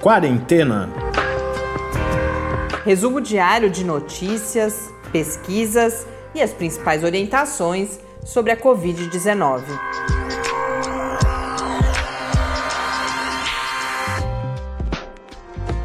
Quarentena. 0.00 0.88
Resumo 2.86 3.20
diário 3.20 3.68
de 3.68 3.84
notícias, 3.84 4.90
pesquisas 5.12 6.06
e 6.34 6.40
as 6.40 6.54
principais 6.54 7.04
orientações 7.04 8.00
sobre 8.24 8.50
a 8.50 8.56
Covid-19. 8.56 9.62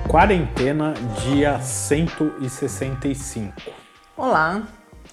Quarentena, 0.08 0.94
dia 1.22 1.60
165. 1.60 3.54
Olá, 4.16 4.66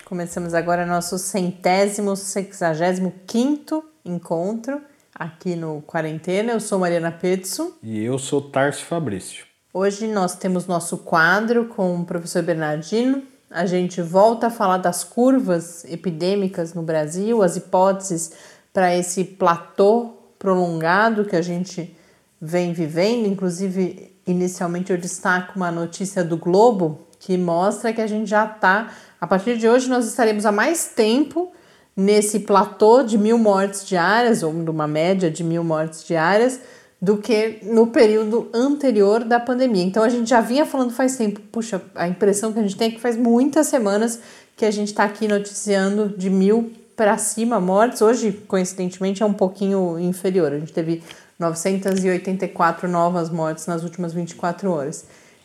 começamos 0.04 0.54
agora 0.54 0.86
nosso 0.86 1.18
centésimo, 1.18 2.14
sexagésimo 2.14 3.12
quinto 3.26 3.82
encontro 4.04 4.80
aqui 5.14 5.54
no 5.54 5.82
Quarentena. 5.82 6.52
Eu 6.52 6.60
sou 6.60 6.78
Mariana 6.78 7.12
Petzo. 7.12 7.76
E 7.82 8.02
eu 8.02 8.18
sou 8.18 8.40
Tarso 8.40 8.84
Fabrício. 8.84 9.44
Hoje 9.72 10.06
nós 10.06 10.34
temos 10.36 10.66
nosso 10.66 10.98
quadro 10.98 11.66
com 11.66 12.00
o 12.00 12.04
professor 12.04 12.42
Bernardino. 12.42 13.22
A 13.50 13.66
gente 13.66 14.00
volta 14.00 14.46
a 14.46 14.50
falar 14.50 14.78
das 14.78 15.04
curvas 15.04 15.84
epidêmicas 15.84 16.74
no 16.74 16.82
Brasil, 16.82 17.42
as 17.42 17.56
hipóteses 17.56 18.32
para 18.72 18.96
esse 18.96 19.24
platô 19.24 20.16
prolongado 20.38 21.24
que 21.24 21.36
a 21.36 21.42
gente 21.42 21.96
vem 22.40 22.72
vivendo. 22.72 23.26
Inclusive, 23.26 24.16
inicialmente 24.26 24.90
eu 24.90 24.98
destaco 24.98 25.56
uma 25.56 25.70
notícia 25.70 26.24
do 26.24 26.36
Globo 26.36 27.06
que 27.18 27.38
mostra 27.38 27.92
que 27.92 28.00
a 28.00 28.06
gente 28.06 28.28
já 28.28 28.44
está. 28.44 28.90
A 29.20 29.26
partir 29.26 29.56
de 29.56 29.68
hoje, 29.68 29.88
nós 29.88 30.06
estaremos 30.06 30.44
há 30.44 30.50
mais 30.50 30.88
tempo 30.88 31.52
nesse 31.96 32.40
platô 32.40 33.02
de 33.02 33.18
mil 33.18 33.38
mortes 33.38 33.86
diárias, 33.86 34.42
ou 34.42 34.52
numa 34.52 34.86
média 34.86 35.30
de 35.30 35.44
mil 35.44 35.62
mortes 35.62 36.04
diárias, 36.04 36.60
do 37.00 37.16
que 37.16 37.58
no 37.62 37.88
período 37.88 38.48
anterior 38.54 39.24
da 39.24 39.40
pandemia. 39.40 39.82
Então 39.82 40.04
a 40.04 40.08
gente 40.08 40.30
já 40.30 40.40
vinha 40.40 40.64
falando 40.64 40.92
faz 40.92 41.16
tempo, 41.16 41.40
puxa, 41.50 41.82
a 41.94 42.06
impressão 42.06 42.52
que 42.52 42.60
a 42.60 42.62
gente 42.62 42.76
tem 42.76 42.88
é 42.88 42.90
que 42.92 43.00
faz 43.00 43.16
muitas 43.16 43.66
semanas 43.66 44.20
que 44.56 44.64
a 44.64 44.70
gente 44.70 44.88
está 44.88 45.04
aqui 45.04 45.26
noticiando 45.26 46.08
de 46.16 46.30
mil 46.30 46.72
para 46.96 47.18
cima 47.18 47.60
mortes. 47.60 48.00
Hoje, 48.00 48.32
coincidentemente, 48.46 49.22
é 49.22 49.26
um 49.26 49.32
pouquinho 49.32 49.98
inferior. 49.98 50.52
A 50.52 50.58
gente 50.58 50.72
teve 50.72 51.02
984 51.38 52.88
novas 52.88 53.28
mortes 53.30 53.66
nas 53.66 53.82
últimas 53.82 54.12
24 54.12 54.70
horas. 54.70 55.04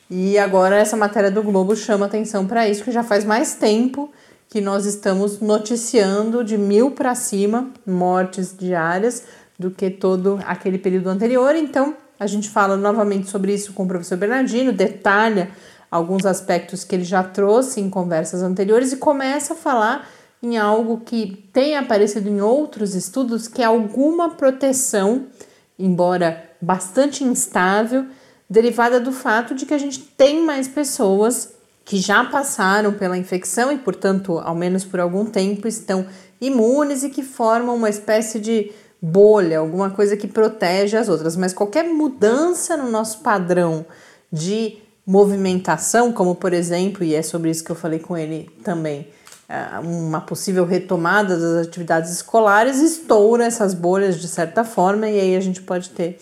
E 0.09 0.38
agora 0.38 0.77
essa 0.77 0.95
matéria 0.95 1.31
do 1.31 1.41
Globo 1.41 1.75
chama 1.75 2.05
atenção 2.05 2.45
para 2.45 2.69
isso, 2.69 2.83
que 2.83 2.91
já 2.91 3.03
faz 3.03 3.25
mais 3.25 3.55
tempo 3.55 4.11
que 4.49 4.61
nós 4.61 4.85
estamos 4.85 5.39
noticiando 5.39 6.43
de 6.43 6.57
mil 6.57 6.91
para 6.91 7.15
cima 7.15 7.69
mortes 7.85 8.55
diárias 8.57 9.23
do 9.59 9.71
que 9.71 9.89
todo 9.89 10.39
aquele 10.45 10.77
período 10.77 11.09
anterior. 11.09 11.55
Então, 11.55 11.95
a 12.19 12.25
gente 12.25 12.49
fala 12.49 12.77
novamente 12.77 13.29
sobre 13.29 13.53
isso 13.53 13.73
com 13.73 13.83
o 13.83 13.87
professor 13.87 14.17
Bernardino, 14.17 14.71
detalha 14.71 15.51
alguns 15.89 16.25
aspectos 16.25 16.83
que 16.83 16.95
ele 16.95 17.03
já 17.03 17.23
trouxe 17.23 17.79
em 17.79 17.89
conversas 17.89 18.41
anteriores 18.41 18.91
e 18.91 18.97
começa 18.97 19.53
a 19.53 19.57
falar 19.57 20.07
em 20.41 20.57
algo 20.57 20.99
que 20.99 21.49
tem 21.51 21.75
aparecido 21.75 22.29
em 22.29 22.41
outros 22.41 22.93
estudos, 22.93 23.47
que 23.47 23.61
é 23.61 23.65
alguma 23.65 24.31
proteção, 24.31 25.27
embora 25.79 26.43
bastante 26.61 27.23
instável, 27.23 28.05
derivada 28.49 28.99
do 28.99 29.11
fato 29.11 29.55
de 29.55 29.65
que 29.65 29.73
a 29.73 29.77
gente 29.77 29.99
tem 29.99 30.43
mais 30.43 30.67
pessoas 30.67 31.56
que 31.88 31.99
já 31.99 32.25
passaram 32.25 32.91
pela 32.91 33.17
infecção 33.17 33.71
e, 33.71 33.77
portanto, 33.77 34.39
ao 34.39 34.53
menos 34.53 34.83
por 34.83 34.99
algum 34.99 35.25
tempo, 35.25 35.69
estão 35.69 36.05
imunes 36.41 37.02
e 37.02 37.09
que 37.09 37.23
formam 37.23 37.77
uma 37.77 37.89
espécie 37.89 38.41
de 38.41 38.73
bolha, 39.02 39.59
alguma 39.59 39.89
coisa 39.89 40.17
que 40.17 40.27
protege 40.27 40.97
as 40.97 41.08
outras. 41.08 41.38
Mas 41.38 41.53
qualquer 41.53 41.85
mudança 41.85 42.75
no 42.75 42.91
nosso 42.91 43.19
padrão 43.19 43.85
de 44.30 44.80
movimentação, 45.05 46.11
como 46.11 46.35
por 46.35 46.52
exemplo, 46.52 47.05
e 47.05 47.15
é 47.15 47.21
sobre 47.21 47.52
isso 47.52 47.63
que 47.63 47.71
eu 47.71 47.75
falei 47.75 47.99
com 47.99 48.17
ele 48.17 48.49
também, 48.65 49.08
é, 49.48 49.80
uma 49.80 50.19
possível 50.19 50.65
retomada 50.65 51.37
das 51.37 51.67
atividades 51.67 52.11
escolares, 52.11 52.81
estoura 52.81 53.45
essas 53.45 53.73
bolhas 53.73 54.19
de 54.19 54.27
certa 54.27 54.65
forma, 54.65 55.08
e 55.08 55.17
aí 55.21 55.37
a 55.37 55.42
gente 55.42 55.61
pode 55.61 55.92
ter 55.92 56.19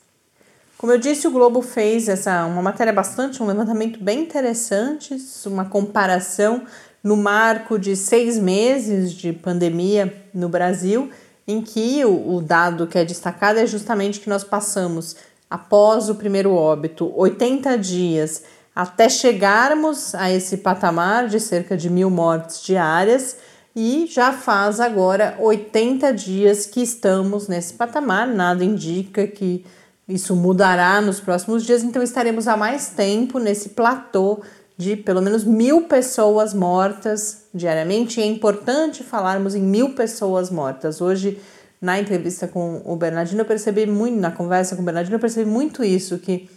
Como 0.78 0.92
eu 0.92 0.98
disse, 0.98 1.26
o 1.26 1.30
Globo 1.30 1.62
fez 1.62 2.08
essa 2.08 2.44
uma 2.44 2.60
matéria 2.60 2.92
bastante, 2.92 3.42
um 3.42 3.46
levantamento 3.46 3.98
bem 3.98 4.20
interessante, 4.20 5.16
uma 5.46 5.64
comparação 5.64 6.62
no 7.02 7.16
marco 7.16 7.78
de 7.78 7.96
seis 7.96 8.38
meses 8.38 9.12
de 9.12 9.32
pandemia 9.32 10.12
no 10.34 10.48
Brasil, 10.48 11.10
em 11.46 11.62
que 11.62 12.04
o, 12.04 12.36
o 12.36 12.42
dado 12.42 12.86
que 12.86 12.98
é 12.98 13.04
destacado 13.04 13.58
é 13.58 13.66
justamente 13.66 14.20
que 14.20 14.28
nós 14.28 14.44
passamos, 14.44 15.16
após 15.48 16.10
o 16.10 16.14
primeiro 16.14 16.52
óbito, 16.52 17.10
80 17.16 17.78
dias 17.78 18.42
até 18.74 19.08
chegarmos 19.08 20.14
a 20.14 20.30
esse 20.30 20.58
patamar 20.58 21.28
de 21.28 21.40
cerca 21.40 21.74
de 21.74 21.88
mil 21.88 22.10
mortes 22.10 22.62
diárias 22.62 23.36
e 23.76 24.06
já 24.06 24.32
faz 24.32 24.80
agora 24.80 25.36
80 25.38 26.10
dias 26.14 26.64
que 26.64 26.80
estamos 26.80 27.46
nesse 27.46 27.74
patamar, 27.74 28.26
nada 28.26 28.64
indica 28.64 29.26
que 29.26 29.66
isso 30.08 30.34
mudará 30.34 30.98
nos 31.02 31.20
próximos 31.20 31.62
dias, 31.62 31.84
então 31.84 32.02
estaremos 32.02 32.48
há 32.48 32.56
mais 32.56 32.88
tempo 32.88 33.38
nesse 33.38 33.70
platô 33.70 34.40
de 34.78 34.96
pelo 34.96 35.20
menos 35.20 35.44
mil 35.44 35.82
pessoas 35.82 36.54
mortas 36.54 37.44
diariamente. 37.52 38.18
E 38.18 38.22
é 38.22 38.26
importante 38.26 39.02
falarmos 39.02 39.54
em 39.54 39.62
mil 39.62 39.94
pessoas 39.94 40.50
mortas. 40.50 41.02
Hoje, 41.02 41.38
na 41.78 42.00
entrevista 42.00 42.48
com 42.48 42.80
o 42.84 42.96
Bernardino, 42.96 43.42
eu 43.42 43.46
percebi 43.46 43.84
muito, 43.84 44.18
na 44.18 44.30
conversa 44.30 44.74
com 44.74 44.80
o 44.80 44.84
Bernardino, 44.84 45.16
eu 45.16 45.20
percebi 45.20 45.50
muito 45.50 45.84
isso, 45.84 46.18
que 46.18 46.48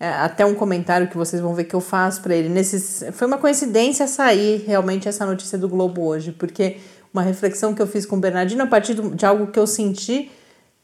é, 0.00 0.08
até 0.08 0.46
um 0.46 0.54
comentário 0.54 1.08
que 1.08 1.16
vocês 1.16 1.42
vão 1.42 1.54
ver 1.54 1.64
que 1.64 1.74
eu 1.74 1.80
faço 1.80 2.22
para 2.22 2.34
ele. 2.34 2.48
Nesses, 2.48 3.02
foi 3.12 3.26
uma 3.26 3.38
coincidência 3.38 4.06
sair 4.06 4.64
realmente 4.64 5.08
essa 5.08 5.26
notícia 5.26 5.58
do 5.58 5.68
Globo 5.68 6.02
hoje, 6.06 6.30
porque 6.30 6.76
uma 7.12 7.22
reflexão 7.22 7.74
que 7.74 7.82
eu 7.82 7.86
fiz 7.86 8.06
com 8.06 8.16
o 8.16 8.20
Bernardino 8.20 8.62
a 8.62 8.66
partir 8.66 8.94
de 8.94 9.26
algo 9.26 9.48
que 9.48 9.58
eu 9.58 9.66
senti. 9.66 10.30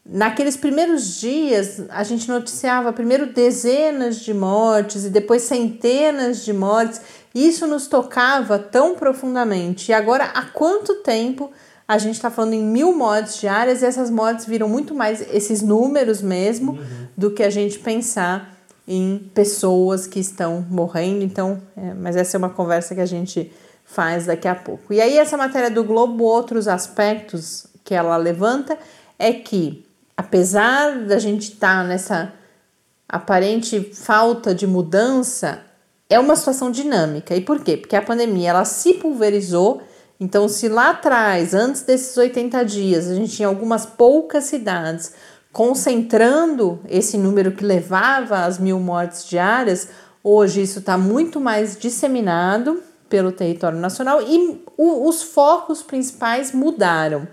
Naqueles 0.05 0.57
primeiros 0.57 1.19
dias, 1.19 1.83
a 1.89 2.03
gente 2.03 2.27
noticiava 2.27 2.91
primeiro 2.91 3.27
dezenas 3.27 4.17
de 4.17 4.33
mortes 4.33 5.05
e 5.05 5.09
depois 5.09 5.43
centenas 5.43 6.43
de 6.43 6.51
mortes. 6.51 7.01
Isso 7.33 7.65
nos 7.65 7.87
tocava 7.87 8.59
tão 8.59 8.95
profundamente. 8.95 9.91
E 9.91 9.93
agora, 9.93 10.25
há 10.25 10.43
quanto 10.43 10.95
tempo 10.95 11.51
a 11.87 11.97
gente 11.97 12.15
está 12.15 12.29
falando 12.29 12.53
em 12.53 12.63
mil 12.63 12.95
mortes 12.95 13.39
diárias 13.39 13.81
e 13.81 13.85
essas 13.85 14.09
mortes 14.09 14.45
viram 14.45 14.67
muito 14.67 14.93
mais 14.93 15.21
esses 15.33 15.61
números 15.61 16.21
mesmo 16.21 16.73
uhum. 16.73 17.07
do 17.15 17.31
que 17.31 17.43
a 17.43 17.49
gente 17.49 17.79
pensar 17.79 18.54
em 18.87 19.29
pessoas 19.33 20.07
que 20.07 20.19
estão 20.19 20.65
morrendo. 20.69 21.23
Então, 21.23 21.61
é, 21.75 21.93
mas 21.93 22.15
essa 22.15 22.37
é 22.37 22.39
uma 22.39 22.49
conversa 22.49 22.93
que 22.93 23.01
a 23.01 23.05
gente 23.05 23.51
faz 23.83 24.25
daqui 24.25 24.47
a 24.47 24.55
pouco. 24.55 24.93
E 24.93 25.01
aí, 25.01 25.17
essa 25.17 25.37
matéria 25.37 25.69
do 25.69 25.83
Globo, 25.83 26.23
outros 26.23 26.67
aspectos 26.67 27.67
que 27.83 27.93
ela 27.93 28.17
levanta 28.17 28.77
é 29.17 29.31
que, 29.31 29.85
apesar 30.15 31.05
da 31.05 31.19
gente 31.19 31.53
estar 31.53 31.81
tá 31.81 31.87
nessa 31.87 32.33
aparente 33.07 33.79
falta 33.93 34.53
de 34.53 34.65
mudança, 34.65 35.61
é 36.09 36.19
uma 36.19 36.35
situação 36.35 36.71
dinâmica. 36.71 37.35
E 37.35 37.41
por 37.41 37.59
quê? 37.63 37.77
Porque 37.77 37.95
a 37.95 38.01
pandemia 38.01 38.49
ela 38.49 38.65
se 38.65 38.95
pulverizou 38.95 39.81
então, 40.19 40.47
se 40.47 40.69
lá 40.69 40.91
atrás, 40.91 41.53
antes 41.53 41.81
desses 41.81 42.15
80 42.15 42.63
dias, 42.63 43.09
a 43.09 43.15
gente 43.15 43.35
tinha 43.35 43.47
algumas 43.47 43.85
poucas 43.85 44.45
cidades 44.45 45.13
concentrando 45.55 46.79
esse 46.89 47.17
número 47.17 47.53
que 47.53 47.63
levava 47.63 48.43
às 48.43 48.59
mil 48.59 48.77
mortes 48.77 49.23
diárias, 49.23 49.87
hoje 50.21 50.61
isso 50.61 50.79
está 50.79 50.97
muito 50.97 51.39
mais 51.39 51.77
disseminado 51.77 52.83
pelo 53.07 53.31
território 53.31 53.79
nacional 53.79 54.21
e 54.21 54.61
o, 54.75 55.07
os 55.07 55.23
focos 55.23 55.81
principais 55.81 56.51
mudaram. 56.51 57.25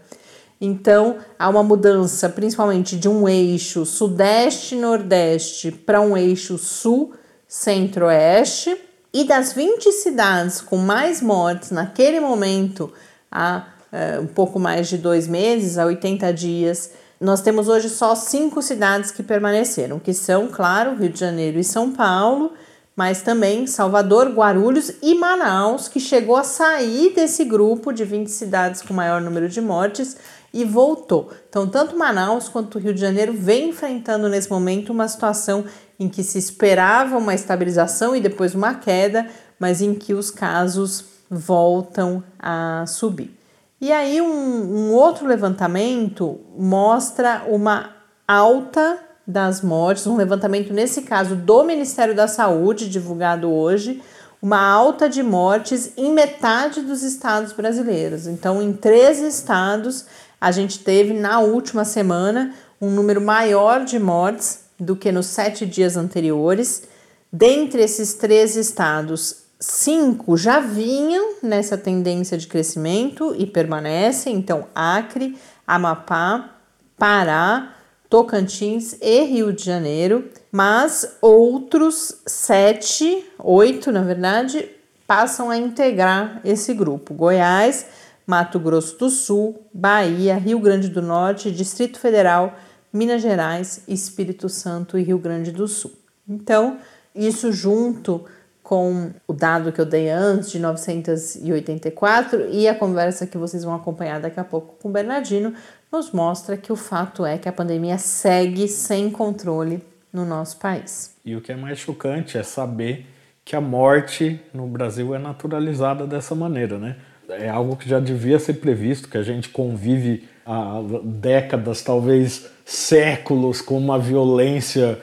Então, 0.60 1.16
há 1.36 1.48
uma 1.48 1.64
mudança 1.64 2.28
principalmente 2.28 2.96
de 2.96 3.08
um 3.08 3.28
eixo 3.28 3.84
sudeste-nordeste 3.84 5.72
para 5.72 6.00
um 6.00 6.16
eixo 6.16 6.56
sul-centro-oeste 6.58 8.80
e 9.12 9.24
das 9.24 9.52
20 9.52 9.90
cidades 9.90 10.60
com 10.60 10.76
mais 10.76 11.20
mortes 11.20 11.72
naquele 11.72 12.20
momento, 12.20 12.92
há 13.28 13.66
é, 13.90 14.20
um 14.20 14.28
pouco 14.28 14.60
mais 14.60 14.88
de 14.88 14.96
dois 14.96 15.26
meses, 15.26 15.76
há 15.76 15.86
80 15.86 16.32
dias, 16.32 16.92
nós 17.22 17.40
temos 17.40 17.68
hoje 17.68 17.88
só 17.88 18.16
cinco 18.16 18.60
cidades 18.60 19.12
que 19.12 19.22
permaneceram, 19.22 20.00
que 20.00 20.12
são, 20.12 20.48
claro, 20.48 20.96
Rio 20.96 21.08
de 21.08 21.20
Janeiro 21.20 21.56
e 21.56 21.62
São 21.62 21.92
Paulo, 21.92 22.52
mas 22.96 23.22
também 23.22 23.64
Salvador, 23.64 24.28
Guarulhos 24.30 24.92
e 25.00 25.14
Manaus, 25.14 25.86
que 25.86 26.00
chegou 26.00 26.36
a 26.36 26.42
sair 26.42 27.14
desse 27.14 27.44
grupo 27.44 27.92
de 27.92 28.04
20 28.04 28.26
cidades 28.26 28.82
com 28.82 28.92
maior 28.92 29.20
número 29.20 29.48
de 29.48 29.60
mortes 29.60 30.16
e 30.52 30.64
voltou. 30.64 31.30
Então, 31.48 31.68
tanto 31.68 31.96
Manaus 31.96 32.48
quanto 32.48 32.78
Rio 32.78 32.92
de 32.92 33.00
Janeiro 33.00 33.32
vem 33.32 33.68
enfrentando 33.68 34.28
nesse 34.28 34.50
momento 34.50 34.90
uma 34.92 35.06
situação 35.06 35.64
em 36.00 36.08
que 36.08 36.24
se 36.24 36.38
esperava 36.38 37.16
uma 37.16 37.34
estabilização 37.34 38.16
e 38.16 38.20
depois 38.20 38.52
uma 38.52 38.74
queda, 38.74 39.28
mas 39.60 39.80
em 39.80 39.94
que 39.94 40.12
os 40.12 40.28
casos 40.28 41.04
voltam 41.30 42.22
a 42.36 42.84
subir. 42.88 43.41
E 43.82 43.90
aí, 43.90 44.20
um, 44.20 44.28
um 44.28 44.92
outro 44.92 45.26
levantamento 45.26 46.38
mostra 46.56 47.42
uma 47.48 47.90
alta 48.28 48.96
das 49.26 49.60
mortes, 49.60 50.06
um 50.06 50.14
levantamento, 50.16 50.72
nesse 50.72 51.02
caso, 51.02 51.34
do 51.34 51.64
Ministério 51.64 52.14
da 52.14 52.28
Saúde, 52.28 52.88
divulgado 52.88 53.50
hoje, 53.50 54.00
uma 54.40 54.60
alta 54.60 55.08
de 55.08 55.20
mortes 55.20 55.94
em 55.96 56.12
metade 56.12 56.80
dos 56.82 57.02
estados 57.02 57.52
brasileiros. 57.52 58.28
Então, 58.28 58.62
em 58.62 58.72
três 58.72 59.18
estados, 59.18 60.06
a 60.40 60.52
gente 60.52 60.78
teve 60.78 61.12
na 61.12 61.40
última 61.40 61.84
semana 61.84 62.54
um 62.80 62.88
número 62.88 63.20
maior 63.20 63.84
de 63.84 63.98
mortes 63.98 64.60
do 64.78 64.94
que 64.94 65.10
nos 65.10 65.26
sete 65.26 65.66
dias 65.66 65.96
anteriores. 65.96 66.84
Dentre 67.32 67.82
esses 67.82 68.14
três 68.14 68.54
estados, 68.54 69.41
cinco 69.62 70.36
já 70.36 70.58
vinham 70.58 71.36
nessa 71.40 71.78
tendência 71.78 72.36
de 72.36 72.48
crescimento 72.48 73.32
e 73.38 73.46
permanecem. 73.46 74.34
Então, 74.34 74.66
Acre, 74.74 75.38
Amapá, 75.64 76.56
Pará, 76.98 77.76
Tocantins 78.10 78.96
e 79.00 79.22
Rio 79.22 79.52
de 79.52 79.64
Janeiro, 79.64 80.28
mas 80.50 81.16
outros 81.22 82.22
sete, 82.26 83.24
oito 83.38 83.92
na 83.92 84.02
verdade, 84.02 84.68
passam 85.06 85.48
a 85.48 85.56
integrar 85.56 86.40
esse 86.44 86.74
grupo: 86.74 87.14
Goiás, 87.14 87.86
Mato 88.26 88.58
Grosso 88.58 88.98
do 88.98 89.08
Sul, 89.08 89.64
Bahia, 89.72 90.34
Rio 90.34 90.58
Grande 90.58 90.88
do 90.88 91.00
Norte, 91.00 91.52
Distrito 91.52 92.00
Federal 92.00 92.56
Minas 92.92 93.22
Gerais, 93.22 93.84
Espírito 93.88 94.48
Santo 94.48 94.98
e 94.98 95.02
Rio 95.02 95.18
Grande 95.18 95.50
do 95.50 95.66
Sul. 95.66 95.92
Então, 96.28 96.78
isso 97.14 97.50
junto 97.50 98.26
com 98.62 99.10
o 99.26 99.32
dado 99.32 99.72
que 99.72 99.80
eu 99.80 99.84
dei 99.84 100.08
antes 100.08 100.50
de 100.50 100.58
984 100.58 102.48
e 102.50 102.68
a 102.68 102.74
conversa 102.74 103.26
que 103.26 103.36
vocês 103.36 103.64
vão 103.64 103.74
acompanhar 103.74 104.20
daqui 104.20 104.38
a 104.38 104.44
pouco 104.44 104.76
com 104.80 104.88
o 104.88 104.92
Bernardino, 104.92 105.52
nos 105.90 106.12
mostra 106.12 106.56
que 106.56 106.72
o 106.72 106.76
fato 106.76 107.26
é 107.26 107.36
que 107.36 107.48
a 107.48 107.52
pandemia 107.52 107.98
segue 107.98 108.68
sem 108.68 109.10
controle 109.10 109.82
no 110.12 110.24
nosso 110.24 110.58
país. 110.58 111.14
E 111.24 111.34
o 111.34 111.40
que 111.40 111.52
é 111.52 111.56
mais 111.56 111.78
chocante 111.78 112.38
é 112.38 112.42
saber 112.42 113.06
que 113.44 113.56
a 113.56 113.60
morte 113.60 114.40
no 114.54 114.66
Brasil 114.66 115.14
é 115.14 115.18
naturalizada 115.18 116.06
dessa 116.06 116.34
maneira, 116.34 116.78
né? 116.78 116.96
É 117.28 117.48
algo 117.48 117.76
que 117.76 117.88
já 117.88 117.98
devia 117.98 118.38
ser 118.38 118.54
previsto, 118.54 119.08
que 119.08 119.16
a 119.16 119.22
gente 119.22 119.48
convive 119.48 120.28
há 120.44 120.80
décadas, 121.02 121.82
talvez 121.82 122.46
séculos, 122.64 123.60
com 123.60 123.78
uma 123.78 123.98
violência 123.98 124.98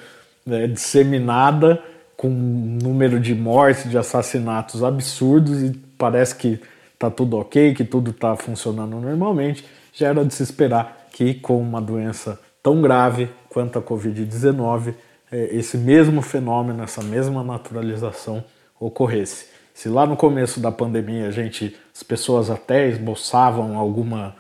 né, 0.46 0.68
disseminada, 0.68 1.82
com 2.20 2.28
um 2.28 2.78
número 2.84 3.18
de 3.18 3.34
mortes, 3.34 3.90
de 3.90 3.98
assassinatos 3.98 4.84
absurdos, 4.84 5.64
e 5.64 5.72
parece 5.98 6.36
que 6.36 6.60
está 6.94 7.10
tudo 7.10 7.38
ok, 7.38 7.74
que 7.74 7.86
tudo 7.86 8.12
está 8.12 8.36
funcionando 8.36 9.00
normalmente, 9.00 9.66
já 9.94 10.10
era 10.10 10.26
de 10.26 10.34
se 10.34 10.44
esperar 10.44 11.08
que 11.14 11.34
com 11.34 11.58
uma 11.58 11.82
doença 11.82 12.38
tão 12.62 12.82
grave 12.82 13.30
quanto 13.48 13.80
a 13.80 13.82
Covid-19, 13.82 14.96
é, 15.32 15.56
esse 15.56 15.78
mesmo 15.78 16.22
fenômeno, 16.22 16.84
essa 16.84 17.02
mesma 17.02 17.42
naturalização 17.42 18.44
ocorresse. 18.78 19.46
Se 19.74 19.88
lá 19.88 20.06
no 20.06 20.18
começo 20.18 20.60
da 20.60 20.74
pandemia 20.74 21.30
a 21.30 21.32
gente, 21.32 21.74
as 21.96 22.04
pessoas 22.04 22.50
até 22.50 22.90
esboçavam 22.90 23.78
alguma 23.78 24.36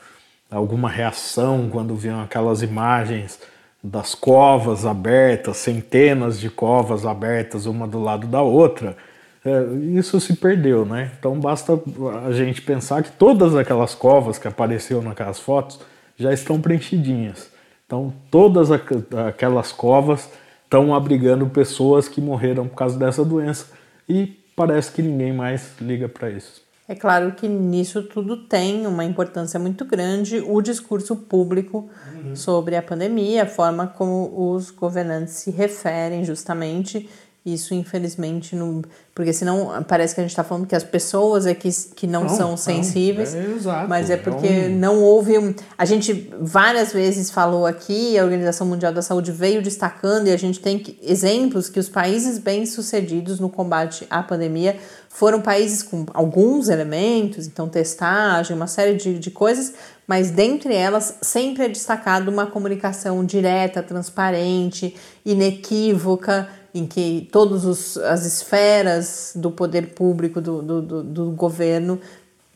alguma 0.51 0.89
reação 0.89 1.69
quando 1.71 1.95
viam 1.95 2.21
aquelas 2.21 2.61
imagens 2.61 3.39
das 3.83 4.13
covas 4.13 4.85
abertas, 4.85 5.57
centenas 5.57 6.39
de 6.39 6.49
covas 6.49 7.05
abertas 7.05 7.65
uma 7.65 7.87
do 7.87 7.99
lado 7.99 8.27
da 8.27 8.41
outra, 8.41 8.97
é, 9.43 9.63
isso 9.97 10.19
se 10.19 10.35
perdeu, 10.35 10.85
né? 10.85 11.11
Então 11.17 11.39
basta 11.39 11.79
a 12.25 12.31
gente 12.31 12.61
pensar 12.61 13.01
que 13.03 13.11
todas 13.11 13.55
aquelas 13.55 13.95
covas 13.95 14.37
que 14.37 14.47
apareceram 14.47 15.01
naquelas 15.01 15.39
fotos 15.39 15.79
já 16.17 16.33
estão 16.33 16.59
preenchidinhas. 16.59 17.49
Então 17.85 18.13
todas 18.29 18.69
aquelas 18.71 19.71
covas 19.71 20.29
estão 20.65 20.93
abrigando 20.93 21.47
pessoas 21.47 22.07
que 22.07 22.21
morreram 22.21 22.67
por 22.67 22.75
causa 22.75 22.99
dessa 22.99 23.23
doença 23.23 23.67
e 24.07 24.37
parece 24.55 24.91
que 24.91 25.01
ninguém 25.01 25.31
mais 25.33 25.73
liga 25.79 26.09
para 26.09 26.29
isso. 26.29 26.61
É 26.89 26.95
claro 26.95 27.33
que 27.33 27.47
nisso 27.47 28.01
tudo 28.01 28.35
tem 28.35 28.87
uma 28.87 29.05
importância 29.05 29.59
muito 29.59 29.85
grande 29.85 30.39
o 30.39 30.59
discurso 30.59 31.15
público 31.15 31.87
uhum. 32.15 32.35
sobre 32.35 32.75
a 32.75 32.81
pandemia, 32.81 33.43
a 33.43 33.45
forma 33.45 33.85
como 33.85 34.55
os 34.55 34.71
governantes 34.71 35.35
se 35.35 35.51
referem 35.51 36.25
justamente 36.25 37.07
isso, 37.45 37.73
infelizmente, 37.73 38.55
não. 38.55 38.81
Porque 39.15 39.31
senão 39.33 39.83
parece 39.87 40.13
que 40.13 40.21
a 40.21 40.23
gente 40.23 40.31
está 40.31 40.43
falando 40.43 40.67
que 40.67 40.75
as 40.75 40.83
pessoas 40.83 41.45
é 41.45 41.53
que, 41.53 41.69
que 41.95 42.05
não, 42.05 42.23
não 42.23 42.29
são 42.29 42.57
sensíveis. 42.57 43.33
Não, 43.33 43.41
é 43.41 43.45
exato, 43.45 43.89
mas 43.89 44.09
é 44.09 44.17
porque 44.17 44.67
não, 44.67 44.95
não 44.95 45.03
houve. 45.03 45.37
Um... 45.37 45.53
A 45.77 45.85
gente 45.85 46.31
várias 46.39 46.91
vezes 46.91 47.31
falou 47.31 47.65
aqui, 47.65 48.17
a 48.17 48.23
Organização 48.23 48.67
Mundial 48.67 48.93
da 48.93 49.01
Saúde 49.01 49.31
veio 49.31 49.61
destacando, 49.61 50.27
e 50.27 50.31
a 50.31 50.37
gente 50.37 50.59
tem 50.59 50.79
que, 50.79 50.97
exemplos 51.01 51.69
que 51.69 51.79
os 51.79 51.89
países 51.89 52.37
bem-sucedidos 52.37 53.39
no 53.39 53.49
combate 53.49 54.05
à 54.09 54.21
pandemia 54.21 54.77
foram 55.09 55.41
países 55.41 55.81
com 55.81 56.05
alguns 56.13 56.69
elementos, 56.69 57.47
então 57.47 57.67
testagem, 57.67 58.55
uma 58.55 58.67
série 58.67 58.95
de, 58.95 59.17
de 59.17 59.31
coisas, 59.31 59.73
mas 60.07 60.29
dentre 60.29 60.73
elas 60.73 61.17
sempre 61.21 61.65
é 61.65 61.67
destacado 61.67 62.29
uma 62.29 62.45
comunicação 62.45 63.25
direta, 63.25 63.81
transparente, 63.81 64.95
inequívoca 65.25 66.47
em 66.73 66.85
que 66.85 67.27
todas 67.31 67.97
as 67.97 68.25
esferas 68.25 69.33
do 69.35 69.51
poder 69.51 69.93
público, 69.93 70.39
do, 70.39 70.61
do, 70.61 70.81
do, 70.81 71.03
do 71.03 71.31
governo, 71.31 71.99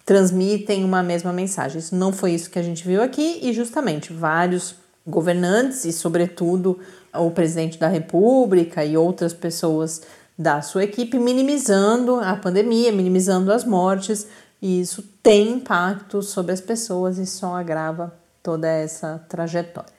transmitem 0.05 0.84
uma 0.84 1.01
mesma 1.01 1.32
mensagem. 1.32 1.79
Isso 1.79 1.96
não 1.96 2.12
foi 2.12 2.32
isso 2.32 2.50
que 2.50 2.60
a 2.60 2.63
gente 2.63 2.86
viu 2.86 3.01
aqui, 3.01 3.39
e 3.41 3.53
justamente 3.53 4.12
vários 4.12 4.75
governantes, 5.05 5.86
e 5.86 5.91
sobretudo 5.91 6.79
o 7.13 7.32
presidente 7.32 7.77
da 7.77 7.88
República 7.88 8.84
e 8.84 8.98
outras 8.98 9.34
pessoas 9.34 10.01
da 10.38 10.62
sua 10.62 10.84
equipe, 10.84 11.17
minimizando 11.20 12.15
a 12.15 12.36
pandemia, 12.36 12.91
minimizando 12.91 13.51
as 13.51 13.63
mortes, 13.63 14.27
e 14.62 14.82
isso 14.82 15.03
tem 15.22 15.53
impacto 15.53 16.22
sobre 16.22 16.51
as 16.51 16.62
pessoas 16.62 17.17
e 17.17 17.25
só 17.25 17.55
agrava 17.55 18.13
toda 18.41 18.67
essa 18.67 19.24
trajetória. 19.29 19.92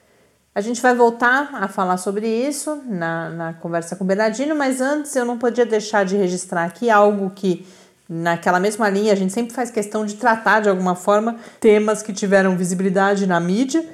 A 0.55 0.61
gente 0.61 0.81
vai 0.81 0.95
voltar 0.95 1.49
a 1.53 1.67
falar 1.67 1.97
sobre 1.97 2.25
isso 2.25 2.81
na, 2.85 3.29
na 3.29 3.53
conversa 3.55 3.93
com 3.93 4.05
o 4.05 4.07
Bernardino, 4.07 4.55
mas 4.55 4.79
antes 4.79 5.13
eu 5.13 5.25
não 5.25 5.37
podia 5.37 5.65
deixar 5.65 6.05
de 6.05 6.15
registrar 6.15 6.63
aqui 6.63 6.89
algo 6.89 7.29
que 7.35 7.67
naquela 8.07 8.57
mesma 8.57 8.87
linha, 8.87 9.11
a 9.11 9.17
gente 9.17 9.33
sempre 9.33 9.53
faz 9.53 9.69
questão 9.69 10.05
de 10.05 10.15
tratar 10.15 10.61
de 10.61 10.69
alguma 10.69 10.95
forma 10.95 11.35
temas 11.59 12.01
que 12.01 12.13
tiveram 12.13 12.55
visibilidade 12.55 13.27
na 13.27 13.37
mídia 13.37 13.85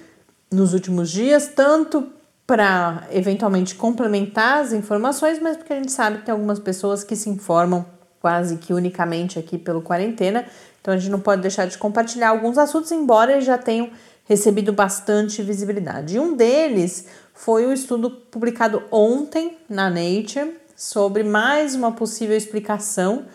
nos 0.52 0.74
últimos 0.74 1.10
dias, 1.10 1.48
tanto 1.48 2.08
para 2.46 3.08
eventualmente 3.12 3.74
complementar 3.74 4.60
as 4.62 4.72
informações, 4.72 5.40
mas 5.42 5.58
porque 5.58 5.74
a 5.74 5.78
gente 5.78 5.92
sabe 5.92 6.18
que 6.18 6.26
tem 6.26 6.32
algumas 6.32 6.60
pessoas 6.60 7.04
que 7.04 7.16
se 7.16 7.28
informam 7.28 7.84
quase 8.22 8.58
que 8.58 8.72
unicamente 8.72 9.40
aqui 9.40 9.58
pelo 9.58 9.82
quarentena, 9.82 10.46
então 10.80 10.94
a 10.94 10.98
gente 10.98 11.10
não 11.10 11.20
pode 11.20 11.42
deixar 11.42 11.66
de 11.66 11.76
compartilhar 11.80 12.30
alguns 12.30 12.60
assuntos, 12.60 12.92
embora 12.92 13.42
já 13.42 13.58
tenham 13.58 13.90
recebido 14.32 14.72
bastante 14.72 15.44
visibilidade. 15.44 16.16
E 16.16 16.20
um 16.20 16.38
deles 16.38 17.06
foi 17.34 17.66
o 17.66 17.74
estudo 17.74 18.10
publicado 18.10 18.82
ontem 18.90 19.58
na 19.68 19.90
Nature 19.90 20.56
sobre 20.74 21.22
mais 21.22 21.76
uma 21.76 21.92
possível 21.92 22.38
explicação 22.38 23.26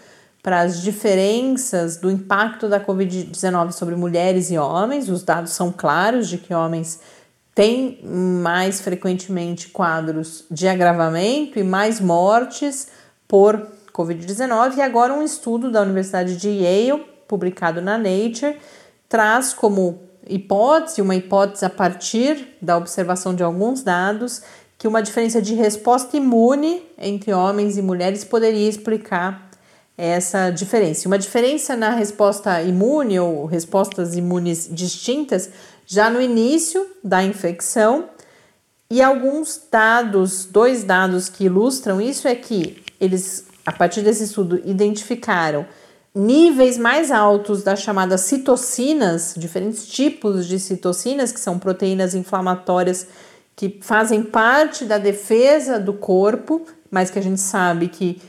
para 0.43 0.61
as 0.61 0.81
diferenças 0.81 1.99
do 1.99 2.11
impacto 2.11 2.67
da 2.67 2.81
Covid-19 2.81 3.73
sobre 3.73 3.95
mulheres 3.95 4.50
e 4.50 4.57
homens. 4.57 5.11
Os 5.11 5.23
dados 5.23 5.53
são 5.53 5.71
claros 5.71 6.31
de 6.31 6.38
que 6.38 6.55
homens 6.55 6.99
têm 7.55 8.00
mais 8.03 8.81
frequentemente 8.81 9.69
quadros 9.69 10.47
de 10.50 10.67
agravamento 10.67 11.59
e 11.59 11.62
mais 11.62 12.00
mortes 12.00 12.88
por 13.29 13.67
Covid-19. 13.93 14.79
E 14.79 14.81
agora, 14.81 15.12
um 15.12 15.23
estudo 15.23 15.71
da 15.71 15.83
Universidade 15.83 16.38
de 16.38 16.49
Yale, 16.49 17.05
publicado 17.29 17.83
na 17.83 17.99
Nature, 17.99 18.57
traz 19.11 19.53
como 19.53 20.06
hipótese, 20.28 21.00
uma 21.00 21.14
hipótese 21.14 21.64
a 21.64 21.71
partir 21.71 22.56
da 22.61 22.76
observação 22.76 23.35
de 23.35 23.42
alguns 23.42 23.83
dados, 23.83 24.42
que 24.78 24.87
uma 24.87 25.02
diferença 25.02 25.40
de 25.40 25.54
resposta 25.54 26.16
imune 26.16 26.83
entre 26.99 27.33
homens 27.33 27.78
e 27.78 27.83
mulheres 27.83 28.25
poderia 28.25 28.68
explicar 28.68 29.50
essa 29.97 30.50
diferença. 30.50 31.09
Uma 31.09 31.18
diferença 31.18 31.75
na 31.75 31.90
resposta 31.90 32.61
imune 32.62 33.18
ou 33.18 33.47
respostas 33.47 34.14
imunes 34.14 34.68
distintas 34.71 35.50
já 35.87 36.11
no 36.11 36.21
início 36.21 36.87
da 37.02 37.23
infecção. 37.23 38.11
E 38.90 39.00
alguns 39.02 39.61
dados, 39.71 40.45
dois 40.45 40.85
dados 40.85 41.28
que 41.28 41.45
ilustram 41.45 42.00
isso 42.00 42.28
é 42.28 42.35
que 42.35 42.83
eles, 43.00 43.47
a 43.64 43.73
partir 43.73 44.02
desse 44.02 44.25
estudo, 44.25 44.61
identificaram 44.64 45.66
níveis 46.16 46.78
mais 46.78 47.11
altos 47.11 47.62
das 47.62 47.82
chamadas 47.82 48.23
citocinas, 48.23 49.35
diferentes 49.37 49.87
tipos 49.87 50.46
de 50.46 50.58
citocinas, 50.58 51.30
que 51.30 51.38
são 51.38 51.58
proteínas 51.58 52.14
inflamatórias 52.14 53.06
que 53.54 53.78
fazem 53.82 54.23
parte 54.23 54.87
da 54.87 54.96
defesa 54.96 55.78
do 55.78 55.92
corpo, 55.92 56.62
mas 56.90 57.11
que 57.11 57.18
a 57.18 57.23
gente 57.23 57.40
sabe 57.40 57.88
que 57.88 58.23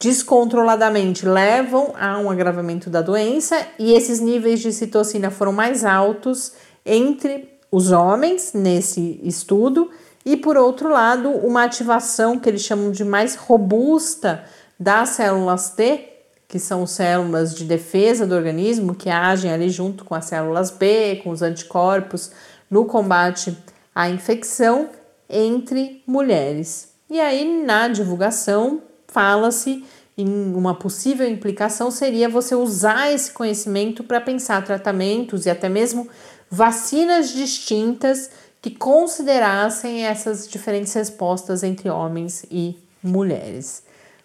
descontroladamente 0.00 1.26
levam 1.26 1.92
a 2.00 2.18
um 2.18 2.30
agravamento 2.30 2.88
da 2.88 3.02
doença, 3.02 3.66
e 3.78 3.92
esses 3.92 4.20
níveis 4.20 4.60
de 4.60 4.72
citocina 4.72 5.30
foram 5.30 5.52
mais 5.52 5.84
altos 5.84 6.52
entre 6.84 7.58
os 7.70 7.92
homens 7.92 8.52
nesse 8.54 9.20
estudo, 9.22 9.90
e 10.24 10.34
por 10.34 10.56
outro 10.56 10.88
lado, 10.88 11.28
uma 11.28 11.64
ativação 11.64 12.38
que 12.38 12.48
eles 12.48 12.62
chamam 12.62 12.90
de 12.90 13.04
mais 13.04 13.34
robusta 13.34 14.44
das 14.80 15.10
células 15.10 15.70
T, 15.70 16.13
que 16.54 16.60
são 16.60 16.86
células 16.86 17.52
de 17.52 17.64
defesa 17.64 18.24
do 18.24 18.32
organismo 18.32 18.94
que 18.94 19.10
agem 19.10 19.50
ali 19.50 19.68
junto 19.68 20.04
com 20.04 20.14
as 20.14 20.26
células 20.26 20.70
B, 20.70 21.20
com 21.24 21.30
os 21.30 21.42
anticorpos 21.42 22.30
no 22.70 22.84
combate 22.84 23.58
à 23.92 24.08
infecção 24.08 24.88
entre 25.28 26.00
mulheres. 26.06 26.90
E 27.10 27.18
aí 27.18 27.64
na 27.64 27.88
divulgação 27.88 28.84
fala-se 29.08 29.84
em 30.16 30.54
uma 30.54 30.76
possível 30.76 31.28
implicação 31.28 31.90
seria 31.90 32.28
você 32.28 32.54
usar 32.54 33.10
esse 33.10 33.32
conhecimento 33.32 34.04
para 34.04 34.20
pensar 34.20 34.64
tratamentos 34.64 35.46
e 35.46 35.50
até 35.50 35.68
mesmo 35.68 36.08
vacinas 36.48 37.30
distintas 37.30 38.30
que 38.62 38.70
considerassem 38.70 40.06
essas 40.06 40.48
diferentes 40.48 40.92
respostas 40.92 41.64
entre 41.64 41.90
homens 41.90 42.46
e 42.48 42.78
mulheres. 43.02 43.82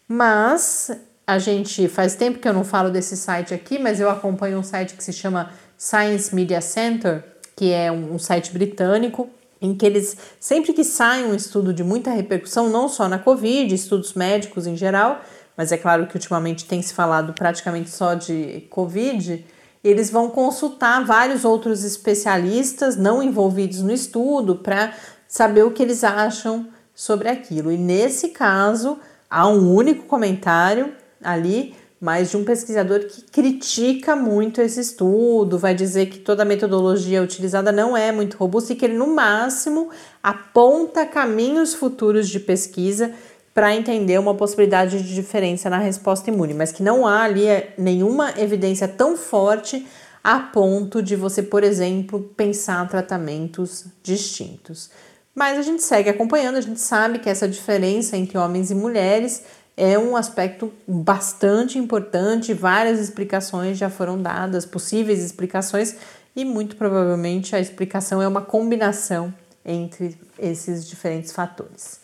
Mas 0.08 0.92
a 1.30 1.38
gente 1.38 1.88
faz 1.88 2.16
tempo 2.16 2.40
que 2.40 2.48
eu 2.48 2.54
não 2.54 2.64
falo 2.64 2.90
desse 2.90 3.16
site 3.16 3.54
aqui, 3.54 3.78
mas 3.78 4.00
eu 4.00 4.10
acompanho 4.10 4.58
um 4.58 4.64
site 4.64 4.96
que 4.96 5.04
se 5.04 5.14
chama 5.14 5.52
Science 5.78 6.34
Media 6.34 6.60
Center, 6.60 7.24
que 7.56 7.72
é 7.72 7.92
um, 7.92 8.16
um 8.16 8.18
site 8.18 8.52
britânico 8.52 9.30
em 9.62 9.76
que 9.76 9.86
eles 9.86 10.18
sempre 10.40 10.74
que 10.74 10.84
sai 10.84 11.24
um 11.24 11.36
estudo 11.36 11.72
de 11.72 11.84
muita 11.84 12.10
repercussão, 12.10 12.68
não 12.68 12.90
só 12.90 13.08
na 13.08 13.20
Covid, 13.20 13.72
estudos 13.76 14.16
médicos 14.16 14.66
em 14.66 14.76
geral, 14.76 15.22
mas 15.56 15.72
é 15.72 15.78
claro 15.78 16.08
que 16.08 16.16
ultimamente 16.16 16.66
tem 16.66 16.82
se 16.82 16.96
falado 16.96 17.32
praticamente 17.34 17.92
só 17.92 18.16
de 18.16 18.66
Covid, 18.72 19.46
eles 19.84 20.10
vão 20.10 20.32
consultar 20.32 21.06
vários 21.06 21.46
outros 21.46 21.84
especialistas 21.84 22.96
não 22.96 23.22
envolvidos 23.22 23.84
no 23.84 23.92
estudo 23.92 24.56
para 24.56 24.96
saber 25.28 25.64
o 25.64 25.70
que 25.70 25.84
eles 25.84 26.04
acham 26.04 26.70
sobre 26.96 27.30
aquilo. 27.30 27.72
E 27.72 27.78
nesse 27.78 28.30
caso, 28.30 28.98
há 29.30 29.48
um 29.48 29.72
único 29.72 30.06
comentário 30.06 30.98
ali, 31.24 31.76
mas 32.00 32.32
de 32.32 32.38
um 32.38 32.46
pesquisador 32.46 33.02
que 33.02 33.24
critica 33.24 34.16
muito 34.16 34.62
esse 34.62 34.80
estudo, 34.80 35.58
vai 35.58 35.76
dizer 35.76 36.06
que 36.06 36.20
toda 36.20 36.44
a 36.44 36.46
metodologia 36.46 37.22
utilizada 37.22 37.72
não 37.72 37.96
é 37.96 38.12
muito 38.12 38.38
robusta 38.38 38.72
e 38.72 38.76
que 38.76 38.86
ele, 38.86 38.98
no 38.98 39.08
máximo, 39.08 39.90
aponta 40.24 41.06
caminhos 41.06 41.74
futuros 41.74 42.30
de 42.30 42.40
pesquisa 42.40 43.12
para 43.54 43.76
entender 43.76 44.18
uma 44.18 44.34
possibilidade 44.34 45.04
de 45.04 45.14
diferença 45.14 45.70
na 45.70 45.78
resposta 45.78 46.30
imune, 46.30 46.54
mas 46.54 46.72
que 46.72 46.82
não 46.82 47.06
há 47.06 47.24
ali 47.24 47.46
é, 47.46 47.74
nenhuma 47.78 48.34
evidência 48.38 48.88
tão 48.88 49.18
forte 49.18 49.86
a 50.24 50.40
ponto 50.40 51.02
de 51.02 51.16
você, 51.16 51.44
por 51.44 51.64
exemplo, 51.64 52.22
pensar 52.38 52.88
tratamentos 52.88 53.86
distintos. 54.02 54.90
Mas 55.36 55.58
a 55.58 55.62
gente 55.62 55.84
segue 55.84 56.10
acompanhando, 56.10 56.58
a 56.58 56.62
gente 56.62 56.80
sabe 56.80 57.20
que 57.20 57.30
essa 57.30 57.48
diferença 57.48 58.18
entre 58.18 58.38
homens 58.38 58.72
e 58.72 58.76
mulheres 58.76 59.44
é 59.82 59.98
um 59.98 60.18
aspecto 60.18 60.74
bastante 60.86 61.80
importante, 61.80 62.54
várias 62.54 63.00
explicações 63.00 63.78
já 63.78 63.90
foram 63.90 64.22
dadas, 64.22 64.66
possíveis 64.66 65.24
explicações, 65.24 65.96
e 66.36 66.44
muito 66.44 66.76
provavelmente 66.76 67.56
a 67.56 67.62
explicação 67.62 68.22
é 68.22 68.28
uma 68.28 68.42
combinação 68.42 69.34
entre 69.66 70.18
esses 70.38 70.86
diferentes 70.86 71.32
fatores. 71.32 72.02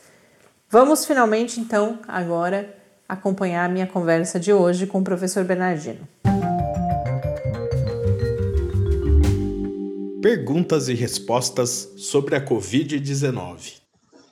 Vamos 0.69 1.05
finalmente, 1.05 1.59
então, 1.59 1.99
agora 2.07 2.73
acompanhar 3.09 3.65
a 3.65 3.69
minha 3.69 3.85
conversa 3.85 4.39
de 4.39 4.53
hoje 4.53 4.87
com 4.87 4.99
o 4.99 5.03
professor 5.03 5.43
Bernardino. 5.43 6.07
Perguntas 10.21 10.87
e 10.87 10.93
respostas 10.93 11.91
sobre 11.97 12.37
a 12.37 12.41
Covid-19. 12.43 13.81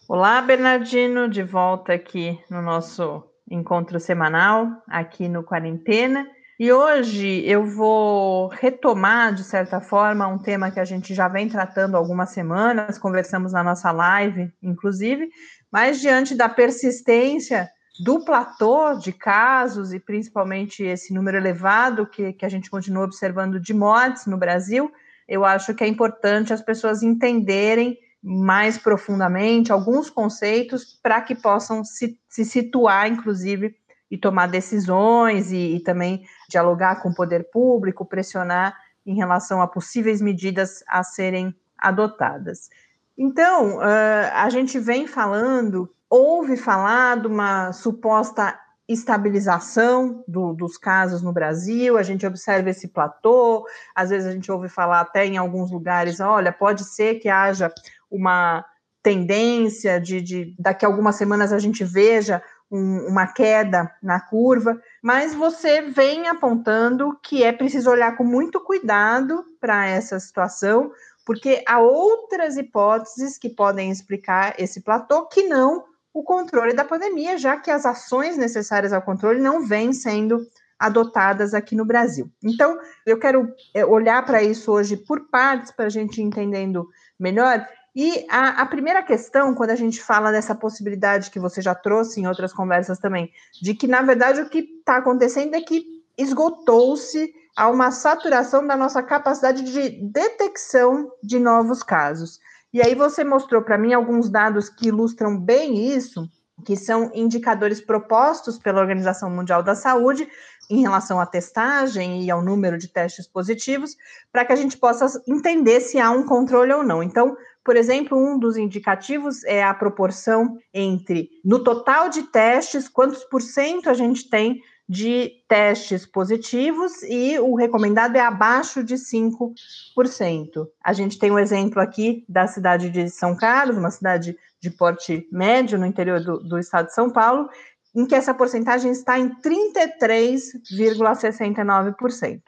Olá, 0.07 0.41
Bernardino, 0.41 1.27
de 1.27 1.43
volta 1.43 1.91
aqui 1.91 2.39
no 2.49 2.61
nosso 2.61 3.32
encontro 3.53 3.99
semanal, 3.99 4.67
aqui 4.87 5.29
no 5.29 5.43
Quarentena. 5.43 6.27
E 6.59 6.71
hoje 6.71 7.43
eu 7.45 7.65
vou 7.65 8.47
retomar, 8.47 9.33
de 9.33 9.43
certa 9.43 9.81
forma, 9.81 10.27
um 10.27 10.37
tema 10.37 10.71
que 10.71 10.79
a 10.79 10.85
gente 10.85 11.13
já 11.13 11.27
vem 11.27 11.47
tratando 11.47 11.97
algumas 11.97 12.29
semanas, 12.29 12.97
conversamos 12.97 13.53
na 13.53 13.63
nossa 13.63 13.91
live, 13.91 14.51
inclusive, 14.61 15.29
mas 15.71 15.99
diante 15.99 16.35
da 16.35 16.47
persistência 16.47 17.69
do 18.03 18.23
platô 18.23 18.97
de 18.97 19.11
casos 19.11 19.93
e 19.93 19.99
principalmente 19.99 20.83
esse 20.83 21.13
número 21.13 21.37
elevado 21.37 22.07
que, 22.07 22.33
que 22.33 22.45
a 22.45 22.49
gente 22.49 22.69
continua 22.69 23.03
observando 23.03 23.59
de 23.59 23.73
mortes 23.73 24.25
no 24.25 24.37
Brasil, 24.37 24.91
eu 25.27 25.45
acho 25.45 25.73
que 25.73 25.83
é 25.83 25.87
importante 25.87 26.53
as 26.53 26.61
pessoas 26.61 27.03
entenderem 27.03 27.97
mais 28.23 28.77
profundamente 28.77 29.71
alguns 29.71 30.09
conceitos 30.09 30.97
para 31.03 31.21
que 31.21 31.35
possam 31.35 31.83
se, 31.83 32.17
se, 32.29 32.45
situar, 32.45 33.07
inclusive, 33.07 33.75
e 34.09 34.17
tomar 34.17 34.47
decisões 34.47 35.51
e, 35.51 35.75
e 35.75 35.79
também 35.81 36.23
dialogar 36.49 37.01
com 37.01 37.09
o 37.09 37.15
poder 37.15 37.49
público, 37.51 38.05
pressionar 38.05 38.77
em 39.05 39.15
relação 39.15 39.61
a 39.61 39.67
possíveis 39.67 40.21
medidas 40.21 40.83
a 40.87 41.03
serem 41.03 41.53
adotadas. 41.77 42.69
Então, 43.17 43.79
a 43.81 44.49
gente 44.49 44.79
vem 44.79 45.05
falando, 45.05 45.93
ouve 46.09 46.55
falar 46.55 47.19
de 47.19 47.27
uma 47.27 47.73
suposta 47.73 48.57
estabilização 48.87 50.23
do, 50.27 50.53
dos 50.53 50.77
casos 50.77 51.21
no 51.21 51.31
Brasil, 51.31 51.97
a 51.97 52.03
gente 52.03 52.25
observa 52.25 52.69
esse 52.69 52.89
platô, 52.89 53.65
às 53.95 54.09
vezes 54.09 54.27
a 54.27 54.31
gente 54.31 54.51
ouve 54.51 54.67
falar 54.67 54.99
até 54.99 55.25
em 55.25 55.37
alguns 55.37 55.71
lugares, 55.71 56.19
olha, 56.19 56.51
pode 56.51 56.83
ser 56.83 57.15
que 57.15 57.29
haja 57.29 57.73
uma 58.13 58.63
tendência 59.01 59.99
de, 59.99 60.21
de 60.21 60.55
daqui 60.57 60.85
a 60.85 60.87
algumas 60.87 61.15
semanas 61.15 61.51
a 61.51 61.59
gente 61.59 61.83
veja 61.83 62.41
um, 62.71 63.07
uma 63.07 63.27
queda 63.27 63.91
na 64.01 64.19
curva, 64.19 64.79
mas 65.01 65.33
você 65.33 65.81
vem 65.81 66.27
apontando 66.27 67.17
que 67.21 67.43
é 67.43 67.51
preciso 67.51 67.89
olhar 67.89 68.15
com 68.15 68.23
muito 68.23 68.61
cuidado 68.61 69.43
para 69.59 69.87
essa 69.87 70.19
situação, 70.19 70.91
porque 71.25 71.63
há 71.67 71.79
outras 71.79 72.55
hipóteses 72.55 73.37
que 73.37 73.49
podem 73.49 73.91
explicar 73.91 74.55
esse 74.57 74.81
platô 74.81 75.25
que 75.27 75.43
não 75.43 75.83
o 76.13 76.23
controle 76.23 76.73
da 76.73 76.85
pandemia, 76.85 77.37
já 77.37 77.57
que 77.57 77.71
as 77.71 77.85
ações 77.85 78.37
necessárias 78.37 78.93
ao 78.93 79.01
controle 79.01 79.41
não 79.41 79.65
vêm 79.65 79.91
sendo 79.91 80.45
adotadas 80.77 81.53
aqui 81.53 81.75
no 81.75 81.85
Brasil. 81.85 82.29
Então, 82.43 82.77
eu 83.05 83.17
quero 83.17 83.51
é, 83.73 83.85
olhar 83.85 84.23
para 84.25 84.43
isso 84.43 84.71
hoje 84.71 84.97
por 84.97 85.29
partes, 85.29 85.71
para 85.71 85.85
a 85.85 85.89
gente 85.89 86.21
entendendo 86.21 86.87
melhor. 87.19 87.65
E 87.95 88.25
a, 88.27 88.61
a, 88.61 88.65
primeira 88.65 89.03
questão, 89.03 89.53
quando 89.53 89.69
a 89.69 89.75
gente 89.75 90.01
fala 90.01 90.31
dessa 90.31 90.55
possibilidade 90.55 91.29
que 91.29 91.39
você 91.39 91.61
já 91.61 91.75
trouxe 91.75 92.19
em 92.19 92.27
outras 92.27 92.51
conversas 92.51 92.97
também, 92.97 93.31
de 93.61 93.75
que, 93.75 93.87
na 93.87 94.01
verdade, 94.01 94.41
o 94.41 94.49
que 94.49 94.59
está 94.79 94.97
acontecendo 94.97 95.53
é 95.55 95.61
que 95.61 95.85
esgotou-se 96.17 97.31
a 97.55 97.69
uma 97.69 97.91
saturação 97.91 98.65
da 98.65 98.75
nossa 98.75 99.03
capacidade 99.03 99.63
de 99.63 99.89
detecção 100.11 101.11
de 101.21 101.37
novos 101.37 101.83
casos. 101.83 102.39
E 102.73 102.81
aí 102.81 102.95
você 102.95 103.23
mostrou 103.23 103.61
para 103.61 103.77
mim 103.77 103.93
alguns 103.93 104.27
dados 104.27 104.69
que 104.69 104.87
ilustram 104.87 105.39
bem 105.39 105.93
isso, 105.95 106.27
que 106.65 106.75
são 106.75 107.11
indicadores 107.13 107.79
propostos 107.79 108.57
pela 108.57 108.81
Organização 108.81 109.29
Mundial 109.29 109.61
da 109.61 109.75
Saúde 109.75 110.27
em 110.69 110.81
relação 110.81 111.19
à 111.19 111.25
testagem 111.25 112.23
e 112.23 112.31
ao 112.31 112.41
número 112.41 112.77
de 112.77 112.87
testes 112.87 113.27
positivos, 113.27 113.95
para 114.31 114.45
que 114.45 114.53
a 114.53 114.55
gente 114.55 114.77
possa 114.77 115.21
entender 115.27 115.81
se 115.81 115.99
há 115.99 116.09
um 116.09 116.25
controle 116.25 116.73
ou 116.73 116.83
não. 116.83 117.03
Então, 117.03 117.37
por 117.63 117.77
exemplo, 117.77 118.17
um 118.17 118.37
dos 118.37 118.57
indicativos 118.57 119.43
é 119.45 119.63
a 119.63 119.73
proporção 119.73 120.59
entre, 120.73 121.29
no 121.43 121.63
total 121.63 122.09
de 122.09 122.23
testes, 122.23 122.89
quantos 122.89 123.23
por 123.23 123.41
cento 123.41 123.89
a 123.89 123.93
gente 123.93 124.29
tem 124.29 124.61
de 124.87 125.31
testes 125.47 126.05
positivos 126.05 127.01
e 127.03 127.39
o 127.39 127.55
recomendado 127.55 128.17
é 128.17 128.19
abaixo 128.19 128.83
de 128.83 128.95
5%. 128.95 130.67
A 130.83 130.91
gente 130.91 131.17
tem 131.17 131.31
um 131.31 131.39
exemplo 131.39 131.81
aqui 131.81 132.25
da 132.27 132.47
cidade 132.47 132.89
de 132.89 133.09
São 133.09 133.33
Carlos, 133.35 133.77
uma 133.77 133.91
cidade 133.91 134.37
de 134.61 134.69
porte 134.69 135.25
médio 135.31 135.79
no 135.79 135.85
interior 135.85 136.19
do, 136.19 136.39
do 136.39 136.59
estado 136.59 136.87
de 136.87 136.93
São 136.93 137.09
Paulo, 137.09 137.49
em 137.95 138.05
que 138.05 138.15
essa 138.15 138.33
porcentagem 138.33 138.91
está 138.91 139.17
em 139.17 139.29
33,69%. 139.41 142.41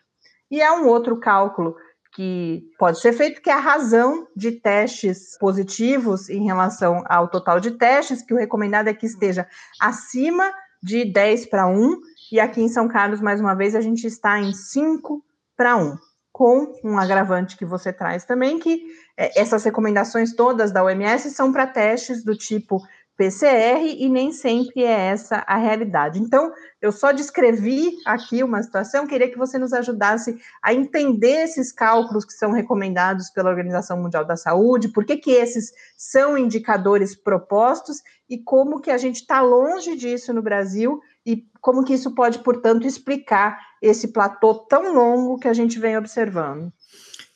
E 0.51 0.61
há 0.61 0.73
um 0.73 0.87
outro 0.87 1.15
cálculo 1.17 1.77
que 2.15 2.63
pode 2.79 3.01
ser 3.01 3.11
feito, 3.11 3.41
que 3.41 3.49
é 3.49 3.53
a 3.53 3.59
razão 3.59 4.25
de 4.33 4.53
testes 4.53 5.37
positivos 5.37 6.29
em 6.29 6.45
relação 6.45 7.03
ao 7.07 7.27
total 7.27 7.59
de 7.59 7.71
testes, 7.71 8.21
que 8.21 8.33
o 8.33 8.37
recomendado 8.37 8.87
é 8.87 8.93
que 8.93 9.05
esteja 9.05 9.45
acima 9.81 10.49
de 10.81 11.03
10 11.03 11.47
para 11.47 11.67
1, 11.67 11.99
e 12.31 12.39
aqui 12.39 12.61
em 12.61 12.69
São 12.69 12.87
Carlos, 12.87 13.19
mais 13.19 13.41
uma 13.41 13.53
vez, 13.53 13.75
a 13.75 13.81
gente 13.81 14.07
está 14.07 14.39
em 14.39 14.53
5 14.53 15.21
para 15.57 15.75
1, 15.75 15.97
com 16.31 16.73
um 16.83 16.97
agravante 16.97 17.57
que 17.57 17.65
você 17.65 17.91
traz 17.91 18.23
também, 18.23 18.59
que 18.59 18.85
é, 19.17 19.39
essas 19.39 19.63
recomendações 19.65 20.33
todas 20.33 20.71
da 20.71 20.83
OMS 20.83 21.29
são 21.31 21.51
para 21.51 21.67
testes 21.67 22.23
do 22.23 22.35
tipo 22.35 22.81
PCR 23.17 23.95
e 23.97 24.09
nem 24.09 24.31
sempre 24.31 24.83
é 24.83 25.07
essa 25.07 25.37
a 25.47 25.57
realidade. 25.57 26.19
Então, 26.19 26.51
eu 26.81 26.91
só 26.91 27.11
descrevi 27.11 27.95
aqui 28.05 28.43
uma 28.43 28.61
situação, 28.61 29.07
queria 29.07 29.29
que 29.29 29.37
você 29.37 29.57
nos 29.57 29.71
ajudasse 29.71 30.37
a 30.61 30.73
entender 30.73 31.43
esses 31.43 31.71
cálculos 31.71 32.25
que 32.25 32.33
são 32.33 32.51
recomendados 32.51 33.29
pela 33.29 33.49
Organização 33.49 34.01
Mundial 34.01 34.25
da 34.25 34.35
Saúde, 34.35 34.89
por 34.89 35.05
que, 35.05 35.17
que 35.17 35.31
esses 35.31 35.71
são 35.97 36.37
indicadores 36.37 37.15
propostos 37.15 38.01
e 38.29 38.37
como 38.37 38.81
que 38.81 38.91
a 38.91 38.97
gente 38.97 39.21
está 39.21 39.41
longe 39.41 39.95
disso 39.95 40.33
no 40.33 40.41
Brasil 40.41 40.99
e 41.25 41.45
como 41.61 41.83
que 41.83 41.93
isso 41.93 42.13
pode, 42.13 42.39
portanto, 42.39 42.85
explicar 42.85 43.57
esse 43.81 44.09
platô 44.09 44.53
tão 44.53 44.93
longo 44.93 45.39
que 45.39 45.47
a 45.47 45.53
gente 45.53 45.79
vem 45.79 45.97
observando. 45.97 46.71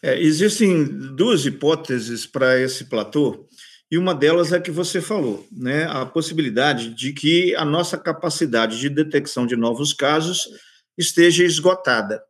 É, 0.01 0.17
existem 0.21 0.86
duas 0.86 1.45
hipóteses 1.45 2.25
para 2.25 2.57
esse 2.59 2.86
platô 2.86 3.48
e 3.91 3.98
uma 3.98 4.13
delas 4.13 4.53
é 4.53 4.60
que 4.60 4.69
você 4.69 5.01
falou, 5.01 5.48
né, 5.51 5.86
a 5.86 6.05
possibilidade 6.05 6.93
de 6.93 7.12
que 7.12 7.55
a 7.55 7.65
nossa 7.65 7.98
capacidade 7.98 8.79
de 8.79 8.89
detecção 8.89 9.48
de 9.48 9.55
novos 9.55 9.93
casos 9.93 10.48
esteja 10.98 11.43
esgotada. 11.43 12.22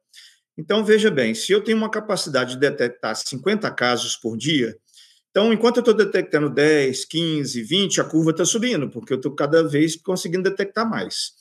Então, 0.57 0.83
veja 0.83 1.09
bem, 1.09 1.33
se 1.33 1.51
eu 1.51 1.61
tenho 1.61 1.77
uma 1.77 1.89
capacidade 1.89 2.53
de 2.53 2.59
detectar 2.59 3.15
50 3.15 3.69
casos 3.71 4.15
por 4.15 4.37
dia, 4.37 4.75
então, 5.31 5.53
enquanto 5.53 5.77
eu 5.77 5.81
estou 5.81 5.93
detectando 5.93 6.49
10, 6.49 7.05
15, 7.05 7.61
20, 7.61 8.01
a 8.01 8.03
curva 8.03 8.31
está 8.31 8.43
subindo, 8.43 8.89
porque 8.89 9.13
eu 9.13 9.17
estou 9.17 9.35
cada 9.35 9.61
vez 9.67 9.95
conseguindo 9.95 10.49
detectar 10.49 10.89
mais. 10.89 11.31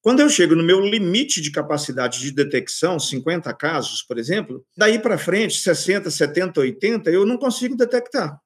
Quando 0.00 0.20
eu 0.20 0.28
chego 0.28 0.54
no 0.54 0.62
meu 0.62 0.80
limite 0.80 1.40
de 1.40 1.50
capacidade 1.50 2.20
de 2.20 2.30
detecção, 2.30 2.98
50 2.98 3.52
casos, 3.54 4.02
por 4.02 4.18
exemplo, 4.18 4.64
daí 4.76 4.98
para 4.98 5.18
frente, 5.18 5.58
60, 5.58 6.10
70, 6.10 6.60
80, 6.60 7.10
eu 7.10 7.24
não 7.24 7.36
consigo 7.36 7.76
detectar. 7.76 8.38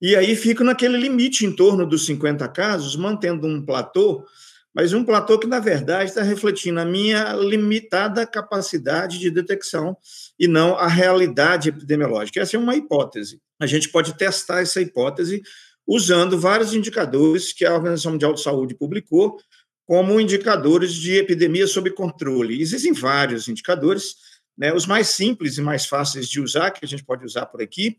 E 0.00 0.14
aí 0.14 0.36
fico 0.36 0.62
naquele 0.62 0.96
limite 0.96 1.44
em 1.44 1.52
torno 1.52 1.86
dos 1.86 2.06
50 2.06 2.46
casos, 2.48 2.94
mantendo 2.94 3.46
um 3.46 3.64
platô, 3.64 4.24
mas 4.74 4.92
um 4.92 5.04
platô 5.04 5.38
que, 5.38 5.46
na 5.46 5.58
verdade, 5.58 6.10
está 6.10 6.22
refletindo 6.22 6.78
a 6.78 6.84
minha 6.84 7.32
limitada 7.32 8.24
capacidade 8.26 9.18
de 9.18 9.30
detecção 9.30 9.96
e 10.38 10.46
não 10.46 10.76
a 10.76 10.86
realidade 10.86 11.70
epidemiológica. 11.70 12.40
Essa 12.40 12.56
é 12.56 12.60
uma 12.60 12.76
hipótese. 12.76 13.40
A 13.58 13.66
gente 13.66 13.88
pode 13.88 14.16
testar 14.16 14.60
essa 14.60 14.80
hipótese 14.80 15.42
usando 15.84 16.38
vários 16.38 16.74
indicadores 16.74 17.52
que 17.52 17.64
a 17.64 17.74
Organização 17.74 18.12
Mundial 18.12 18.34
de 18.34 18.42
Saúde 18.42 18.74
publicou 18.74 19.38
como 19.86 20.20
indicadores 20.20 20.92
de 20.92 21.16
epidemia 21.16 21.66
sob 21.66 21.90
controle. 21.90 22.60
Existem 22.60 22.92
vários 22.92 23.48
indicadores, 23.48 24.16
né? 24.56 24.72
os 24.72 24.86
mais 24.86 25.08
simples 25.08 25.56
e 25.56 25.62
mais 25.62 25.86
fáceis 25.86 26.28
de 26.28 26.42
usar, 26.42 26.70
que 26.72 26.84
a 26.84 26.88
gente 26.88 27.02
pode 27.02 27.24
usar 27.24 27.46
por 27.46 27.62
aqui, 27.62 27.96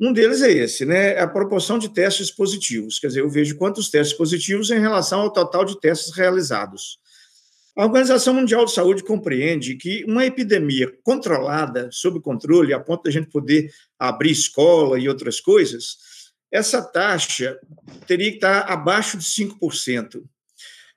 um 0.00 0.12
deles 0.12 0.40
é 0.40 0.50
esse, 0.50 0.86
né? 0.86 1.18
A 1.18 1.28
proporção 1.28 1.78
de 1.78 1.90
testes 1.90 2.30
positivos. 2.30 2.98
Quer 2.98 3.08
dizer, 3.08 3.20
eu 3.20 3.28
vejo 3.28 3.56
quantos 3.56 3.90
testes 3.90 4.16
positivos 4.16 4.70
em 4.70 4.80
relação 4.80 5.20
ao 5.20 5.32
total 5.32 5.64
de 5.64 5.78
testes 5.78 6.16
realizados. 6.16 6.98
A 7.76 7.84
Organização 7.84 8.34
Mundial 8.34 8.64
de 8.64 8.72
Saúde 8.72 9.04
compreende 9.04 9.76
que 9.76 10.04
uma 10.04 10.24
epidemia 10.24 10.90
controlada, 11.02 11.88
sob 11.92 12.20
controle, 12.20 12.72
a 12.72 12.80
ponto 12.80 13.04
de 13.04 13.10
a 13.10 13.12
gente 13.12 13.30
poder 13.30 13.70
abrir 13.98 14.30
escola 14.30 14.98
e 14.98 15.08
outras 15.08 15.40
coisas, 15.40 15.96
essa 16.50 16.82
taxa 16.82 17.58
teria 18.06 18.30
que 18.30 18.36
estar 18.36 18.62
abaixo 18.62 19.16
de 19.16 19.24
5%. 19.24 20.22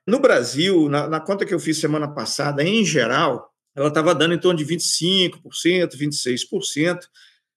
No 0.06 0.18
Brasil, 0.18 0.88
na, 0.88 1.08
na 1.08 1.20
conta 1.20 1.46
que 1.46 1.54
eu 1.54 1.60
fiz 1.60 1.78
semana 1.78 2.08
passada, 2.08 2.62
em 2.64 2.84
geral, 2.84 3.50
ela 3.74 3.88
estava 3.88 4.14
dando 4.14 4.34
em 4.34 4.38
torno 4.38 4.58
de 4.58 4.66
25%, 4.66 5.40
26%. 5.96 6.98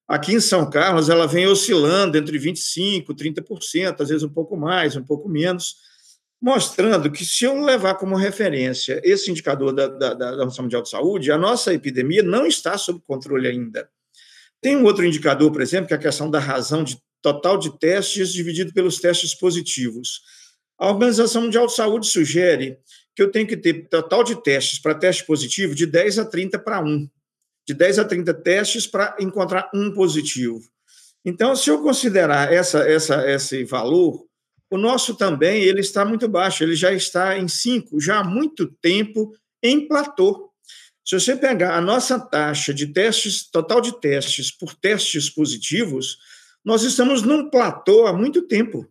Aqui 0.07 0.33
em 0.33 0.39
São 0.39 0.69
Carlos, 0.69 1.09
ela 1.09 1.27
vem 1.27 1.47
oscilando 1.47 2.17
entre 2.17 2.39
25%, 2.39 3.07
30%, 3.07 4.01
às 4.01 4.07
vezes 4.07 4.23
um 4.23 4.29
pouco 4.29 4.55
mais, 4.55 4.95
um 4.95 5.03
pouco 5.03 5.27
menos, 5.27 5.75
mostrando 6.41 7.11
que 7.11 7.25
se 7.25 7.43
eu 7.43 7.59
levar 7.59 7.95
como 7.95 8.15
referência 8.15 9.01
esse 9.03 9.29
indicador 9.29 9.73
da, 9.73 9.87
da, 9.87 10.13
da 10.13 10.27
Organização 10.29 10.63
Mundial 10.63 10.81
de 10.81 10.89
Saúde, 10.89 11.31
a 11.31 11.37
nossa 11.37 11.73
epidemia 11.73 12.23
não 12.23 12.45
está 12.45 12.77
sob 12.77 13.01
controle 13.05 13.49
ainda. 13.49 13.89
Tem 14.61 14.77
um 14.77 14.85
outro 14.85 15.05
indicador, 15.05 15.51
por 15.51 15.61
exemplo, 15.61 15.87
que 15.87 15.93
é 15.93 15.97
a 15.97 15.99
questão 15.99 16.31
da 16.31 16.39
razão 16.39 16.85
de 16.85 16.97
total 17.21 17.57
de 17.57 17.77
testes 17.77 18.31
dividido 18.31 18.71
pelos 18.73 18.99
testes 18.99 19.35
positivos. 19.35 20.21
A 20.77 20.89
Organização 20.89 21.41
Mundial 21.41 21.67
de 21.67 21.73
Saúde 21.73 22.07
sugere 22.07 22.77
que 23.13 23.21
eu 23.21 23.29
tenho 23.29 23.47
que 23.47 23.57
ter 23.57 23.89
total 23.89 24.23
de 24.23 24.41
testes 24.41 24.79
para 24.79 24.95
teste 24.95 25.25
positivo 25.25 25.75
de 25.75 25.85
10 25.85 26.19
a 26.19 26.25
30 26.25 26.59
para 26.59 26.79
1 26.79 27.09
de 27.67 27.73
10 27.73 27.99
a 27.99 28.05
30 28.05 28.33
testes 28.35 28.87
para 28.87 29.15
encontrar 29.19 29.69
um 29.75 29.91
positivo. 29.91 30.61
Então, 31.25 31.53
se 31.55 31.69
eu 31.69 31.81
considerar 31.81 32.53
essa, 32.53 32.79
essa, 32.89 33.29
esse 33.29 33.65
valor, 33.65 34.25
o 34.69 34.77
nosso 34.77 35.15
também 35.15 35.63
ele 35.63 35.81
está 35.81 36.05
muito 36.05 36.27
baixo, 36.29 36.63
ele 36.63 36.75
já 36.75 36.93
está 36.93 37.37
em 37.37 37.47
5, 37.47 37.99
já 37.99 38.19
há 38.19 38.23
muito 38.23 38.67
tempo 38.81 39.35
em 39.61 39.85
platô. 39.85 40.49
Se 41.03 41.19
você 41.19 41.35
pegar 41.35 41.75
a 41.75 41.81
nossa 41.81 42.19
taxa 42.19 42.73
de 42.73 42.87
testes, 42.87 43.49
total 43.49 43.81
de 43.81 43.99
testes 43.99 44.49
por 44.51 44.73
testes 44.73 45.29
positivos, 45.29 46.17
nós 46.63 46.83
estamos 46.83 47.21
num 47.21 47.49
platô 47.49 48.07
há 48.07 48.13
muito 48.13 48.41
tempo. 48.41 48.85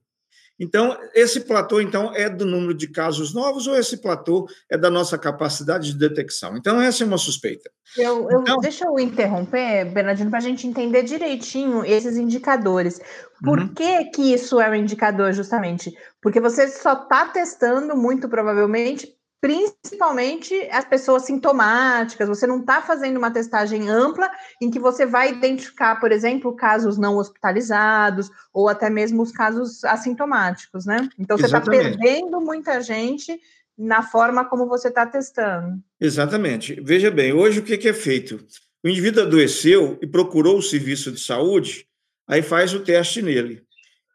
Então, 0.59 0.97
esse 1.15 1.41
platô 1.41 1.81
então 1.81 2.15
é 2.15 2.31
do 2.31 2.47
número 2.47 2.73
de 2.73 2.89
casos 2.89 3.35
novos 3.35 3.67
ou 3.67 3.77
esse 3.77 3.99
platô 3.99 4.49
é 4.71 4.79
da 4.79 4.89
nossa 4.89 5.19
capacidade 5.19 5.93
de 5.93 5.99
detecção? 5.99 6.57
Então, 6.57 6.81
essa 6.81 7.05
é 7.05 7.07
uma 7.07 7.19
suspeita. 7.19 7.71
Eu, 7.97 8.29
eu 8.31 8.41
então, 8.41 8.59
deixa 8.59 8.87
eu 8.87 8.99
interromper, 8.99 9.85
Bernardino, 9.93 10.31
para 10.31 10.39
a 10.39 10.43
gente 10.43 10.67
entender 10.67 11.03
direitinho 11.03 11.85
esses 11.85 12.17
indicadores. 12.17 13.01
Por 13.45 13.59
uhum. 13.59 13.69
que, 13.69 14.05
que 14.07 14.33
isso 14.33 14.61
é 14.61 14.71
um 14.71 14.75
indicador, 14.75 15.33
justamente? 15.33 15.93
Porque 16.23 16.41
você 16.41 16.69
só 16.69 16.95
está 16.95 17.27
testando, 17.27 17.95
muito 17.95 18.29
provavelmente, 18.29 19.15
principalmente 19.41 20.55
as 20.71 20.85
pessoas 20.85 21.25
sintomáticas. 21.25 22.29
Você 22.29 22.47
não 22.47 22.61
está 22.61 22.83
fazendo 22.83 23.17
uma 23.17 23.31
testagem 23.31 23.89
ampla 23.89 24.31
em 24.61 24.71
que 24.71 24.79
você 24.79 25.05
vai 25.05 25.31
identificar, 25.31 25.97
por 26.01 26.11
exemplo, 26.11 26.55
casos 26.55 26.99
não 26.99 27.17
hospitalizados 27.17 28.31
ou 28.53 28.69
até 28.69 28.89
mesmo 28.89 29.23
os 29.23 29.33
casos 29.33 29.85
assintomáticos, 29.85 30.87
né? 30.87 31.09
Então 31.19 31.37
você 31.37 31.47
está 31.47 31.61
perdendo 31.61 32.41
muita 32.41 32.81
gente 32.81 33.39
na 33.77 34.03
forma 34.03 34.45
como 34.45 34.67
você 34.67 34.89
está 34.89 35.05
testando. 35.05 35.81
Exatamente. 36.01 36.81
Veja 36.81 37.11
bem, 37.11 37.33
hoje 37.33 37.61
o 37.61 37.63
que 37.63 37.89
é 37.89 37.93
feito? 37.93 38.45
O 38.83 38.89
indivíduo 38.89 39.25
adoeceu 39.25 39.99
e 40.01 40.07
procurou 40.07 40.59
o 40.59 40.63
serviço 40.63 41.13
de 41.13 41.21
saúde, 41.21 41.87
aí 42.27 42.43
faz 42.43 42.73
o 42.73 42.81
teste 42.81 43.21
nele. 43.21 43.63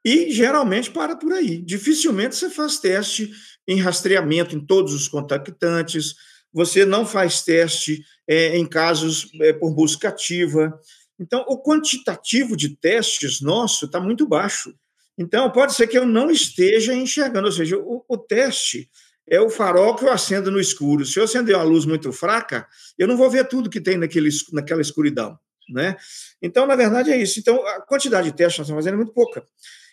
E 0.04 0.32
geralmente 0.32 0.90
para 0.90 1.16
por 1.16 1.32
aí. 1.32 1.62
Dificilmente 1.62 2.36
você 2.36 2.50
faz 2.50 2.80
teste 2.80 3.32
em 3.68 3.80
rastreamento 3.80 4.56
em 4.56 4.66
todos 4.66 4.94
os 4.94 5.08
contactantes, 5.08 6.16
você 6.54 6.86
não 6.86 7.06
faz 7.06 7.44
teste 7.44 8.04
é, 8.28 8.58
em 8.58 8.66
casos 8.66 9.30
é, 9.42 9.54
por 9.54 9.74
busca 9.74 10.10
ativa. 10.10 10.78
Então, 11.20 11.46
o 11.48 11.62
quantitativo 11.62 12.58
de 12.58 12.76
testes 12.76 13.42
nosso 13.42 13.86
está 13.86 14.00
muito 14.00 14.28
baixo. 14.28 14.74
Então, 15.18 15.50
pode 15.52 15.74
ser 15.74 15.88
que 15.88 15.98
eu 15.98 16.06
não 16.06 16.32
esteja 16.32 16.94
enxergando, 16.94 17.46
ou 17.48 17.52
seja, 17.52 17.78
o, 17.78 18.04
o 18.08 18.18
teste 18.18 18.90
é 19.30 19.40
o 19.40 19.50
farol 19.50 19.96
que 19.96 20.04
eu 20.04 20.12
acendo 20.12 20.52
no 20.52 20.60
escuro. 20.60 21.06
Se 21.06 21.20
eu 21.20 21.24
acender 21.24 21.56
uma 21.56 21.64
luz 21.64 21.86
muito 21.86 22.12
fraca, 22.12 22.68
eu 22.98 23.08
não 23.08 23.16
vou 23.16 23.30
ver 23.30 23.48
tudo 23.48 23.70
que 23.70 23.80
tem 23.80 23.98
naquele, 23.98 24.30
naquela 24.52 24.82
escuridão. 24.82 25.38
Né? 25.70 25.96
Então, 26.42 26.66
na 26.66 26.76
verdade, 26.76 27.12
é 27.12 27.22
isso. 27.22 27.40
Então, 27.40 27.66
a 27.66 27.82
quantidade 27.82 28.30
de 28.30 28.36
testes 28.36 28.56
que 28.56 28.60
nós 28.62 28.68
estamos 28.68 28.84
fazendo 28.84 28.96
é 28.96 28.98
muito 28.98 29.14
pouca. 29.14 29.46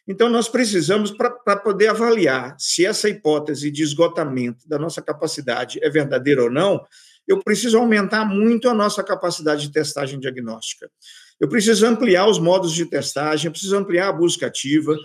Então, 0.08 0.30
nós 0.30 0.48
precisamos, 0.48 1.10
para 1.10 1.56
poder 1.56 1.88
avaliar 1.88 2.56
se 2.58 2.86
essa 2.86 3.10
hipótese 3.10 3.70
de 3.70 3.82
esgotamento 3.82 4.66
da 4.66 4.78
nossa 4.78 5.02
capacidade 5.02 5.78
é 5.82 5.90
verdadeira 5.90 6.44
ou 6.44 6.50
não, 6.50 6.82
eu 7.28 7.42
preciso 7.44 7.76
aumentar 7.76 8.24
muito 8.24 8.70
a 8.70 8.74
nossa 8.74 9.04
capacidade 9.04 9.66
de 9.66 9.72
testagem 9.72 10.18
diagnóstica. 10.18 10.90
Eu 11.38 11.46
preciso 11.46 11.86
ampliar 11.86 12.26
os 12.26 12.38
modos 12.38 12.72
de 12.72 12.86
testagem, 12.86 13.46
eu 13.46 13.52
preciso 13.52 13.76
ampliar 13.76 14.08
a 14.08 14.12
busca 14.12 14.46
ativa, 14.46 14.96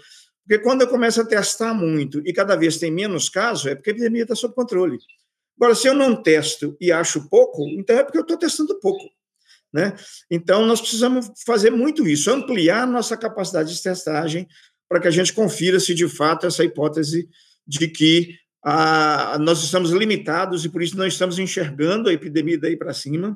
porque 0.47 0.63
quando 0.63 0.81
eu 0.81 0.87
começo 0.87 1.19
a 1.19 1.25
testar 1.25 1.73
muito 1.73 2.21
e 2.25 2.31
cada 2.31 2.55
vez 2.55 2.77
tem 2.77 2.89
menos 2.89 3.27
casos, 3.27 3.65
é 3.65 3.75
porque 3.75 3.89
a 3.89 3.93
epidemia 3.93 4.23
está 4.23 4.35
sob 4.35 4.55
controle. 4.55 4.97
Agora, 5.57 5.75
se 5.75 5.87
eu 5.87 5.93
não 5.93 6.15
testo 6.15 6.77
e 6.79 6.91
acho 6.93 7.29
pouco, 7.29 7.67
então 7.69 7.97
é 7.97 8.03
porque 8.03 8.17
eu 8.17 8.23
estou 8.23 8.37
testando 8.37 8.79
pouco. 8.79 9.03
Né? 9.71 9.95
Então, 10.29 10.65
nós 10.65 10.79
precisamos 10.79 11.31
fazer 11.45 11.71
muito 11.71 12.07
isso, 12.07 12.31
ampliar 12.31 12.85
nossa 12.87 13.17
capacidade 13.17 13.75
de 13.75 13.81
testagem 13.81 14.47
para 14.93 14.99
que 14.99 15.07
a 15.07 15.11
gente 15.11 15.33
confira 15.33 15.79
se 15.79 15.95
de 15.95 16.07
fato 16.07 16.45
essa 16.45 16.63
hipótese 16.63 17.27
de 17.65 17.87
que 17.87 18.35
ah, 18.63 19.37
nós 19.39 19.63
estamos 19.63 19.89
limitados 19.89 20.63
e 20.63 20.69
por 20.69 20.83
isso 20.83 20.95
não 20.95 21.07
estamos 21.07 21.39
enxergando 21.39 22.09
a 22.09 22.13
epidemia 22.13 22.59
daí 22.59 22.77
para 22.77 22.93
cima 22.93 23.35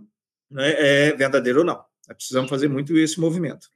né, 0.52 1.08
é 1.10 1.16
verdadeira 1.16 1.58
ou 1.58 1.66
não. 1.66 1.84
Precisamos 2.16 2.48
fazer 2.48 2.68
muito 2.70 2.96
esse 2.96 3.20
movimento. 3.20 3.70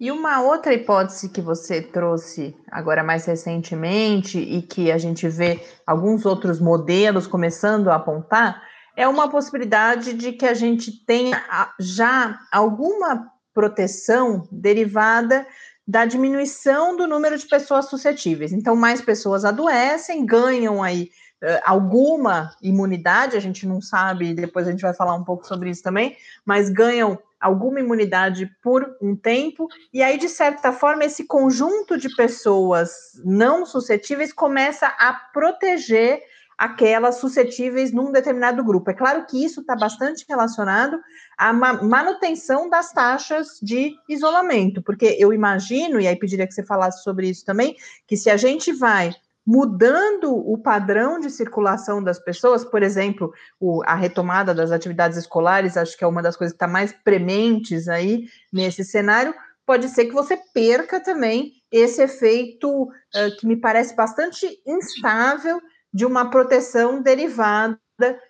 E 0.00 0.10
uma 0.10 0.42
outra 0.42 0.74
hipótese 0.74 1.28
que 1.28 1.40
você 1.40 1.80
trouxe 1.80 2.56
agora 2.72 3.04
mais 3.04 3.24
recentemente 3.24 4.36
e 4.40 4.60
que 4.60 4.90
a 4.90 4.98
gente 4.98 5.28
vê 5.28 5.60
alguns 5.86 6.26
outros 6.26 6.58
modelos 6.58 7.28
começando 7.28 7.86
a 7.86 7.94
apontar 7.94 8.60
é 8.96 9.06
uma 9.06 9.30
possibilidade 9.30 10.12
de 10.12 10.32
que 10.32 10.44
a 10.44 10.54
gente 10.54 10.90
tenha 11.06 11.40
já 11.78 12.36
alguma 12.50 13.30
proteção 13.54 14.48
derivada 14.50 15.46
da 15.88 16.04
diminuição 16.04 16.94
do 16.94 17.06
número 17.06 17.38
de 17.38 17.46
pessoas 17.46 17.86
suscetíveis. 17.88 18.52
Então, 18.52 18.76
mais 18.76 19.00
pessoas 19.00 19.42
adoecem, 19.42 20.26
ganham 20.26 20.82
aí 20.82 21.10
uh, 21.42 21.60
alguma 21.64 22.54
imunidade, 22.62 23.38
a 23.38 23.40
gente 23.40 23.66
não 23.66 23.80
sabe, 23.80 24.34
depois 24.34 24.68
a 24.68 24.70
gente 24.70 24.82
vai 24.82 24.92
falar 24.92 25.14
um 25.14 25.24
pouco 25.24 25.46
sobre 25.46 25.70
isso 25.70 25.82
também, 25.82 26.14
mas 26.44 26.68
ganham 26.68 27.18
alguma 27.40 27.80
imunidade 27.80 28.50
por 28.62 28.96
um 29.00 29.16
tempo, 29.16 29.66
e 29.90 30.02
aí, 30.02 30.18
de 30.18 30.28
certa 30.28 30.72
forma, 30.72 31.04
esse 31.04 31.24
conjunto 31.24 31.96
de 31.96 32.14
pessoas 32.14 32.90
não 33.24 33.64
suscetíveis 33.64 34.30
começa 34.30 34.88
a 34.88 35.14
proteger 35.32 36.20
aquelas 36.58 37.18
suscetíveis 37.18 37.92
num 37.92 38.10
determinado 38.10 38.64
grupo. 38.64 38.90
É 38.90 38.94
claro 38.94 39.24
que 39.26 39.42
isso 39.44 39.60
está 39.60 39.76
bastante 39.76 40.24
relacionado 40.28 41.00
à 41.38 41.52
manutenção 41.52 42.68
das 42.68 42.92
taxas 42.92 43.60
de 43.62 43.94
isolamento, 44.08 44.82
porque 44.82 45.16
eu 45.20 45.32
imagino, 45.32 46.00
e 46.00 46.08
aí 46.08 46.16
pediria 46.16 46.48
que 46.48 46.52
você 46.52 46.64
falasse 46.64 47.04
sobre 47.04 47.28
isso 47.28 47.44
também, 47.44 47.76
que 48.08 48.16
se 48.16 48.28
a 48.28 48.36
gente 48.36 48.72
vai 48.72 49.14
mudando 49.46 50.34
o 50.34 50.58
padrão 50.58 51.18
de 51.18 51.30
circulação 51.30 52.02
das 52.02 52.18
pessoas, 52.18 52.64
por 52.64 52.82
exemplo, 52.82 53.32
o, 53.58 53.82
a 53.86 53.94
retomada 53.94 54.52
das 54.52 54.70
atividades 54.72 55.16
escolares, 55.16 55.76
acho 55.76 55.96
que 55.96 56.04
é 56.04 56.06
uma 56.06 56.20
das 56.20 56.36
coisas 56.36 56.52
que 56.52 56.56
está 56.56 56.66
mais 56.66 56.92
prementes 56.92 57.88
aí 57.88 58.26
nesse 58.52 58.84
cenário, 58.84 59.32
pode 59.64 59.88
ser 59.88 60.06
que 60.06 60.12
você 60.12 60.36
perca 60.52 61.00
também 61.00 61.52
esse 61.70 62.02
efeito 62.02 62.82
uh, 62.82 63.36
que 63.38 63.46
me 63.46 63.56
parece 63.56 63.94
bastante 63.94 64.46
instável 64.66 65.60
de 65.92 66.04
uma 66.04 66.30
proteção 66.30 67.02
derivada 67.02 67.78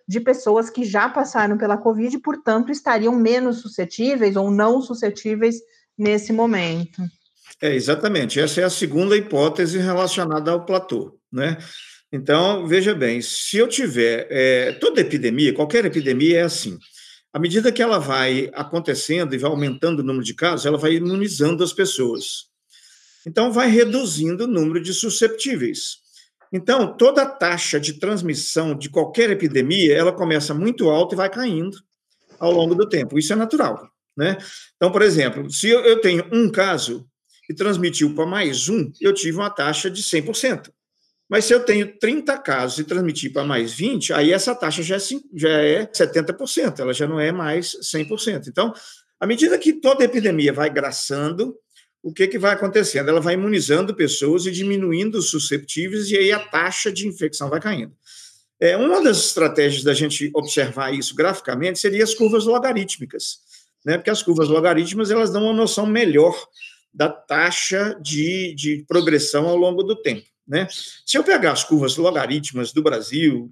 de 0.07 0.21
pessoas 0.21 0.71
que 0.71 0.85
já 0.85 1.09
passaram 1.09 1.59
pela 1.59 1.77
Covid 1.77 2.17
e, 2.17 2.21
portanto, 2.21 2.73
estariam 2.73 3.15
menos 3.15 3.61
suscetíveis 3.61 4.37
ou 4.37 4.51
não 4.51 4.81
suscetíveis 4.81 5.57
nesse 5.97 6.33
momento. 6.33 7.03
É, 7.61 7.75
exatamente. 7.75 8.41
Essa 8.41 8.61
é 8.61 8.65
a 8.65 8.71
segunda 8.71 9.17
hipótese 9.17 9.79
relacionada 9.79 10.51
ao 10.51 10.65
platô, 10.65 11.19
né? 11.31 11.59
Então, 12.11 12.67
veja 12.67 12.95
bem, 12.95 13.21
se 13.21 13.59
eu 13.59 13.69
tiver 13.69 14.27
é, 14.31 14.73
toda 14.73 15.01
epidemia, 15.01 15.53
qualquer 15.53 15.85
epidemia 15.85 16.39
é 16.39 16.43
assim. 16.43 16.79
À 17.33 17.39
medida 17.39 17.71
que 17.71 17.83
ela 17.83 17.99
vai 17.99 18.51
acontecendo 18.55 19.35
e 19.35 19.39
vai 19.39 19.51
aumentando 19.51 20.01
o 20.01 20.03
número 20.03 20.25
de 20.25 20.35
casos, 20.35 20.65
ela 20.65 20.79
vai 20.79 20.95
imunizando 20.95 21.63
as 21.63 21.73
pessoas. 21.73 22.47
Então, 23.27 23.53
vai 23.53 23.69
reduzindo 23.69 24.45
o 24.45 24.49
número 24.49 24.81
de 24.81 24.95
susceptíveis. 24.95 25.99
Então, 26.53 26.97
toda 26.97 27.23
a 27.23 27.27
taxa 27.27 27.79
de 27.79 27.95
transmissão 27.95 28.77
de 28.77 28.89
qualquer 28.89 29.31
epidemia, 29.31 29.95
ela 29.95 30.13
começa 30.13 30.55
muito 30.55 30.89
alta 30.89 31.15
e 31.15 31.17
vai 31.17 31.29
caindo 31.29 31.77
ao 32.39 32.53
longo 32.53 32.75
do 32.75 32.89
tempo. 32.89 33.19
Isso 33.19 33.33
é 33.33 33.37
natural, 33.37 33.89
né? 34.17 34.39
Então, 34.77 34.91
por 34.91 35.03
exemplo, 35.03 35.51
se 35.51 35.69
eu 35.69 36.01
tenho 36.01 36.25
um 36.33 36.51
caso, 36.51 37.07
e 37.49 37.55
transmitiu 37.55 38.15
para 38.15 38.27
mais 38.27 38.69
um, 38.69 38.93
eu 39.01 39.15
tive 39.15 39.39
uma 39.39 39.51
taxa 39.51 39.91
de 39.91 40.03
100%. 40.03 40.71
Mas 41.29 41.45
se 41.45 41.55
eu 41.55 41.61
tenho 41.61 41.99
30 41.99 42.39
casos 42.39 42.79
e 42.79 42.85
transmitir 42.85 43.33
para 43.33 43.45
mais 43.45 43.73
20, 43.73 44.13
aí 44.13 44.33
essa 44.33 44.55
taxa 44.55 44.83
já 44.83 44.97
é, 44.97 45.01
já 45.35 45.49
é 45.49 45.87
70%, 45.87 46.81
ela 46.81 46.93
já 46.93 47.07
não 47.07 47.19
é 47.19 47.33
mais 47.33 47.77
100%. 47.83 48.49
Então, 48.49 48.73
à 49.21 49.27
medida 49.27 49.59
que 49.59 49.75
toda 49.75 50.05
epidemia 50.05 50.53
vai 50.53 50.71
graçando, 50.71 51.55
o 52.09 52.13
que, 52.13 52.27
que 52.27 52.39
vai 52.39 52.55
acontecendo? 52.55 53.11
Ela 53.11 53.21
vai 53.21 53.35
imunizando 53.35 53.95
pessoas 53.95 54.47
e 54.47 54.51
diminuindo 54.51 55.19
os 55.19 55.29
susceptíveis, 55.31 56.11
e 56.11 56.17
aí 56.17 56.33
a 56.33 56.39
taxa 56.39 56.91
de 56.91 57.07
infecção 57.07 57.51
vai 57.51 57.61
caindo. 57.61 57.93
É, 58.59 58.77
uma 58.79 59.03
das 59.03 59.19
estratégias 59.27 59.85
da 59.85 59.93
gente 59.93 60.31
observar 60.35 60.93
isso 60.93 61.15
graficamente 61.15 61.79
seria 61.79 62.03
as 62.03 62.15
curvas 62.15 62.47
logarítmicas, 62.47 63.41
né? 63.85 63.99
porque 63.99 64.09
as 64.09 64.23
curvas 64.23 64.49
logarítmicas 64.49 65.11
elas 65.11 65.31
dão 65.31 65.45
uma 65.45 65.53
noção 65.53 65.87
melhor 65.87 66.35
da 66.93 67.11
taxa 67.11 67.97
de, 68.03 68.55
de 68.55 68.85
progressão 68.89 69.47
ao 69.47 69.57
longo 69.57 69.83
do 69.83 69.95
tempo. 69.95 70.27
Né? 70.47 70.67
Se 71.05 71.19
eu 71.19 71.23
pegar 71.23 71.53
as 71.53 71.63
curvas 71.63 71.99
logarítmicas 71.99 72.73
do 72.73 72.83
Brasil, 72.83 73.51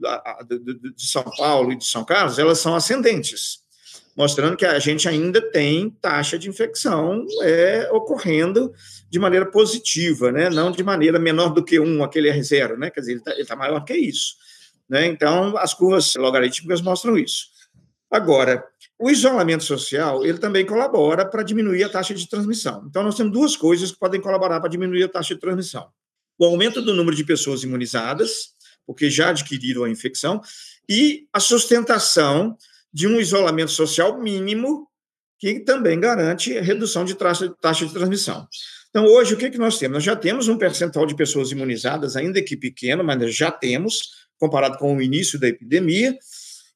de 0.96 1.06
São 1.06 1.24
Paulo 1.36 1.72
e 1.72 1.76
de 1.76 1.84
São 1.84 2.04
Carlos, 2.06 2.38
elas 2.38 2.58
são 2.58 2.74
ascendentes, 2.74 3.58
mostrando 4.16 4.56
que 4.56 4.64
a 4.64 4.78
gente 4.78 5.06
ainda 5.06 5.42
tem 5.50 5.90
taxa 5.90 6.38
de 6.38 6.48
infecção 6.48 7.26
é, 7.42 7.88
ocorrendo 7.92 8.72
de 9.10 9.18
maneira 9.18 9.44
positiva, 9.44 10.32
né? 10.32 10.48
não 10.48 10.70
de 10.70 10.82
maneira 10.82 11.18
menor 11.18 11.50
do 11.50 11.62
que 11.62 11.78
um, 11.78 12.02
aquele 12.02 12.32
R0, 12.32 12.78
né? 12.78 12.90
quer 12.90 13.00
dizer, 13.00 13.12
ele 13.12 13.22
está 13.42 13.54
tá 13.54 13.56
maior 13.56 13.84
que 13.84 13.94
isso. 13.94 14.34
Né? 14.88 15.06
Então, 15.06 15.56
as 15.58 15.74
curvas 15.74 16.14
logarítmicas 16.14 16.80
mostram 16.80 17.18
isso. 17.18 17.48
Agora, 18.10 18.64
o 18.98 19.10
isolamento 19.10 19.64
social, 19.64 20.24
ele 20.24 20.38
também 20.38 20.64
colabora 20.64 21.26
para 21.26 21.42
diminuir 21.42 21.84
a 21.84 21.88
taxa 21.88 22.14
de 22.14 22.26
transmissão. 22.26 22.84
Então, 22.88 23.02
nós 23.02 23.16
temos 23.16 23.32
duas 23.32 23.54
coisas 23.54 23.92
que 23.92 23.98
podem 23.98 24.20
colaborar 24.20 24.60
para 24.60 24.70
diminuir 24.70 25.04
a 25.04 25.08
taxa 25.08 25.34
de 25.34 25.40
transmissão. 25.40 25.88
O 26.38 26.44
aumento 26.46 26.80
do 26.80 26.94
número 26.94 27.14
de 27.14 27.24
pessoas 27.24 27.62
imunizadas, 27.62 28.54
porque 28.86 29.10
já 29.10 29.30
adquiriram 29.30 29.84
a 29.84 29.90
infecção, 29.90 30.40
e 30.88 31.26
a 31.32 31.40
sustentação 31.40 32.56
de 32.92 33.06
um 33.06 33.20
isolamento 33.20 33.70
social 33.70 34.20
mínimo, 34.20 34.88
que 35.38 35.60
também 35.60 36.00
garante 36.00 36.58
redução 36.60 37.04
de 37.04 37.14
taxa, 37.14 37.86
de 37.86 37.92
transmissão. 37.92 38.46
Então, 38.88 39.04
hoje, 39.04 39.34
o 39.34 39.36
que, 39.36 39.50
que 39.50 39.58
nós 39.58 39.78
temos? 39.78 39.96
Nós 39.96 40.04
já 40.04 40.16
temos 40.16 40.48
um 40.48 40.56
percentual 40.56 41.04
de 41.04 41.14
pessoas 41.14 41.50
imunizadas, 41.50 42.16
ainda 42.16 42.40
que 42.40 42.56
pequeno, 42.56 43.04
mas 43.04 43.34
já 43.34 43.50
temos, 43.50 44.26
comparado 44.38 44.78
com 44.78 44.96
o 44.96 45.02
início 45.02 45.38
da 45.38 45.48
epidemia, 45.48 46.16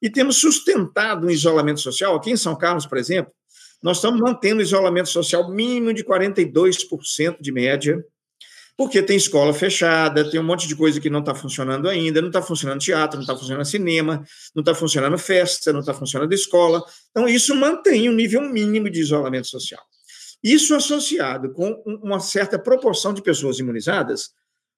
e 0.03 0.11
temos 0.11 0.37
sustentado 0.37 1.27
o 1.27 1.31
isolamento 1.31 1.81
social. 1.81 2.15
Aqui 2.15 2.31
em 2.31 2.37
São 2.37 2.57
Carlos, 2.57 2.87
por 2.87 2.99
exemplo, 2.99 3.33
nós 3.83 3.97
estamos 3.97 4.21
mantendo 4.21 4.61
o 4.61 4.63
isolamento 4.63 5.09
social 5.09 5.51
mínimo 5.51 5.95
de 5.95 6.05
42% 6.05 7.37
de 7.41 7.53
média, 7.53 8.03
porque 8.81 9.03
tem 9.03 9.19
escola 9.19 9.53
fechada, 9.53 10.31
tem 10.31 10.41
um 10.41 10.43
monte 10.43 10.67
de 10.67 10.75
coisa 10.75 10.99
que 10.99 11.11
não 11.11 11.21
está 11.21 11.35
funcionando 11.35 11.87
ainda, 11.87 12.23
não 12.23 12.29
está 12.29 12.41
funcionando 12.41 12.81
teatro, 12.81 13.19
não 13.19 13.25
está 13.25 13.37
funcionando 13.37 13.67
cinema, 13.67 14.25
não 14.55 14.63
está 14.63 14.75
funcionando 14.75 15.19
festa, 15.19 15.71
não 15.71 15.81
está 15.81 15.93
funcionando 15.93 16.33
escola. 16.33 16.83
Então, 17.11 17.29
isso 17.29 17.55
mantém 17.55 18.09
um 18.09 18.15
nível 18.15 18.41
mínimo 18.41 18.89
de 18.89 18.99
isolamento 18.99 19.49
social. 19.49 19.83
Isso 20.43 20.75
associado 20.75 21.53
com 21.53 21.73
uma 22.03 22.21
certa 22.21 22.59
proporção 22.59 23.13
de 23.13 23.21
pessoas 23.21 23.59
imunizadas 23.59 24.31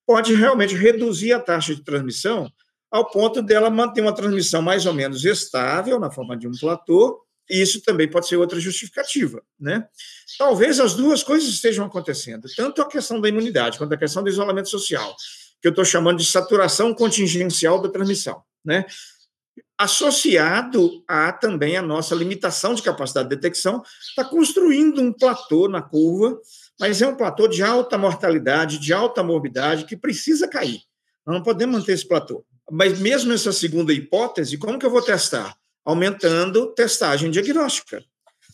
pode 0.05 0.35
realmente 0.35 0.75
reduzir 0.75 1.33
a 1.33 1.38
taxa 1.38 1.73
de 1.73 1.85
transmissão 1.85 2.51
ao 2.91 3.09
ponto 3.09 3.41
dela 3.41 3.71
manter 3.71 4.01
uma 4.01 4.12
transmissão 4.12 4.61
mais 4.61 4.85
ou 4.85 4.93
menos 4.93 5.25
estável, 5.25 6.01
na 6.01 6.11
forma 6.11 6.37
de 6.37 6.49
um 6.49 6.53
platô, 6.59 7.21
e 7.53 7.61
isso 7.61 7.83
também 7.83 8.09
pode 8.09 8.27
ser 8.27 8.37
outra 8.37 8.59
justificativa. 8.59 9.43
Né? 9.61 9.87
Talvez 10.38 10.81
as 10.81 10.95
duas 10.95 11.23
coisas 11.23 11.49
estejam 11.51 11.85
acontecendo, 11.85 12.49
tanto 12.57 12.81
a 12.81 12.88
questão 12.88 13.21
da 13.21 13.29
imunidade 13.29 13.77
quanto 13.77 13.93
a 13.93 13.99
questão 13.99 14.23
do 14.23 14.31
isolamento 14.31 14.71
social, 14.71 15.15
que 15.61 15.69
eu 15.69 15.71
estou 15.71 15.85
chamando 15.85 16.19
de 16.19 16.25
saturação 16.25 16.95
contingencial 16.95 17.81
da 17.81 17.91
transmissão. 17.91 18.43
Né? 18.65 18.87
associado 19.77 21.03
a 21.09 21.33
também 21.33 21.77
a 21.77 21.83
nossa 21.83 22.15
limitação 22.15 22.73
de 22.73 22.83
capacidade 22.83 23.29
de 23.29 23.35
detecção, 23.35 23.83
está 24.01 24.25
construindo 24.25 25.01
um 25.01 25.12
platô 25.12 25.69
na 25.69 25.83
curva, 25.83 26.38
mas 26.79 27.03
é 27.03 27.07
um 27.07 27.17
platô 27.17 27.49
de 27.49 27.65
alta 27.65 27.99
mortalidade, 27.99 28.79
de 28.79 28.93
alta 28.93 29.25
morbidade, 29.25 29.85
que 29.85 29.97
precisa 29.97 30.47
cair. 30.47 30.83
Nós 31.27 31.37
não 31.37 31.43
podemos 31.43 31.81
manter 31.81 31.93
esse 31.93 32.07
platô. 32.07 32.45
Mas 32.71 32.99
mesmo 33.01 33.31
nessa 33.31 33.53
segunda 33.53 33.93
hipótese, 33.93 34.57
como 34.57 34.79
que 34.79 34.87
eu 34.87 34.91
vou 34.91 35.03
testar? 35.03 35.57
Aumentando 35.85 36.73
testagem 36.75 37.31
diagnóstica. 37.31 38.03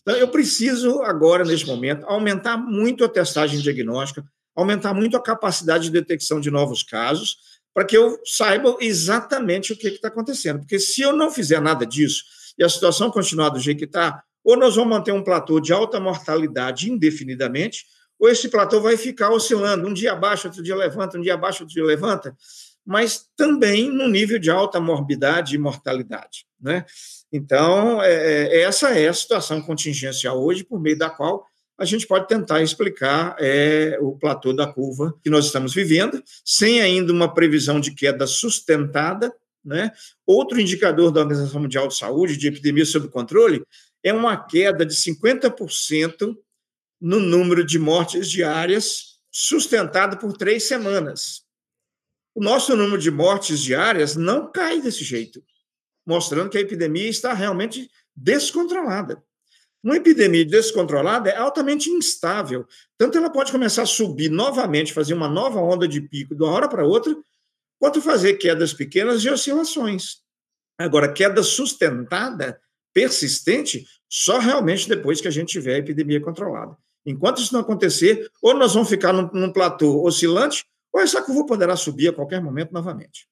Então, 0.02 0.16
eu 0.16 0.28
preciso 0.28 1.02
agora, 1.02 1.44
neste 1.44 1.66
momento, 1.66 2.06
aumentar 2.06 2.56
muito 2.56 3.04
a 3.04 3.08
testagem 3.08 3.60
diagnóstica, 3.60 4.24
aumentar 4.56 4.94
muito 4.94 5.16
a 5.16 5.22
capacidade 5.22 5.84
de 5.84 5.90
detecção 5.90 6.40
de 6.40 6.50
novos 6.50 6.82
casos, 6.82 7.36
para 7.74 7.84
que 7.84 7.96
eu 7.96 8.18
saiba 8.24 8.76
exatamente 8.80 9.72
o 9.72 9.76
que 9.76 9.88
está 9.88 10.08
acontecendo. 10.08 10.60
Porque 10.60 10.78
se 10.80 11.02
eu 11.02 11.14
não 11.14 11.30
fizer 11.30 11.60
nada 11.60 11.86
disso 11.86 12.24
e 12.58 12.64
a 12.64 12.68
situação 12.68 13.10
continuar 13.10 13.50
do 13.50 13.60
jeito 13.60 13.78
que 13.78 13.84
está, 13.84 14.22
ou 14.42 14.56
nós 14.56 14.74
vamos 14.74 14.90
manter 14.90 15.12
um 15.12 15.22
platô 15.22 15.60
de 15.60 15.72
alta 15.72 16.00
mortalidade 16.00 16.90
indefinidamente, 16.90 17.84
ou 18.18 18.28
esse 18.28 18.48
platô 18.48 18.80
vai 18.80 18.96
ficar 18.96 19.30
oscilando, 19.30 19.86
um 19.86 19.92
dia 19.92 20.12
abaixo, 20.12 20.48
outro 20.48 20.62
dia 20.62 20.74
levanta, 20.74 21.18
um 21.18 21.20
dia 21.20 21.34
abaixo, 21.34 21.62
outro 21.62 21.74
dia 21.74 21.84
levanta, 21.84 22.36
mas 22.84 23.28
também 23.36 23.90
no 23.90 24.08
nível 24.08 24.38
de 24.38 24.50
alta 24.50 24.80
morbidade 24.80 25.54
e 25.54 25.58
mortalidade. 25.58 26.46
Né? 26.60 26.84
Então, 27.32 28.02
é, 28.02 28.12
é, 28.12 28.60
essa 28.62 28.90
é 28.90 29.08
a 29.08 29.14
situação 29.14 29.60
contingencial 29.60 30.42
hoje, 30.42 30.64
por 30.64 30.80
meio 30.80 30.96
da 30.96 31.10
qual 31.10 31.46
a 31.78 31.84
gente 31.84 32.06
pode 32.06 32.26
tentar 32.26 32.60
explicar 32.60 33.36
é, 33.38 33.96
o 34.00 34.12
platô 34.12 34.52
da 34.52 34.66
curva 34.66 35.14
que 35.22 35.30
nós 35.30 35.46
estamos 35.46 35.72
vivendo, 35.72 36.20
sem 36.44 36.80
ainda 36.80 37.12
uma 37.12 37.32
previsão 37.32 37.78
de 37.78 37.94
queda 37.94 38.26
sustentada. 38.26 39.32
Né? 39.64 39.92
Outro 40.26 40.60
indicador 40.60 41.12
da 41.12 41.20
Organização 41.20 41.60
Mundial 41.60 41.86
de 41.86 41.96
Saúde, 41.96 42.36
de 42.36 42.48
epidemia 42.48 42.84
sob 42.84 43.08
controle, 43.08 43.62
é 44.02 44.12
uma 44.12 44.36
queda 44.36 44.84
de 44.84 44.94
50% 44.94 46.36
no 47.00 47.20
número 47.20 47.64
de 47.64 47.78
mortes 47.78 48.28
diárias, 48.28 49.18
sustentado 49.30 50.16
por 50.18 50.36
três 50.36 50.64
semanas. 50.64 51.42
O 52.34 52.42
nosso 52.42 52.74
número 52.76 53.00
de 53.00 53.10
mortes 53.10 53.60
diárias 53.60 54.16
não 54.16 54.50
cai 54.50 54.80
desse 54.80 55.04
jeito, 55.04 55.42
mostrando 56.08 56.48
que 56.48 56.56
a 56.56 56.62
epidemia 56.62 57.06
está 57.06 57.34
realmente 57.34 57.90
descontrolada. 58.16 59.22
Uma 59.84 59.96
epidemia 59.96 60.42
descontrolada 60.42 61.28
é 61.28 61.36
altamente 61.36 61.90
instável. 61.90 62.66
Tanto 62.96 63.18
ela 63.18 63.28
pode 63.28 63.52
começar 63.52 63.82
a 63.82 63.86
subir 63.86 64.30
novamente, 64.30 64.94
fazer 64.94 65.12
uma 65.12 65.28
nova 65.28 65.60
onda 65.60 65.86
de 65.86 66.00
pico 66.00 66.34
de 66.34 66.42
uma 66.42 66.50
hora 66.50 66.66
para 66.66 66.86
outra, 66.86 67.14
quanto 67.78 68.00
fazer 68.00 68.38
quedas 68.38 68.72
pequenas 68.72 69.22
e 69.22 69.28
oscilações. 69.28 70.16
Agora, 70.78 71.12
queda 71.12 71.42
sustentada, 71.42 72.58
persistente, 72.94 73.86
só 74.08 74.38
realmente 74.38 74.88
depois 74.88 75.20
que 75.20 75.28
a 75.28 75.30
gente 75.30 75.50
tiver 75.50 75.74
a 75.74 75.78
epidemia 75.78 76.22
controlada. 76.22 76.74
Enquanto 77.04 77.42
isso 77.42 77.52
não 77.52 77.60
acontecer, 77.60 78.30
ou 78.40 78.54
nós 78.54 78.72
vamos 78.72 78.88
ficar 78.88 79.12
num, 79.12 79.28
num 79.34 79.52
platô 79.52 80.02
oscilante, 80.02 80.64
ou 80.90 81.02
essa 81.02 81.20
curva 81.20 81.44
poderá 81.44 81.76
subir 81.76 82.08
a 82.08 82.12
qualquer 82.14 82.40
momento 82.40 82.72
novamente. 82.72 83.28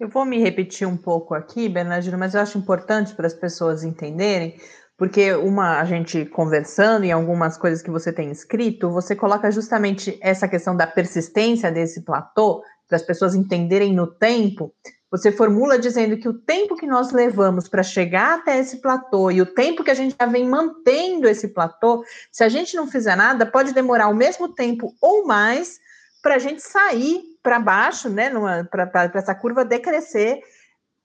Eu 0.00 0.08
vou 0.08 0.24
me 0.24 0.38
repetir 0.38 0.88
um 0.88 0.96
pouco 0.96 1.34
aqui, 1.34 1.68
Bernardino, 1.68 2.16
mas 2.16 2.34
eu 2.34 2.40
acho 2.40 2.56
importante 2.56 3.14
para 3.14 3.26
as 3.26 3.34
pessoas 3.34 3.84
entenderem 3.84 4.58
porque 4.96 5.32
uma 5.34 5.78
a 5.78 5.84
gente 5.84 6.24
conversando 6.24 7.04
em 7.04 7.12
algumas 7.12 7.58
coisas 7.58 7.82
que 7.82 7.90
você 7.90 8.10
tem 8.10 8.30
escrito, 8.30 8.90
você 8.90 9.14
coloca 9.14 9.50
justamente 9.50 10.18
essa 10.22 10.48
questão 10.48 10.74
da 10.74 10.86
persistência 10.86 11.70
desse 11.70 12.02
platô, 12.02 12.62
para 12.88 12.96
as 12.96 13.02
pessoas 13.02 13.34
entenderem 13.34 13.94
no 13.94 14.06
tempo. 14.06 14.74
Você 15.10 15.32
formula 15.32 15.78
dizendo 15.78 16.16
que 16.16 16.28
o 16.28 16.34
tempo 16.34 16.76
que 16.76 16.86
nós 16.86 17.12
levamos 17.12 17.68
para 17.68 17.82
chegar 17.82 18.38
até 18.38 18.58
esse 18.58 18.80
platô 18.80 19.30
e 19.30 19.40
o 19.42 19.46
tempo 19.46 19.84
que 19.84 19.90
a 19.90 19.94
gente 19.94 20.16
já 20.18 20.26
vem 20.26 20.46
mantendo 20.46 21.28
esse 21.28 21.48
platô, 21.48 22.04
se 22.32 22.42
a 22.42 22.48
gente 22.48 22.74
não 22.74 22.86
fizer 22.86 23.16
nada, 23.16 23.44
pode 23.44 23.74
demorar 23.74 24.08
o 24.08 24.14
mesmo 24.14 24.54
tempo 24.54 24.94
ou 25.00 25.26
mais 25.26 25.78
para 26.22 26.36
a 26.36 26.38
gente 26.38 26.62
sair 26.62 27.29
para 27.42 27.58
baixo, 27.58 28.08
né, 28.08 28.30
para 28.70 29.10
essa 29.14 29.34
curva 29.34 29.64
decrescer 29.64 30.40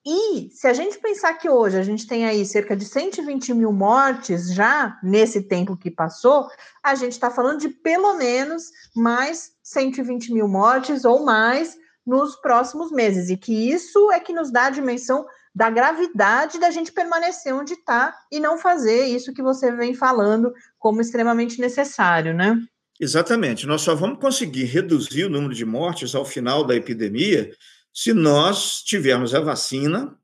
e 0.07 0.51
se 0.51 0.67
a 0.67 0.73
gente 0.73 0.99
pensar 0.99 1.33
que 1.33 1.49
hoje 1.49 1.79
a 1.79 1.81
gente 1.81 2.05
tem 2.05 2.27
aí 2.27 2.45
cerca 2.45 2.75
de 2.75 2.85
120 2.85 3.55
mil 3.55 3.73
mortes 3.73 4.53
já 4.53 4.99
nesse 5.01 5.41
tempo 5.41 5.75
que 5.75 5.89
passou, 5.89 6.47
a 6.83 6.93
gente 6.93 7.13
está 7.13 7.31
falando 7.31 7.59
de 7.59 7.69
pelo 7.69 8.13
menos 8.13 8.65
mais 8.95 9.53
120 9.63 10.31
mil 10.31 10.47
mortes 10.47 11.05
ou 11.05 11.25
mais 11.25 11.75
nos 12.05 12.35
próximos 12.35 12.91
meses. 12.91 13.31
E 13.31 13.37
que 13.37 13.71
isso 13.71 14.11
é 14.11 14.19
que 14.19 14.31
nos 14.31 14.51
dá 14.51 14.65
a 14.65 14.69
dimensão 14.69 15.25
da 15.55 15.71
gravidade 15.71 16.59
da 16.59 16.69
gente 16.69 16.91
permanecer 16.91 17.55
onde 17.55 17.73
está 17.73 18.15
e 18.31 18.39
não 18.39 18.59
fazer 18.59 19.05
isso 19.05 19.33
que 19.33 19.41
você 19.41 19.71
vem 19.71 19.95
falando 19.95 20.53
como 20.77 21.01
extremamente 21.01 21.59
necessário, 21.59 22.31
né? 22.31 22.55
Exatamente. 22.99 23.67
Nós 23.67 23.81
só 23.81 23.93
vamos 23.93 24.19
conseguir 24.19 24.65
reduzir 24.65 25.25
o 25.25 25.29
número 25.29 25.53
de 25.53 25.65
mortes 25.65 26.15
ao 26.15 26.25
final 26.25 26.63
da 26.63 26.75
epidemia 26.75 27.51
se 27.93 28.13
nós 28.13 28.81
tivermos 28.83 29.33
a 29.33 29.39
vacina, 29.39 30.17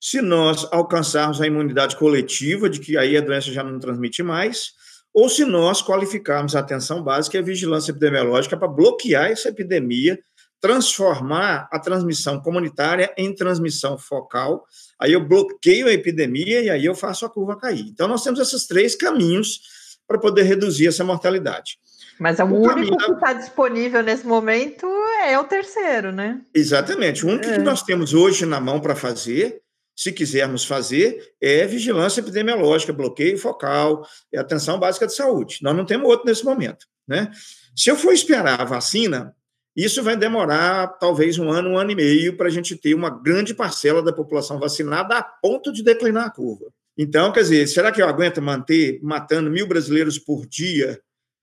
se 0.00 0.20
nós 0.22 0.66
alcançarmos 0.70 1.40
a 1.40 1.46
imunidade 1.46 1.96
coletiva, 1.96 2.70
de 2.70 2.78
que 2.80 2.96
aí 2.96 3.16
a 3.16 3.20
doença 3.20 3.52
já 3.52 3.64
não 3.64 3.80
transmite 3.80 4.22
mais, 4.22 4.72
ou 5.12 5.28
se 5.28 5.44
nós 5.44 5.82
qualificarmos 5.82 6.54
a 6.54 6.60
atenção 6.60 7.02
básica 7.02 7.36
e 7.36 7.40
a 7.40 7.44
vigilância 7.44 7.90
epidemiológica 7.90 8.56
para 8.56 8.68
bloquear 8.68 9.26
essa 9.26 9.48
epidemia, 9.48 10.20
transformar 10.60 11.68
a 11.72 11.78
transmissão 11.78 12.40
comunitária 12.40 13.12
em 13.16 13.34
transmissão 13.34 13.98
focal. 13.98 14.64
Aí 15.00 15.12
eu 15.12 15.26
bloqueio 15.26 15.88
a 15.88 15.92
epidemia 15.92 16.62
e 16.62 16.70
aí 16.70 16.84
eu 16.84 16.94
faço 16.94 17.24
a 17.24 17.30
curva 17.30 17.56
cair. 17.56 17.86
Então, 17.88 18.06
nós 18.06 18.22
temos 18.22 18.38
esses 18.38 18.66
três 18.66 18.94
caminhos 18.94 19.60
para 20.06 20.18
poder 20.18 20.42
reduzir 20.42 20.86
essa 20.86 21.02
mortalidade. 21.02 21.78
Mas 22.20 22.38
é 22.38 22.44
o, 22.44 22.48
o 22.48 22.68
único 22.68 22.98
que 22.98 23.12
está 23.12 23.32
disponível 23.32 24.02
nesse 24.02 24.26
momento 24.26 24.86
é 25.24 25.38
o 25.38 25.44
terceiro, 25.44 26.12
né? 26.12 26.42
Exatamente. 26.54 27.24
O 27.24 27.30
único 27.30 27.46
é. 27.46 27.54
que 27.54 27.62
nós 27.62 27.82
temos 27.82 28.12
hoje 28.12 28.44
na 28.44 28.60
mão 28.60 28.78
para 28.78 28.94
fazer, 28.94 29.62
se 29.96 30.12
quisermos 30.12 30.66
fazer, 30.66 31.32
é 31.40 31.66
vigilância 31.66 32.20
epidemiológica, 32.20 32.92
bloqueio 32.92 33.38
focal, 33.38 34.06
é 34.30 34.38
atenção 34.38 34.78
básica 34.78 35.06
de 35.06 35.14
saúde. 35.14 35.60
Nós 35.62 35.74
não 35.74 35.86
temos 35.86 36.06
outro 36.06 36.26
nesse 36.26 36.44
momento, 36.44 36.84
né? 37.08 37.30
Se 37.74 37.90
eu 37.90 37.96
for 37.96 38.12
esperar 38.12 38.60
a 38.60 38.64
vacina, 38.66 39.34
isso 39.74 40.02
vai 40.02 40.14
demorar 40.14 40.88
talvez 40.98 41.38
um 41.38 41.50
ano, 41.50 41.70
um 41.70 41.78
ano 41.78 41.92
e 41.92 41.94
meio 41.94 42.36
para 42.36 42.48
a 42.48 42.50
gente 42.50 42.76
ter 42.76 42.92
uma 42.92 43.08
grande 43.08 43.54
parcela 43.54 44.02
da 44.02 44.12
população 44.12 44.58
vacinada 44.58 45.16
a 45.16 45.22
ponto 45.22 45.72
de 45.72 45.82
declinar 45.82 46.26
a 46.26 46.30
curva. 46.30 46.66
Então, 46.98 47.32
quer 47.32 47.40
dizer, 47.40 47.66
será 47.66 47.90
que 47.90 48.02
eu 48.02 48.06
aguento 48.06 48.42
manter 48.42 49.00
matando 49.02 49.50
mil 49.50 49.66
brasileiros 49.66 50.18
por 50.18 50.44
dia 50.44 51.00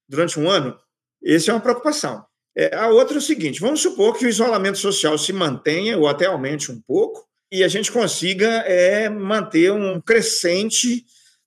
durante 0.07 0.39
um 0.39 0.49
ano, 0.49 0.77
essa 1.23 1.51
é 1.51 1.53
uma 1.53 1.59
preocupação. 1.59 2.25
É, 2.55 2.75
a 2.75 2.87
outra 2.87 3.15
é 3.15 3.19
o 3.19 3.21
seguinte: 3.21 3.59
vamos 3.59 3.81
supor 3.81 4.17
que 4.17 4.25
o 4.25 4.29
isolamento 4.29 4.77
social 4.77 5.17
se 5.17 5.31
mantenha 5.33 5.97
ou 5.97 6.07
até 6.07 6.25
aumente 6.25 6.71
um 6.71 6.81
pouco 6.81 7.25
e 7.51 7.63
a 7.63 7.67
gente 7.67 7.91
consiga 7.91 8.47
é, 8.47 9.09
manter 9.09 9.71
um 9.71 10.01
crescente 10.01 11.05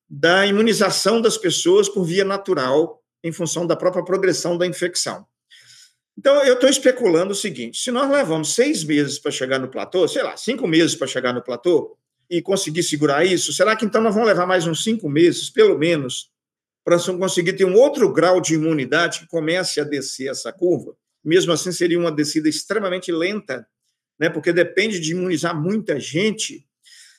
da 0.09 0.47
imunização 0.47 1.21
das 1.21 1.37
pessoas 1.37 1.89
por 1.89 2.05
via 2.05 2.25
natural 2.25 3.01
em 3.23 3.33
função 3.33 3.67
da 3.67 3.77
própria 3.77 4.05
progressão 4.05 4.57
da 4.57 4.67
infecção. 4.67 5.27
Então, 6.19 6.35
eu 6.45 6.55
estou 6.55 6.69
especulando 6.69 7.33
o 7.33 7.37
seguinte: 7.37 7.79
se 7.79 7.91
nós 7.91 8.11
levamos 8.11 8.55
seis 8.55 8.85
meses 8.85 9.19
para 9.19 9.31
chegar 9.31 9.59
no 9.59 9.69
platô, 9.69 10.07
sei 10.07 10.23
lá, 10.23 10.37
cinco 10.37 10.67
meses 10.67 10.95
para 10.95 11.07
chegar 11.07 11.33
no 11.33 11.43
platô, 11.43 11.97
e 12.31 12.41
conseguir 12.41 12.85
segurar 12.85 13.25
isso, 13.25 13.53
será 13.53 13.75
que 13.75 13.85
então 13.85 14.01
nós 14.01 14.15
vamos 14.15 14.29
levar 14.29 14.47
mais 14.47 14.65
uns 14.65 14.85
cinco 14.85 15.09
meses, 15.11 15.51
pelo 15.51 15.77
menos, 15.77 16.31
para 16.85 16.99
conseguir 16.99 17.55
ter 17.55 17.65
um 17.65 17.75
outro 17.75 18.13
grau 18.13 18.41
de 18.41 18.55
imunidade 18.55 19.21
que 19.21 19.27
comece 19.27 19.81
a 19.81 19.85
descer 19.85 20.31
essa 20.31 20.53
curva. 20.53 20.95
Mesmo 21.25 21.53
assim, 21.53 21.73
seria 21.73 21.99
uma 21.99 22.11
descida 22.11 22.49
extremamente 22.49 23.13
lenta, 23.13 23.67
né, 24.19 24.31
porque 24.31 24.53
depende 24.53 24.99
de 24.99 25.13
imunizar 25.13 25.59
muita 25.59 26.01
gente. 26.01 26.67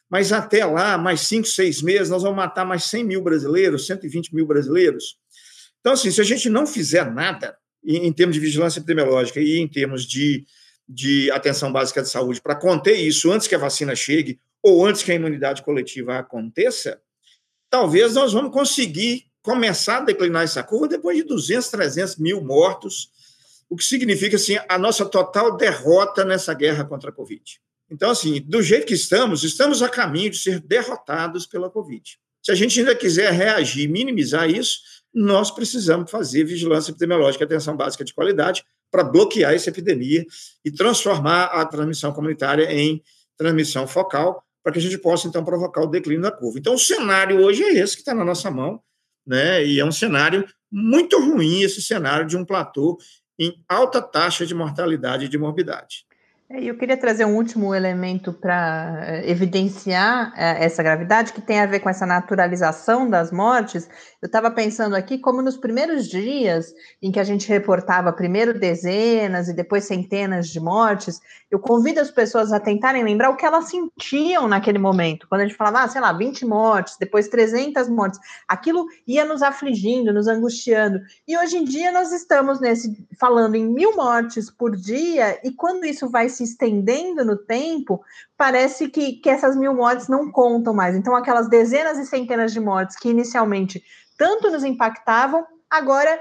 Mas 0.10 0.34
até 0.34 0.66
lá, 0.66 0.98
mais 0.98 1.22
cinco, 1.22 1.48
seis 1.48 1.82
meses, 1.82 2.10
nós 2.10 2.24
vamos 2.24 2.38
matar 2.38 2.66
mais 2.66 2.84
100 2.86 3.04
mil 3.04 3.22
brasileiros, 3.22 3.86
120 3.88 4.36
mil 4.36 4.46
brasileiros. 4.46 5.16
Então, 5.80 5.94
assim, 5.94 6.12
se 6.12 6.20
a 6.20 6.24
gente 6.24 6.50
não 6.50 6.68
fizer 6.68 7.10
nada, 7.12 7.58
em, 7.84 8.12
termos 8.12 8.36
de 8.36 8.40
vigilância 8.40 8.80
epidemiológica 8.80 9.40
e 9.40 9.58
em 9.58 9.68
termos 9.68 10.06
de, 10.06 10.46
de 10.88 11.32
atenção 11.32 11.72
básica 11.72 12.02
de 12.02 12.10
saúde, 12.10 12.42
para 12.42 12.56
conter 12.56 12.96
isso 12.96 13.32
antes 13.32 13.48
que 13.48 13.56
a 13.56 13.60
vacina 13.60 13.96
chegue 13.96 14.40
ou 14.62 14.86
antes 14.86 15.02
que 15.02 15.12
a 15.12 15.16
imunidade 15.16 15.64
coletiva 15.64 16.20
aconteça, 16.20 17.02
talvez 17.70 18.14
nós 18.14 18.34
vamos 18.34 18.52
conseguir 18.52 19.31
começar 19.42 19.98
a 19.98 20.02
declinar 20.02 20.44
essa 20.44 20.64
curva 20.64 20.88
depois 20.88 21.18
de 21.18 21.24
200, 21.24 21.70
300 21.70 22.16
mil 22.18 22.42
mortos, 22.42 23.10
o 23.70 23.76
que 23.76 23.84
significa 23.84 24.36
assim, 24.36 24.58
a 24.68 24.78
nossa 24.78 25.06
total 25.06 25.56
derrota 25.56 26.24
nessa 26.26 26.54
guerra 26.54 26.84
contra 26.84 27.10
a 27.10 27.14
Covid. 27.14 27.60
Então, 27.90 28.10
assim, 28.12 28.42
do 28.42 28.62
jeito 28.62 28.86
que 28.86 28.94
estamos, 28.94 29.44
estamos 29.44 29.82
a 29.82 29.90
caminho 29.90 30.30
de 30.30 30.38
ser 30.38 30.60
derrotados 30.60 31.46
pela 31.46 31.70
Covid. 31.70 32.18
Se 32.42 32.52
a 32.52 32.56
gente 32.56 32.80
ainda 32.80 32.96
quiser 32.96 33.32
reagir, 33.34 33.88
minimizar 33.90 34.50
isso, 34.50 34.80
nós 35.14 35.52
precisamos 35.52 36.10
fazer 36.10 36.44
vigilância 36.44 36.92
epidemiológica, 36.92 37.44
atenção 37.44 37.76
básica 37.76 38.04
de 38.04 38.14
qualidade, 38.14 38.64
para 38.90 39.04
bloquear 39.04 39.54
essa 39.54 39.70
epidemia 39.70 40.26
e 40.64 40.72
transformar 40.72 41.46
a 41.46 41.66
transmissão 41.66 42.12
comunitária 42.12 42.72
em 42.72 43.02
transmissão 43.38 43.88
focal, 43.88 44.44
para 44.64 44.72
que 44.74 44.80
a 44.80 44.82
gente 44.82 44.98
possa, 44.98 45.28
então, 45.28 45.44
provocar 45.44 45.82
o 45.82 45.88
declínio 45.88 46.22
da 46.22 46.32
curva. 46.32 46.60
Então, 46.60 46.76
o 46.76 46.80
cenário 46.80 47.42
hoje 47.42 47.64
é 47.64 47.74
esse 47.74 47.96
que 47.96 48.02
está 48.02 48.14
na 48.14 48.24
nossa 48.24 48.52
mão, 48.52 48.82
né? 49.32 49.66
E 49.66 49.80
é 49.80 49.86
um 49.86 49.94
cenário 49.94 50.46
muito 50.70 51.18
ruim, 51.18 51.62
esse 51.62 51.82
cenário 51.82 52.28
de 52.28 52.36
um 52.36 52.44
platô 52.44 52.98
em 53.40 53.64
alta 53.68 54.02
taxa 54.02 54.46
de 54.46 54.54
mortalidade 54.54 55.26
e 55.26 55.30
de 55.30 55.38
morbidade. 55.38 56.06
É, 56.54 56.62
eu 56.66 56.78
queria 56.78 56.98
trazer 56.98 57.24
um 57.24 57.36
último 57.36 57.74
elemento 57.74 58.34
para 58.34 59.00
eh, 59.04 59.32
evidenciar 59.32 60.34
eh, 60.36 60.66
essa 60.66 60.84
gravidade, 60.84 61.32
que 61.32 61.40
tem 61.40 61.62
a 61.62 61.66
ver 61.66 61.80
com 61.80 61.90
essa 61.90 62.06
naturalização 62.06 63.10
das 63.10 63.32
mortes. 63.32 63.88
Eu 64.22 64.26
estava 64.26 64.52
pensando 64.52 64.94
aqui 64.94 65.18
como 65.18 65.42
nos 65.42 65.56
primeiros 65.56 66.10
dias 66.10 66.74
em 67.02 67.10
que 67.10 67.20
a 67.22 67.24
gente 67.24 67.48
reportava 67.48 68.12
primeiro 68.12 68.60
dezenas 68.60 69.48
e 69.48 69.54
depois 69.54 69.86
centenas 69.86 70.50
de 70.50 70.60
mortes, 70.60 71.22
eu 71.50 71.58
convido 71.58 72.02
as 72.02 72.12
pessoas 72.12 72.52
a 72.52 72.60
tentarem 72.60 73.04
lembrar 73.04 73.30
o 73.30 73.38
que 73.38 73.46
elas 73.46 73.70
sentiam 73.70 74.48
naquele 74.48 74.78
momento. 74.78 75.28
Quando 75.30 75.42
a 75.42 75.46
gente 75.46 75.56
falava, 75.56 75.84
ah, 75.84 75.88
sei 75.88 76.02
lá, 76.02 76.12
20 76.12 76.46
mortes, 76.46 76.98
depois 77.00 77.30
300 77.30 77.88
mortes, 77.88 78.20
aquilo 78.48 78.86
ia 79.08 79.24
nos 79.24 79.42
afligindo, 79.42 80.14
nos 80.14 80.28
angustiando. 80.28 81.00
E 81.26 81.38
hoje 81.38 81.58
em 81.58 81.64
dia 81.64 81.92
nós 81.94 82.12
estamos 82.12 82.60
nesse 82.60 83.06
falando 83.18 83.56
em 83.56 83.66
mil 83.66 83.96
mortes 83.96 84.50
por 84.50 84.76
dia, 84.76 85.40
e 85.44 85.52
quando 85.52 85.86
isso 85.86 86.10
vai 86.10 86.28
se 86.28 86.41
se 86.42 86.54
estendendo 86.54 87.24
no 87.24 87.38
tempo, 87.38 88.04
parece 88.38 88.90
que, 88.90 89.14
que 89.14 89.30
essas 89.30 89.56
mil 89.56 89.74
mortes 89.74 90.08
não 90.08 90.32
contam 90.32 90.74
mais. 90.74 90.96
Então, 90.96 91.16
aquelas 91.16 91.48
dezenas 91.50 91.98
e 91.98 92.06
centenas 92.06 92.52
de 92.52 92.60
mortes 92.60 92.98
que 92.98 93.10
inicialmente 93.10 93.84
tanto 94.18 94.50
nos 94.50 94.64
impactavam, 94.64 95.46
agora 95.70 96.20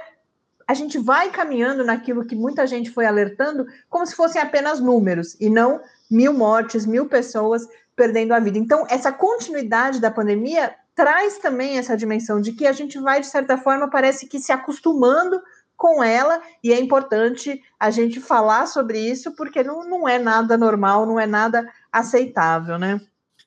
a 0.67 0.75
gente 0.75 0.99
vai 0.99 1.31
caminhando 1.31 1.85
naquilo 1.85 2.25
que 2.25 2.37
muita 2.37 2.67
gente 2.67 2.91
foi 2.91 3.05
alertando, 3.05 3.67
como 3.89 4.07
se 4.07 4.15
fossem 4.15 4.41
apenas 4.41 4.79
números, 4.79 5.37
e 5.41 5.51
não 5.51 5.81
mil 6.11 6.33
mortes, 6.33 6.87
mil 6.87 7.07
pessoas 7.07 7.67
perdendo 7.97 8.33
a 8.33 8.39
vida. 8.39 8.59
Então, 8.59 8.87
essa 8.89 9.11
continuidade 9.11 10.01
da 10.01 10.11
pandemia 10.11 10.75
traz 10.95 11.39
também 11.39 11.79
essa 11.79 11.97
dimensão 11.97 12.41
de 12.41 12.53
que 12.53 12.67
a 12.67 12.73
gente 12.73 12.99
vai, 12.99 13.21
de 13.21 13.27
certa 13.27 13.57
forma, 13.57 13.91
parece 13.91 14.27
que 14.27 14.39
se 14.39 14.53
acostumando 14.53 15.41
com 15.81 16.05
ela, 16.05 16.43
e 16.63 16.75
é 16.75 16.79
importante 16.79 17.59
a 17.81 17.91
gente 17.91 18.21
falar 18.21 18.67
sobre 18.67 19.01
isso, 19.01 19.35
porque 19.35 19.63
não, 19.65 19.83
não 19.89 20.07
é 20.07 20.19
nada 20.19 20.59
normal, 20.59 21.07
não 21.07 21.19
é 21.19 21.27
nada 21.27 21.67
aceitável, 21.91 22.79
né? 22.79 23.01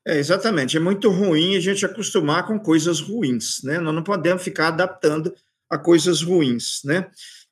É, 0.04 0.18
exatamente. 0.18 0.76
É 0.76 0.80
muito 0.80 1.12
ruim 1.12 1.56
a 1.56 1.60
gente 1.60 1.86
acostumar 1.86 2.48
com 2.48 2.60
coisas 2.60 3.00
ruins, 3.00 3.62
né? 3.64 3.78
Nós 3.78 3.94
não 3.94 4.02
podemos 4.02 4.42
ficar 4.42 4.70
adaptando 4.70 5.32
a 5.70 5.78
coisas 5.78 6.24
ruins, 6.24 6.82
né? 6.84 7.06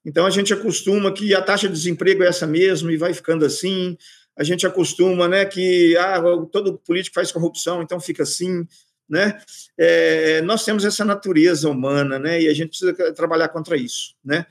Então 0.03 0.25
a 0.25 0.31
gente 0.31 0.51
acostuma 0.51 1.13
que 1.13 1.31
a 1.35 1.43
taxa 1.43 1.67
de 1.67 1.73
desemprego 1.73 2.23
é 2.23 2.27
essa 2.27 2.47
mesmo 2.47 2.89
e 2.89 2.97
vai 2.97 3.13
ficando 3.13 3.45
assim. 3.45 3.95
A 4.35 4.43
gente 4.43 4.65
acostuma, 4.65 5.27
né, 5.27 5.45
que 5.45 5.95
ah, 5.95 6.19
todo 6.51 6.79
político 6.79 7.13
faz 7.13 7.31
corrupção, 7.31 7.83
então 7.83 7.99
fica 7.99 8.23
assim, 8.23 8.65
né? 9.11 9.37
É, 9.77 10.41
nós 10.43 10.63
temos 10.63 10.85
essa 10.85 11.03
natureza 11.03 11.69
humana, 11.69 12.17
né? 12.17 12.41
E 12.41 12.47
a 12.47 12.53
gente 12.53 12.69
precisa 12.69 13.13
trabalhar 13.13 13.49
contra 13.49 13.75
isso, 13.75 14.15
né? 14.23 14.45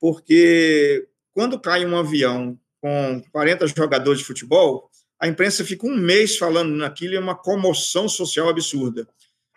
Porque 0.00 1.06
quando 1.34 1.60
cai 1.60 1.84
um 1.84 1.98
avião 1.98 2.58
com 2.80 3.22
40 3.30 3.66
jogadores 3.68 4.20
de 4.20 4.24
futebol, 4.24 4.90
a 5.20 5.28
imprensa 5.28 5.64
fica 5.64 5.86
um 5.86 5.94
mês 5.94 6.38
falando 6.38 6.74
naquilo 6.74 7.12
e 7.12 7.16
é 7.16 7.20
uma 7.20 7.34
comoção 7.34 8.08
social 8.08 8.48
absurda. 8.48 9.06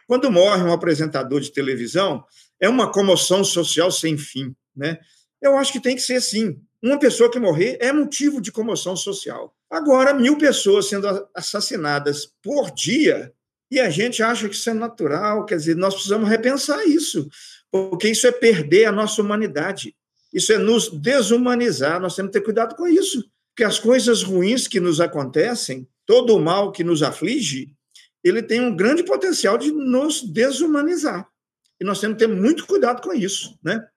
Quando 0.05 0.29
morre 0.29 0.61
um 0.61 0.73
apresentador 0.73 1.39
de 1.39 1.53
televisão, 1.53 2.25
é 2.59 2.67
uma 2.67 2.91
comoção 2.91 3.45
social 3.45 3.89
sem 3.89 4.17
fim, 4.17 4.53
né? 4.75 4.99
Eu 5.41 5.57
acho 5.57 5.71
que 5.71 5.79
tem 5.79 5.95
que 5.95 6.01
ser 6.01 6.15
assim. 6.15 6.59
Uma 6.83 6.99
pessoa 6.99 7.31
que 7.31 7.39
morrer 7.39 7.77
é 7.79 7.93
motivo 7.93 8.41
de 8.41 8.51
comoção 8.51 8.95
social. 8.97 9.55
Agora, 9.69 10.13
mil 10.13 10.37
pessoas 10.37 10.89
sendo 10.89 11.07
assassinadas 11.33 12.29
por 12.41 12.71
dia 12.71 13.31
e 13.71 13.79
a 13.79 13.89
gente 13.89 14.23
acha 14.23 14.49
que 14.49 14.55
isso 14.55 14.69
é 14.69 14.73
natural, 14.73 15.45
quer 15.45 15.57
dizer, 15.57 15.75
nós 15.75 15.93
precisamos 15.93 16.27
repensar 16.27 16.85
isso, 16.85 17.29
porque 17.71 18.09
isso 18.09 18.25
é 18.25 18.31
perder 18.31 18.85
a 18.85 18.91
nossa 18.91 19.21
humanidade, 19.21 19.95
isso 20.33 20.51
é 20.53 20.57
nos 20.57 20.89
desumanizar, 20.89 21.99
nós 21.99 22.15
temos 22.15 22.31
que 22.31 22.39
ter 22.39 22.45
cuidado 22.45 22.75
com 22.75 22.87
isso, 22.87 23.23
porque 23.49 23.63
as 23.63 23.79
coisas 23.79 24.23
ruins 24.23 24.67
que 24.67 24.79
nos 24.79 24.99
acontecem, 25.01 25.87
todo 26.05 26.35
o 26.35 26.39
mal 26.39 26.71
que 26.71 26.83
nos 26.83 27.03
aflige, 27.03 27.73
ele 28.23 28.41
tem 28.41 28.59
um 28.59 28.75
grande 28.75 29.03
potencial 29.03 29.57
de 29.57 29.71
nos 29.71 30.21
desumanizar. 30.23 31.27
E 31.79 31.85
nós 31.85 31.99
temos 31.99 32.17
que 32.17 32.25
ter 32.25 32.33
muito 32.33 32.65
cuidado 32.65 33.01
com 33.01 33.13
isso, 33.13 33.57
né? 33.63 33.87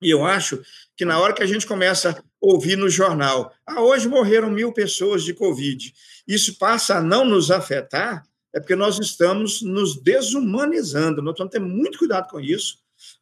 E 0.00 0.10
eu 0.10 0.24
acho 0.24 0.62
que 0.96 1.04
na 1.04 1.18
hora 1.18 1.32
que 1.32 1.42
a 1.42 1.46
gente 1.46 1.66
começa 1.66 2.10
a 2.10 2.22
ouvir 2.40 2.76
no 2.76 2.88
jornal, 2.88 3.52
ah, 3.66 3.80
hoje 3.80 4.08
morreram 4.08 4.50
mil 4.50 4.72
pessoas 4.72 5.22
de 5.24 5.34
Covid, 5.34 5.92
isso 6.26 6.58
passa 6.58 6.96
a 6.96 7.02
não 7.02 7.24
nos 7.24 7.50
afetar, 7.50 8.22
é 8.56 8.60
porque 8.60 8.74
nós 8.74 8.98
estamos 8.98 9.60
nos 9.60 10.00
desumanizando. 10.00 11.20
Nós 11.20 11.36
que 11.36 11.48
ter 11.50 11.58
muito 11.58 11.98
cuidado 11.98 12.30
com 12.30 12.40
isso, 12.40 12.78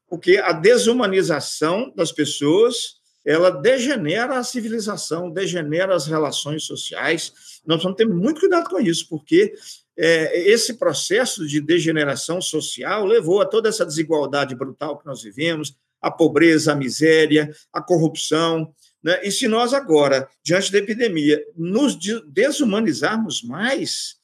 porque 0.08 0.36
a 0.36 0.52
desumanização 0.52 1.92
das 1.96 2.12
pessoas 2.12 3.02
ela 3.26 3.50
degenera 3.50 4.38
a 4.38 4.44
civilização, 4.44 5.32
degenera 5.32 5.92
as 5.92 6.06
relações 6.06 6.62
sociais. 6.62 7.32
Nós 7.66 7.82
vamos 7.82 7.96
ter 7.96 8.06
muito 8.06 8.38
cuidado 8.38 8.70
com 8.70 8.78
isso, 8.78 9.08
porque 9.08 9.54
é, 9.96 10.48
esse 10.48 10.74
processo 10.74 11.44
de 11.48 11.60
degeneração 11.60 12.40
social 12.40 13.04
levou 13.04 13.40
a 13.40 13.46
toda 13.46 13.68
essa 13.68 13.84
desigualdade 13.84 14.54
brutal 14.54 14.98
que 14.98 15.06
nós 15.06 15.20
vivemos, 15.20 15.74
a 16.00 16.12
pobreza, 16.12 16.72
a 16.72 16.76
miséria, 16.76 17.50
a 17.72 17.82
corrupção. 17.82 18.72
Né? 19.02 19.20
E 19.24 19.32
se 19.32 19.48
nós 19.48 19.74
agora, 19.74 20.28
diante 20.44 20.70
da 20.70 20.78
epidemia, 20.78 21.42
nos 21.56 21.98
desumanizarmos 22.28 23.42
mais, 23.42 24.22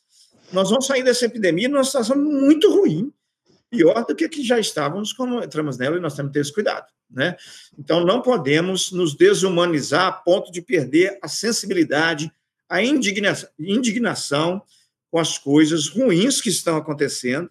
nós 0.53 0.71
vamos 0.71 0.87
sair 0.87 1.03
dessa 1.03 1.27
epidemia 1.27 1.69
numa 1.69 1.85
situação 1.85 2.17
muito 2.17 2.71
ruim, 2.71 3.13
pior 3.71 4.05
do 4.05 4.15
que 4.15 4.29
que 4.29 4.43
já 4.43 4.59
estávamos 4.59 5.13
quando 5.13 5.43
entramos 5.43 5.79
nela 5.79 5.97
e 5.97 6.01
nós 6.01 6.15
temos 6.15 6.31
que 6.31 6.35
ter 6.35 6.41
esse 6.41 6.53
cuidado, 6.53 6.87
né? 7.11 7.37
Então 7.79 8.05
não 8.05 8.21
podemos 8.21 8.91
nos 8.93 9.15
desumanizar 9.15 10.07
a 10.07 10.13
ponto 10.13 10.51
de 10.51 10.61
perder 10.61 11.19
a 11.23 11.29
sensibilidade, 11.29 12.33
a 12.69 12.83
indignação, 12.83 13.49
indignação 13.59 14.63
com 15.11 15.19
as 15.19 15.39
coisas 15.39 15.89
ruins 15.89 16.41
que 16.41 16.49
estão 16.49 16.77
acontecendo, 16.77 17.51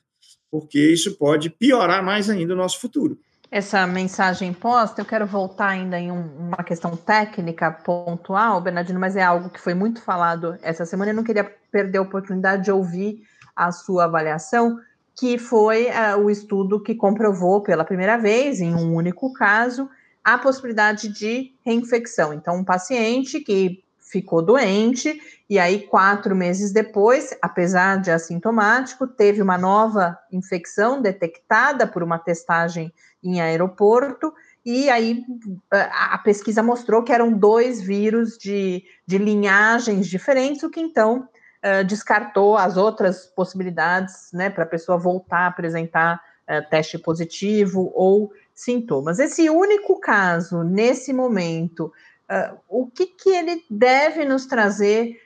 porque 0.51 0.79
isso 0.79 1.15
pode 1.15 1.49
piorar 1.49 2.03
mais 2.03 2.29
ainda 2.29 2.53
o 2.53 2.57
nosso 2.57 2.79
futuro 2.79 3.19
essa 3.51 3.87
mensagem 3.87 4.53
posta, 4.53 5.01
eu 5.01 5.05
quero 5.05 5.25
voltar 5.25 5.69
ainda 5.69 5.99
em 5.99 6.11
um, 6.11 6.21
uma 6.37 6.63
questão 6.63 6.95
técnica 6.95 7.71
pontual, 7.71 8.61
Bernardino, 8.61 8.99
mas 8.99 9.15
é 9.15 9.23
algo 9.23 9.49
que 9.49 9.59
foi 9.59 9.73
muito 9.73 10.01
falado 10.01 10.57
essa 10.61 10.85
semana. 10.85 11.11
Eu 11.11 11.15
não 11.15 11.23
queria 11.23 11.43
perder 11.71 11.97
a 11.97 12.03
oportunidade 12.03 12.65
de 12.65 12.71
ouvir 12.71 13.23
a 13.55 13.71
sua 13.71 14.05
avaliação, 14.05 14.79
que 15.15 15.37
foi 15.37 15.87
uh, 15.87 16.17
o 16.17 16.29
estudo 16.29 16.81
que 16.81 16.93
comprovou 16.93 17.61
pela 17.61 17.83
primeira 17.83 18.17
vez, 18.17 18.61
em 18.61 18.73
um 18.73 18.93
único 18.93 19.33
caso, 19.33 19.89
a 20.23 20.37
possibilidade 20.37 21.09
de 21.09 21.51
reinfecção. 21.65 22.33
Então, 22.33 22.55
um 22.55 22.63
paciente 22.63 23.39
que 23.39 23.83
ficou 23.99 24.41
doente 24.41 25.19
e 25.49 25.59
aí 25.59 25.81
quatro 25.87 26.35
meses 26.35 26.71
depois, 26.71 27.35
apesar 27.41 27.99
de 27.99 28.11
assintomático, 28.11 29.07
teve 29.07 29.41
uma 29.41 29.57
nova 29.57 30.17
infecção 30.31 31.01
detectada 31.01 31.85
por 31.85 32.01
uma 32.01 32.17
testagem 32.17 32.93
em 33.23 33.41
aeroporto, 33.41 34.33
e 34.65 34.89
aí 34.89 35.23
a 35.71 36.17
pesquisa 36.17 36.61
mostrou 36.61 37.03
que 37.03 37.13
eram 37.13 37.31
dois 37.31 37.81
vírus 37.81 38.37
de, 38.37 38.83
de 39.05 39.17
linhagens 39.17 40.07
diferentes, 40.07 40.63
o 40.63 40.69
que 40.69 40.79
então 40.79 41.27
uh, 41.63 41.83
descartou 41.85 42.57
as 42.57 42.77
outras 42.77 43.25
possibilidades 43.25 44.29
né, 44.33 44.49
para 44.49 44.63
a 44.63 44.67
pessoa 44.67 44.97
voltar 44.97 45.39
a 45.39 45.47
apresentar 45.47 46.21
uh, 46.47 46.69
teste 46.69 46.97
positivo 46.97 47.91
ou 47.95 48.31
sintomas. 48.53 49.19
Esse 49.19 49.49
único 49.49 49.99
caso, 49.99 50.63
nesse 50.63 51.13
momento, 51.13 51.91
uh, 52.29 52.57
o 52.67 52.87
que, 52.87 53.07
que 53.07 53.29
ele 53.29 53.63
deve 53.69 54.25
nos 54.25 54.45
trazer 54.45 55.19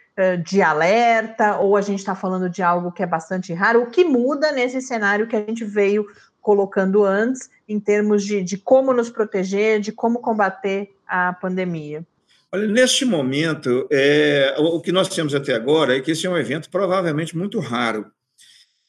de 0.46 0.62
alerta, 0.62 1.58
ou 1.58 1.76
a 1.76 1.82
gente 1.82 1.98
está 1.98 2.14
falando 2.14 2.48
de 2.48 2.62
algo 2.62 2.92
que 2.92 3.02
é 3.02 3.06
bastante 3.08 3.52
raro, 3.52 3.82
o 3.82 3.90
que 3.90 4.06
muda 4.06 4.52
nesse 4.52 4.80
cenário 4.80 5.26
que 5.26 5.36
a 5.36 5.40
gente 5.40 5.66
veio 5.66 6.06
colocando 6.44 7.06
antes, 7.06 7.50
em 7.68 7.80
termos 7.80 8.24
de, 8.24 8.44
de 8.44 8.58
como 8.58 8.94
nos 8.94 9.10
proteger, 9.10 9.80
de 9.80 9.94
como 9.94 10.20
combater 10.20 10.94
a 11.08 11.34
pandemia? 11.34 12.06
Olha, 12.52 12.68
neste 12.68 13.06
momento, 13.06 13.88
é, 13.90 14.54
o 14.60 14.80
que 14.80 14.92
nós 14.92 15.08
temos 15.08 15.34
até 15.34 15.56
agora 15.56 15.98
é 15.98 16.02
que 16.02 16.12
esse 16.12 16.28
é 16.28 16.30
um 16.30 16.38
evento 16.38 16.70
provavelmente 16.70 17.36
muito 17.36 17.60
raro 17.60 18.06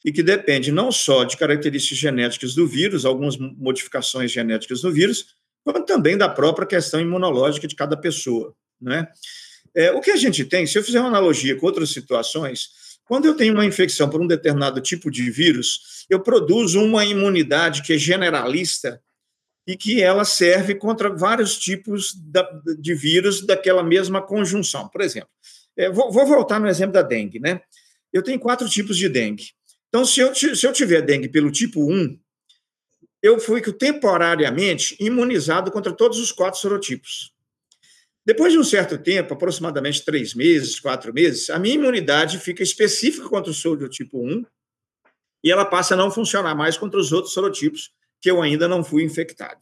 e 0.05 0.13
que 0.13 0.23
depende 0.23 0.71
não 0.71 0.93
só 0.93 1.25
de 1.25 1.37
características 1.37 1.97
genéticas 1.97 2.55
do 2.55 2.67
vírus, 2.67 3.07
algumas 3.07 3.39
modificações 3.39 4.31
genéticas 4.31 4.83
do 4.83 4.93
vírus, 4.93 5.35
como 5.65 5.83
também 5.87 6.19
da 6.19 6.29
própria 6.29 6.67
questão 6.67 7.01
imunológica 7.01 7.67
de 7.67 7.75
cada 7.75 7.97
pessoa. 7.97 8.53
Né? 8.79 9.09
É, 9.75 9.93
o 9.93 10.01
que 10.01 10.11
a 10.11 10.17
gente 10.17 10.45
tem, 10.45 10.67
se 10.67 10.77
eu 10.77 10.85
fizer 10.85 11.01
uma 11.01 11.09
analogia 11.09 11.57
com 11.57 11.65
outras 11.65 11.89
situações, 11.89 12.69
quando 13.05 13.27
eu 13.27 13.37
tenho 13.37 13.55
uma 13.55 13.67
infecção 13.67 14.09
por 14.09 14.21
um 14.21 14.27
determinado 14.27 14.81
tipo 14.81 15.11
de 15.11 15.31
vírus, 15.31 16.07
eu 16.09 16.21
produzo 16.21 16.83
uma 16.83 17.05
imunidade 17.05 17.83
que 17.83 17.93
é 17.93 17.99
generalista 17.99 19.01
e 19.67 19.77
que 19.77 20.03
ela 20.03 20.25
serve 20.25 20.75
contra 20.75 21.15
vários 21.15 21.59
tipos 21.59 22.15
de 22.79 22.95
vírus 22.95 23.47
daquela 23.47 23.83
mesma 23.83 24.21
conjunção. 24.21 24.89
Por 24.89 25.01
exemplo, 25.01 25.31
é, 25.77 25.91
vou, 25.91 26.13
voltar 26.13 26.61
no 26.61 26.69
exemplo 26.69 26.93
da 26.93 27.03
dengue, 27.03 27.41
né? 27.41 27.61
eu 28.15 28.23
tenho 28.23 28.39
quatro 28.39 28.69
tipos 28.69 28.97
de 28.97 29.09
dengue. 29.09 29.49
Então, 29.89 30.05
se 30.05 30.21
eu, 30.21 30.33
se 30.35 30.65
eu 30.65 30.73
tiver 30.73 31.03
dengue 31.03 31.29
pelo 31.29 31.51
tipo 31.51 31.85
1, 31.93 32.17
eu 33.21 33.41
fui 33.41 33.61
temporariamente 33.73 34.97
imunizado 35.01 35.71
contra 35.73 35.93
todos 35.93 36.19
os 36.21 36.31
quatro 36.31 36.61
sorotipos. 36.61 37.34
Depois 38.27 38.53
de 38.53 38.59
um 38.59 38.65
certo 38.65 38.97
tempo, 38.97 39.35
aproximadamente 39.35 40.03
três 40.03 40.35
meses, 40.35 40.81
quatro 40.81 41.13
meses, 41.13 41.51
a 41.51 41.59
minha 41.59 41.75
imunidade 41.75 42.39
fica 42.39 42.63
específica 42.63 43.29
contra 43.29 43.51
o 43.51 43.55
sorotipo 43.55 44.19
1 44.19 44.45
e 45.45 45.53
ela 45.53 45.65
passa 45.67 45.93
a 45.93 45.97
não 45.97 46.11
funcionar 46.11 46.55
mais 46.55 46.79
contra 46.79 46.99
os 46.99 47.13
outros 47.13 47.35
sorotipos 47.35 47.93
que 48.23 48.31
eu 48.31 48.41
ainda 48.41 48.67
não 48.67 48.83
fui 48.83 49.05
infectado. 49.05 49.61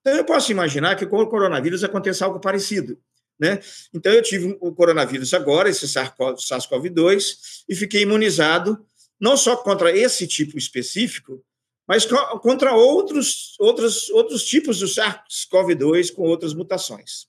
Então, 0.00 0.14
eu 0.14 0.24
posso 0.24 0.50
imaginar 0.50 0.96
que 0.96 1.04
com 1.04 1.20
o 1.20 1.26
coronavírus 1.26 1.84
aconteça 1.84 2.24
algo 2.24 2.40
parecido. 2.40 2.98
Né? 3.38 3.60
Então, 3.92 4.10
eu 4.10 4.22
tive 4.22 4.56
o 4.58 4.72
coronavírus 4.72 5.34
agora, 5.34 5.68
esse 5.68 5.86
SARS-CoV-2, 5.86 7.64
e 7.68 7.76
fiquei 7.76 8.02
imunizado 8.02 8.82
não 9.20 9.36
só 9.36 9.54
contra 9.56 9.94
esse 9.94 10.26
tipo 10.26 10.56
específico, 10.56 11.44
mas 11.86 12.06
contra 12.40 12.72
outros, 12.72 13.54
outros, 13.58 14.08
outros 14.10 14.44
tipos 14.44 14.78
do 14.78 14.86
SARS-CoV-2 14.86 16.14
com 16.14 16.22
outras 16.22 16.54
mutações. 16.54 17.28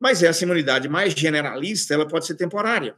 Mas 0.00 0.22
essa 0.22 0.44
imunidade 0.44 0.88
mais 0.88 1.12
generalista, 1.14 1.94
ela 1.94 2.06
pode 2.06 2.26
ser 2.26 2.34
temporária. 2.34 2.94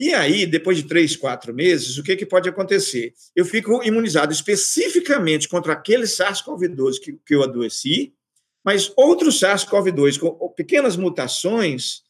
E 0.00 0.14
aí, 0.14 0.46
depois 0.46 0.76
de 0.76 0.84
três, 0.84 1.16
quatro 1.16 1.52
meses, 1.52 1.98
o 1.98 2.02
que, 2.02 2.14
que 2.14 2.24
pode 2.24 2.48
acontecer? 2.48 3.12
Eu 3.34 3.44
fico 3.44 3.82
imunizado 3.82 4.32
especificamente 4.32 5.48
contra 5.48 5.72
aquele 5.72 6.04
SARS-CoV-2 6.04 7.00
que, 7.00 7.18
que 7.26 7.34
eu 7.34 7.42
adoeci, 7.42 8.14
mas 8.64 8.92
outros 8.96 9.40
SARS-CoV-2 9.40 10.18
com 10.18 10.48
pequenas 10.50 10.96
mutações 10.96 12.02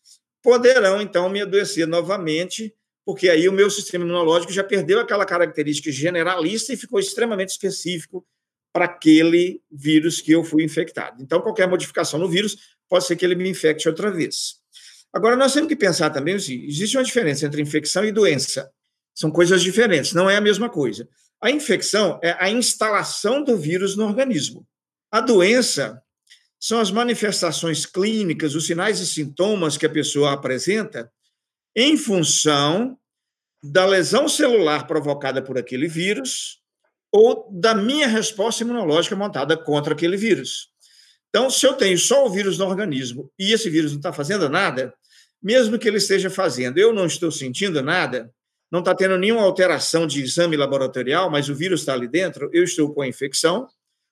poderão, 0.42 1.00
então, 1.00 1.30
me 1.30 1.40
adoecer 1.40 1.86
novamente 1.86 2.74
porque 3.08 3.30
aí 3.30 3.48
o 3.48 3.52
meu 3.54 3.70
sistema 3.70 4.04
imunológico 4.04 4.52
já 4.52 4.62
perdeu 4.62 5.00
aquela 5.00 5.24
característica 5.24 5.90
generalista 5.90 6.74
e 6.74 6.76
ficou 6.76 7.00
extremamente 7.00 7.48
específico 7.48 8.22
para 8.70 8.84
aquele 8.84 9.62
vírus 9.72 10.20
que 10.20 10.30
eu 10.30 10.44
fui 10.44 10.62
infectado. 10.62 11.22
Então, 11.22 11.40
qualquer 11.40 11.66
modificação 11.66 12.20
no 12.20 12.28
vírus 12.28 12.76
pode 12.88 13.06
ser 13.06 13.16
que 13.16 13.24
ele 13.24 13.34
me 13.34 13.48
infecte 13.48 13.88
outra 13.88 14.10
vez. 14.10 14.56
Agora, 15.12 15.36
nós 15.36 15.52
temos 15.52 15.68
que 15.68 15.76
pensar 15.76 16.10
também 16.10 16.34
existe 16.34 16.96
uma 16.96 17.04
diferença 17.04 17.46
entre 17.46 17.62
infecção 17.62 18.04
e 18.04 18.12
doença. 18.12 18.70
São 19.14 19.30
coisas 19.30 19.62
diferentes, 19.62 20.12
não 20.12 20.28
é 20.28 20.36
a 20.36 20.40
mesma 20.40 20.68
coisa. 20.68 21.08
A 21.40 21.50
infecção 21.50 22.18
é 22.22 22.36
a 22.38 22.50
instalação 22.50 23.42
do 23.42 23.56
vírus 23.56 23.96
no 23.96 24.04
organismo. 24.04 24.66
A 25.10 25.20
doença 25.20 26.02
são 26.60 26.80
as 26.80 26.90
manifestações 26.90 27.86
clínicas, 27.86 28.54
os 28.54 28.66
sinais 28.66 29.00
e 29.00 29.06
sintomas 29.06 29.76
que 29.76 29.86
a 29.86 29.90
pessoa 29.90 30.32
apresenta 30.32 31.10
em 31.74 31.96
função 31.96 32.98
da 33.62 33.86
lesão 33.86 34.28
celular 34.28 34.86
provocada 34.86 35.42
por 35.42 35.56
aquele 35.56 35.88
vírus 35.88 36.60
ou 37.12 37.48
da 37.50 37.74
minha 37.74 38.06
resposta 38.06 38.62
imunológica 38.62 39.16
montada 39.16 39.56
contra 39.56 39.94
aquele 39.94 40.16
vírus. 40.16 40.68
Então, 41.28 41.50
se 41.50 41.66
eu 41.66 41.74
tenho 41.74 41.98
só 41.98 42.26
o 42.26 42.30
vírus 42.30 42.58
no 42.58 42.66
organismo 42.66 43.30
e 43.38 43.52
esse 43.52 43.68
vírus 43.68 43.92
não 43.92 43.98
está 43.98 44.12
fazendo 44.12 44.48
nada, 44.48 44.94
mesmo 45.42 45.78
que 45.78 45.86
ele 45.86 45.98
esteja 45.98 46.30
fazendo, 46.30 46.78
eu 46.78 46.92
não 46.92 47.06
estou 47.06 47.30
sentindo 47.30 47.82
nada, 47.82 48.32
não 48.70 48.80
está 48.80 48.94
tendo 48.94 49.16
nenhuma 49.16 49.42
alteração 49.42 50.06
de 50.06 50.22
exame 50.22 50.56
laboratorial, 50.56 51.30
mas 51.30 51.48
o 51.48 51.54
vírus 51.54 51.80
está 51.80 51.92
ali 51.92 52.08
dentro, 52.08 52.50
eu 52.52 52.64
estou 52.64 52.92
com 52.92 53.02
a 53.02 53.08
infecção, 53.08 53.68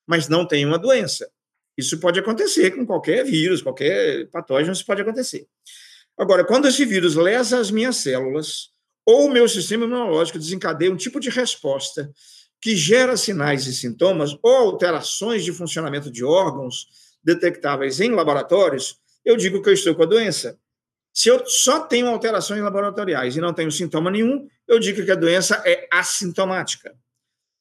mas 0.07 0.29
não 0.29 0.47
tenho 0.47 0.69
uma 0.69 0.79
doença. 0.79 1.29
Isso 1.77 1.99
pode 2.01 2.19
acontecer 2.19 2.71
com 2.71 2.87
qualquer 2.87 3.25
vírus, 3.25 3.61
qualquer 3.61 4.29
patógeno, 4.29 4.73
isso 4.73 4.87
pode 4.87 5.03
acontecer. 5.03 5.47
Agora, 6.17 6.45
quando 6.45 6.69
esse 6.69 6.85
vírus 6.85 7.15
lesa 7.15 7.59
as 7.59 7.71
minhas 7.71 7.97
células, 7.97 8.71
ou 9.05 9.27
o 9.27 9.31
meu 9.31 9.49
sistema 9.49 9.85
imunológico 9.85 10.39
desencadeia 10.39 10.91
um 10.91 10.97
tipo 10.97 11.21
de 11.21 11.29
resposta 11.29 12.11
que 12.61 12.75
gera 12.75 13.17
sinais 13.17 13.67
e 13.67 13.75
sintomas 13.75 14.37
ou 14.43 14.51
alterações 14.51 15.45
de 15.45 15.53
funcionamento 15.53 16.11
de 16.11 16.25
órgãos 16.25 16.89
detectáveis 17.27 18.01
em 18.01 18.13
laboratórios, 18.13 19.01
eu 19.25 19.37
digo 19.37 19.61
que 19.61 19.69
eu 19.69 19.75
estou 19.75 19.97
com 19.97 20.05
a 20.05 20.07
doença. 20.07 20.57
Se 21.13 21.29
eu 21.29 21.45
só 21.47 21.81
tenho 21.81 22.07
alterações 22.07 22.63
laboratoriais 22.63 23.37
e 23.37 23.41
não 23.41 23.53
tenho 23.53 23.73
sintoma 23.73 24.11
nenhum, 24.11 24.49
eu 24.69 24.79
digo 24.79 25.05
que 25.05 25.11
a 25.11 25.17
doença 25.17 25.61
é 25.67 25.89
assintomática. 25.91 26.95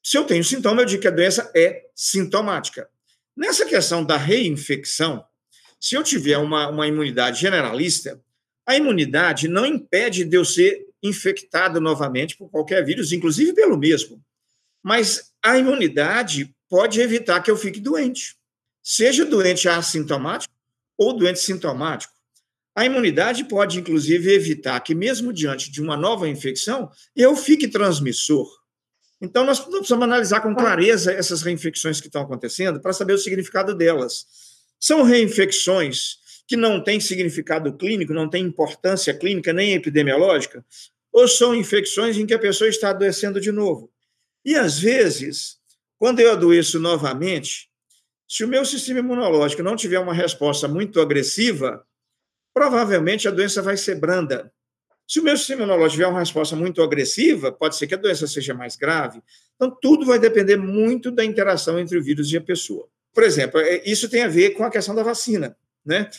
Se 0.04 0.18
eu 0.18 0.24
tenho 0.26 0.44
sintoma, 0.44 0.84
eu 0.84 0.86
digo 0.86 1.02
que 1.02 1.08
a 1.08 1.12
doença 1.12 1.52
é 1.56 1.84
sintomática. 1.96 2.88
Nessa 3.36 3.66
questão 3.66 4.06
da 4.06 4.18
reinfecção, 4.18 5.26
se 5.80 5.96
eu 5.96 6.04
tiver 6.04 6.38
uma, 6.38 6.68
uma 6.70 6.88
imunidade 6.88 7.42
generalista, 7.42 8.22
a 8.68 8.76
imunidade 8.76 9.48
não 9.48 9.66
impede 9.66 10.24
de 10.24 10.38
eu 10.38 10.46
ser 10.46 10.86
infectado 11.02 11.82
novamente 11.82 12.38
por 12.38 12.50
qualquer 12.50 12.86
vírus, 12.86 13.12
inclusive 13.12 13.54
pelo 13.54 13.78
mesmo. 13.78 14.22
Mas 14.84 15.32
a 15.42 15.58
imunidade 15.58 16.54
pode 16.70 17.02
evitar 17.02 17.42
que 17.42 17.50
eu 17.50 17.58
fique 17.58 17.80
doente, 17.80 18.36
seja 18.86 19.26
doente 19.26 19.68
assintomático 19.68 20.54
ou 20.96 21.18
doente 21.18 21.40
sintomático. 21.40 22.14
A 22.76 22.86
imunidade 22.86 23.44
pode, 23.46 23.80
inclusive, 23.80 24.32
evitar 24.32 24.80
que, 24.82 24.94
mesmo 24.94 25.34
diante 25.34 25.72
de 25.72 25.82
uma 25.82 25.98
nova 25.98 26.30
infecção, 26.30 26.92
eu 27.16 27.36
fique 27.36 27.68
transmissor. 27.68 28.48
Então, 29.20 29.44
nós 29.44 29.60
precisamos 29.60 30.04
analisar 30.04 30.42
com 30.42 30.54
clareza 30.54 31.12
essas 31.12 31.42
reinfecções 31.42 32.00
que 32.00 32.08
estão 32.08 32.22
acontecendo 32.22 32.80
para 32.80 32.94
saber 32.94 33.14
o 33.14 33.18
significado 33.18 33.74
delas. 33.74 34.28
São 34.80 35.02
reinfecções 35.02 36.18
que 36.48 36.56
não 36.56 36.84
têm 36.84 37.00
significado 37.00 37.76
clínico, 37.76 38.14
não 38.14 38.30
têm 38.30 38.44
importância 38.44 39.18
clínica 39.18 39.52
nem 39.52 39.74
epidemiológica, 39.74 40.64
ou 41.12 41.28
são 41.28 41.56
infecções 41.56 42.18
em 42.18 42.26
que 42.26 42.36
a 42.36 42.40
pessoa 42.40 42.70
está 42.70 42.92
adoecendo 42.92 43.42
de 43.42 43.52
novo. 43.52 43.90
E, 44.44 44.54
às 44.54 44.78
vezes, 44.78 45.58
quando 45.98 46.20
eu 46.20 46.32
adoeço 46.32 46.78
novamente, 46.78 47.70
se 48.28 48.44
o 48.44 48.48
meu 48.48 48.66
sistema 48.66 49.00
imunológico 49.00 49.62
não 49.62 49.76
tiver 49.76 50.00
uma 50.00 50.14
resposta 50.14 50.68
muito 50.68 51.00
agressiva, 51.00 51.86
provavelmente 52.54 53.28
a 53.28 53.32
doença 53.32 53.62
vai 53.62 53.78
ser 53.78 53.96
branda. 53.96 54.52
Se 55.08 55.20
o 55.20 55.24
meu 55.24 55.38
sistema 55.38 55.62
imunológico 55.62 55.98
tiver 55.98 56.08
uma 56.08 56.20
resposta 56.20 56.56
muito 56.56 56.82
agressiva, 56.82 57.52
pode 57.52 57.76
ser 57.76 57.86
que 57.86 57.94
a 57.94 57.98
doença 57.98 58.26
seja 58.26 58.54
mais 58.54 58.76
grave. 58.76 59.22
Então, 59.56 59.70
tudo 59.80 60.06
vai 60.06 60.18
depender 60.18 60.58
muito 60.58 61.12
da 61.12 61.24
interação 61.24 61.80
entre 61.80 61.98
o 61.98 62.04
vírus 62.04 62.32
e 62.32 62.38
a 62.38 62.42
pessoa. 62.42 62.88
Por 63.14 63.24
exemplo, 63.24 63.60
é, 63.60 63.82
isso 63.86 64.10
tem 64.10 64.24
a 64.24 64.28
ver 64.28 64.52
com 64.52 64.64
a 64.64 64.72
questão 64.72 64.96
da 64.96 65.04
vacina. 65.04 65.56
Né? 65.86 66.10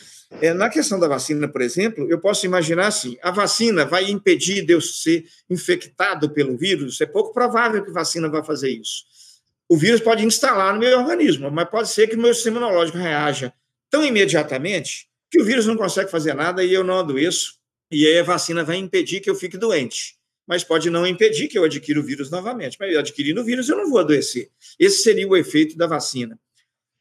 É, 0.40 0.54
na 0.54 0.68
questão 0.68 1.00
da 1.00 1.08
vacina, 1.08 1.48
por 1.48 1.60
exemplo, 1.60 2.08
eu 2.08 2.20
posso 2.20 2.46
imaginar 2.46 2.86
assim: 2.86 3.18
a 3.20 3.32
vacina 3.32 3.84
vai 3.84 4.08
impedir 4.08 4.64
de 4.64 4.72
eu 4.72 4.80
ser 4.80 5.26
infectado 5.50 6.30
pelo 6.30 6.56
vírus? 6.56 7.00
É 7.00 7.06
pouco 7.06 7.34
provável 7.34 7.82
que 7.82 7.90
a 7.90 7.94
vacina 7.94 8.28
vá 8.28 8.44
fazer 8.44 8.70
isso. 8.70 9.04
O 9.68 9.76
vírus 9.76 10.00
pode 10.00 10.24
instalar 10.24 10.72
no 10.72 10.80
meu 10.80 10.98
organismo, 10.98 11.50
mas 11.50 11.68
pode 11.68 11.88
ser 11.88 12.06
que 12.06 12.14
o 12.14 12.20
meu 12.20 12.32
sistema 12.32 12.58
imunológico 12.58 12.98
reaja 12.98 13.52
tão 13.90 14.04
imediatamente 14.04 15.08
que 15.30 15.40
o 15.40 15.44
vírus 15.44 15.66
não 15.66 15.76
consegue 15.76 16.10
fazer 16.10 16.34
nada 16.34 16.62
e 16.62 16.72
eu 16.72 16.84
não 16.84 16.98
adoeço, 16.98 17.54
e 17.90 18.06
aí 18.06 18.18
a 18.18 18.22
vacina 18.22 18.64
vai 18.64 18.76
impedir 18.76 19.20
que 19.20 19.28
eu 19.28 19.34
fique 19.34 19.56
doente. 19.56 20.16
Mas 20.46 20.62
pode 20.62 20.88
não 20.88 21.04
impedir 21.04 21.48
que 21.48 21.58
eu 21.58 21.64
adquira 21.64 21.98
o 21.98 22.02
vírus 22.02 22.30
novamente. 22.30 22.76
Mas 22.78 22.96
adquirindo 22.96 23.40
o 23.40 23.44
vírus, 23.44 23.68
eu 23.68 23.76
não 23.76 23.90
vou 23.90 23.98
adoecer. 23.98 24.48
Esse 24.78 25.02
seria 25.02 25.26
o 25.26 25.36
efeito 25.36 25.76
da 25.76 25.88
vacina. 25.88 26.38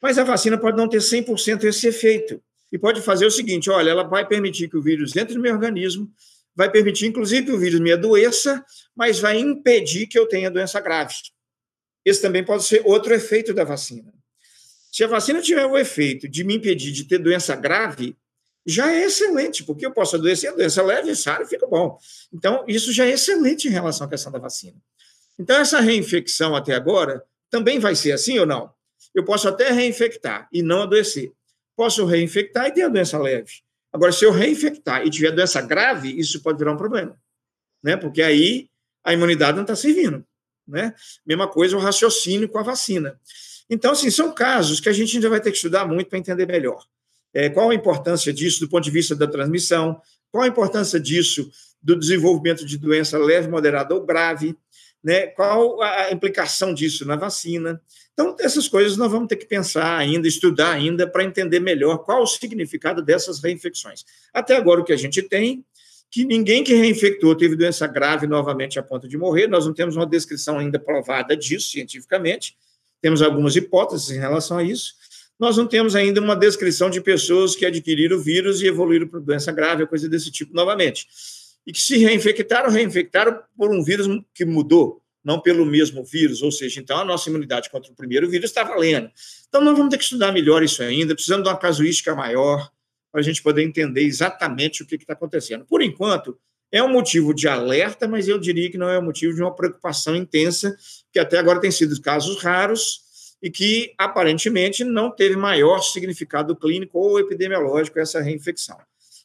Mas 0.01 0.17
a 0.17 0.23
vacina 0.23 0.57
pode 0.57 0.77
não 0.77 0.89
ter 0.89 0.97
100% 0.97 1.63
esse 1.63 1.87
efeito 1.87 2.41
e 2.71 2.77
pode 2.77 3.01
fazer 3.01 3.25
o 3.25 3.31
seguinte: 3.31 3.69
olha, 3.69 3.91
ela 3.91 4.03
vai 4.03 4.27
permitir 4.27 4.67
que 4.67 4.77
o 4.77 4.81
vírus 4.81 5.15
entre 5.15 5.35
no 5.35 5.41
meu 5.41 5.53
organismo, 5.53 6.11
vai 6.55 6.71
permitir, 6.71 7.05
inclusive, 7.05 7.45
que 7.45 7.51
o 7.51 7.59
vírus 7.59 7.79
me 7.79 7.91
adoeça, 7.91 8.63
mas 8.95 9.19
vai 9.19 9.37
impedir 9.37 10.07
que 10.07 10.17
eu 10.17 10.27
tenha 10.27 10.49
doença 10.49 10.79
grave. 10.79 11.13
Esse 12.05 12.21
também 12.21 12.43
pode 12.43 12.63
ser 12.63 12.81
outro 12.85 13.13
efeito 13.13 13.53
da 13.53 13.63
vacina. 13.63 14.13
Se 14.91 15.03
a 15.03 15.07
vacina 15.07 15.41
tiver 15.41 15.65
o 15.65 15.77
efeito 15.77 16.29
de 16.29 16.43
me 16.43 16.55
impedir 16.55 16.91
de 16.91 17.03
ter 17.03 17.17
doença 17.17 17.55
grave, 17.55 18.15
já 18.65 18.91
é 18.91 19.03
excelente, 19.05 19.63
porque 19.63 19.85
eu 19.85 19.91
posso 19.91 20.15
adoecer 20.15 20.51
a 20.51 20.55
doença 20.55 20.81
leve, 20.81 21.15
sara, 21.15 21.45
fica 21.45 21.67
bom. 21.67 21.97
Então, 22.33 22.63
isso 22.67 22.93
já 22.93 23.05
é 23.05 23.11
excelente 23.11 23.67
em 23.67 23.71
relação 23.71 24.07
à 24.07 24.09
questão 24.09 24.31
da 24.31 24.39
vacina. 24.39 24.77
Então, 25.37 25.57
essa 25.57 25.81
reinfecção 25.81 26.55
até 26.55 26.73
agora 26.73 27.23
também 27.49 27.79
vai 27.79 27.95
ser 27.95 28.11
assim 28.11 28.39
ou 28.39 28.45
não? 28.45 28.71
Eu 29.13 29.25
posso 29.25 29.47
até 29.47 29.71
reinfectar 29.71 30.47
e 30.51 30.61
não 30.61 30.83
adoecer 30.83 31.31
posso 31.75 32.05
reinfectar 32.05 32.67
e 32.67 32.71
ter 32.71 32.83
a 32.83 32.87
doença 32.87 33.17
leve. 33.17 33.51
Agora, 33.91 34.11
se 34.11 34.25
eu 34.25 34.31
reinfectar 34.31 35.05
e 35.05 35.09
tiver 35.09 35.31
doença 35.31 35.61
grave, 35.61 36.17
isso 36.17 36.41
pode 36.41 36.57
virar 36.57 36.73
um 36.73 36.77
problema, 36.77 37.17
né? 37.83 37.95
Porque 37.97 38.21
aí 38.21 38.69
a 39.03 39.13
imunidade 39.13 39.55
não 39.55 39.63
está 39.63 39.75
servindo, 39.75 40.25
né? 40.67 40.93
Mesma 41.25 41.47
coisa 41.47 41.75
o 41.75 41.79
raciocínio 41.79 42.49
com 42.49 42.57
a 42.57 42.63
vacina. 42.63 43.19
Então, 43.69 43.91
assim, 43.91 44.11
são 44.11 44.33
casos 44.33 44.79
que 44.79 44.89
a 44.89 44.93
gente 44.93 45.15
ainda 45.15 45.29
vai 45.29 45.39
ter 45.39 45.51
que 45.51 45.57
estudar 45.57 45.87
muito 45.87 46.09
para 46.09 46.19
entender 46.19 46.45
melhor. 46.45 46.85
É, 47.33 47.49
qual 47.49 47.69
a 47.69 47.75
importância 47.75 48.31
disso 48.31 48.61
do 48.61 48.69
ponto 48.69 48.83
de 48.83 48.91
vista 48.91 49.15
da 49.15 49.27
transmissão? 49.27 49.99
Qual 50.31 50.43
a 50.43 50.47
importância 50.47 50.99
disso 50.99 51.49
do 51.81 51.97
desenvolvimento 51.97 52.65
de 52.65 52.77
doença 52.77 53.17
leve, 53.17 53.47
moderada 53.47 53.93
ou 53.93 54.05
grave? 54.05 54.55
Né? 55.03 55.27
Qual 55.27 55.81
a 55.81 56.11
implicação 56.11 56.73
disso 56.73 57.05
na 57.05 57.15
vacina? 57.15 57.81
Então, 58.13 58.35
essas 58.39 58.67
coisas 58.67 58.95
nós 58.95 59.11
vamos 59.11 59.27
ter 59.27 59.35
que 59.35 59.45
pensar 59.45 59.97
ainda, 59.97 60.27
estudar 60.27 60.71
ainda, 60.71 61.05
para 61.05 61.23
entender 61.23 61.59
melhor 61.59 61.97
qual 61.99 62.23
o 62.23 62.27
significado 62.27 63.01
dessas 63.01 63.43
reinfecções. 63.43 64.05
Até 64.33 64.55
agora, 64.55 64.79
o 64.79 64.85
que 64.85 64.93
a 64.93 64.97
gente 64.97 65.21
tem, 65.21 65.65
que 66.15 66.23
ninguém 66.23 66.63
que 66.63 66.73
reinfectou 66.73 67.35
teve 67.35 67.57
doença 67.57 67.85
grave 67.87 68.25
novamente 68.25 68.79
a 68.79 68.83
ponto 68.83 69.05
de 69.05 69.17
morrer. 69.17 69.47
Nós 69.47 69.65
não 69.65 69.73
temos 69.73 69.97
uma 69.97 70.05
descrição 70.05 70.57
ainda 70.57 70.79
provada 70.79 71.35
disso 71.35 71.71
cientificamente. 71.71 72.55
Temos 73.01 73.21
algumas 73.21 73.53
hipóteses 73.57 74.11
em 74.11 74.17
relação 74.17 74.57
a 74.57 74.63
isso. 74.63 74.93
Nós 75.37 75.57
não 75.57 75.67
temos 75.67 75.93
ainda 75.93 76.21
uma 76.21 76.33
descrição 76.33 76.89
de 76.89 77.01
pessoas 77.01 77.53
que 77.53 77.65
adquiriram 77.65 78.15
o 78.15 78.21
vírus 78.21 78.61
e 78.61 78.65
evoluíram 78.67 79.09
para 79.09 79.19
doença 79.19 79.51
grave, 79.51 79.85
coisa 79.87 80.07
desse 80.07 80.31
tipo 80.31 80.55
novamente. 80.55 81.05
E 81.67 81.73
que 81.73 81.81
se 81.81 81.97
reinfectaram, 81.97 82.69
reinfectaram 82.69 83.37
por 83.57 83.69
um 83.69 83.83
vírus 83.83 84.07
que 84.33 84.45
mudou, 84.45 85.01
não 85.21 85.41
pelo 85.41 85.65
mesmo 85.65 86.01
vírus, 86.05 86.41
ou 86.41 86.49
seja, 86.49 86.79
então 86.79 86.97
a 86.97 87.03
nossa 87.03 87.29
imunidade 87.29 87.69
contra 87.69 87.91
o 87.91 87.95
primeiro 87.95 88.29
vírus 88.29 88.51
está 88.51 88.63
valendo. 88.63 89.11
Então 89.49 89.61
nós 89.61 89.75
vamos 89.75 89.91
ter 89.91 89.97
que 89.97 90.05
estudar 90.05 90.31
melhor 90.31 90.63
isso 90.63 90.81
ainda, 90.81 91.13
precisamos 91.13 91.43
de 91.43 91.49
uma 91.49 91.59
casuística 91.59 92.15
maior 92.15 92.71
para 93.15 93.21
a 93.21 93.23
gente 93.23 93.41
poder 93.41 93.63
entender 93.63 94.01
exatamente 94.01 94.83
o 94.83 94.85
que 94.85 94.95
está 94.95 95.13
acontecendo. 95.13 95.63
Por 95.63 95.81
enquanto, 95.81 96.37
é 96.69 96.83
um 96.83 96.89
motivo 96.89 97.33
de 97.33 97.47
alerta, 97.47 98.09
mas 98.09 98.27
eu 98.27 98.37
diria 98.37 98.69
que 98.69 98.77
não 98.77 98.89
é 98.89 98.99
um 98.99 99.03
motivo 99.03 99.33
de 99.33 99.41
uma 99.41 99.55
preocupação 99.55 100.17
intensa, 100.17 100.75
que 101.13 101.17
até 101.17 101.37
agora 101.37 101.61
tem 101.61 101.71
sido 101.71 101.97
casos 102.01 102.43
raros 102.43 103.37
e 103.41 103.49
que 103.49 103.93
aparentemente 103.97 104.83
não 104.83 105.09
teve 105.09 105.37
maior 105.37 105.79
significado 105.79 106.53
clínico 106.57 106.99
ou 106.99 107.17
epidemiológico 107.17 107.99
essa 107.99 108.19
reinfecção. 108.19 108.77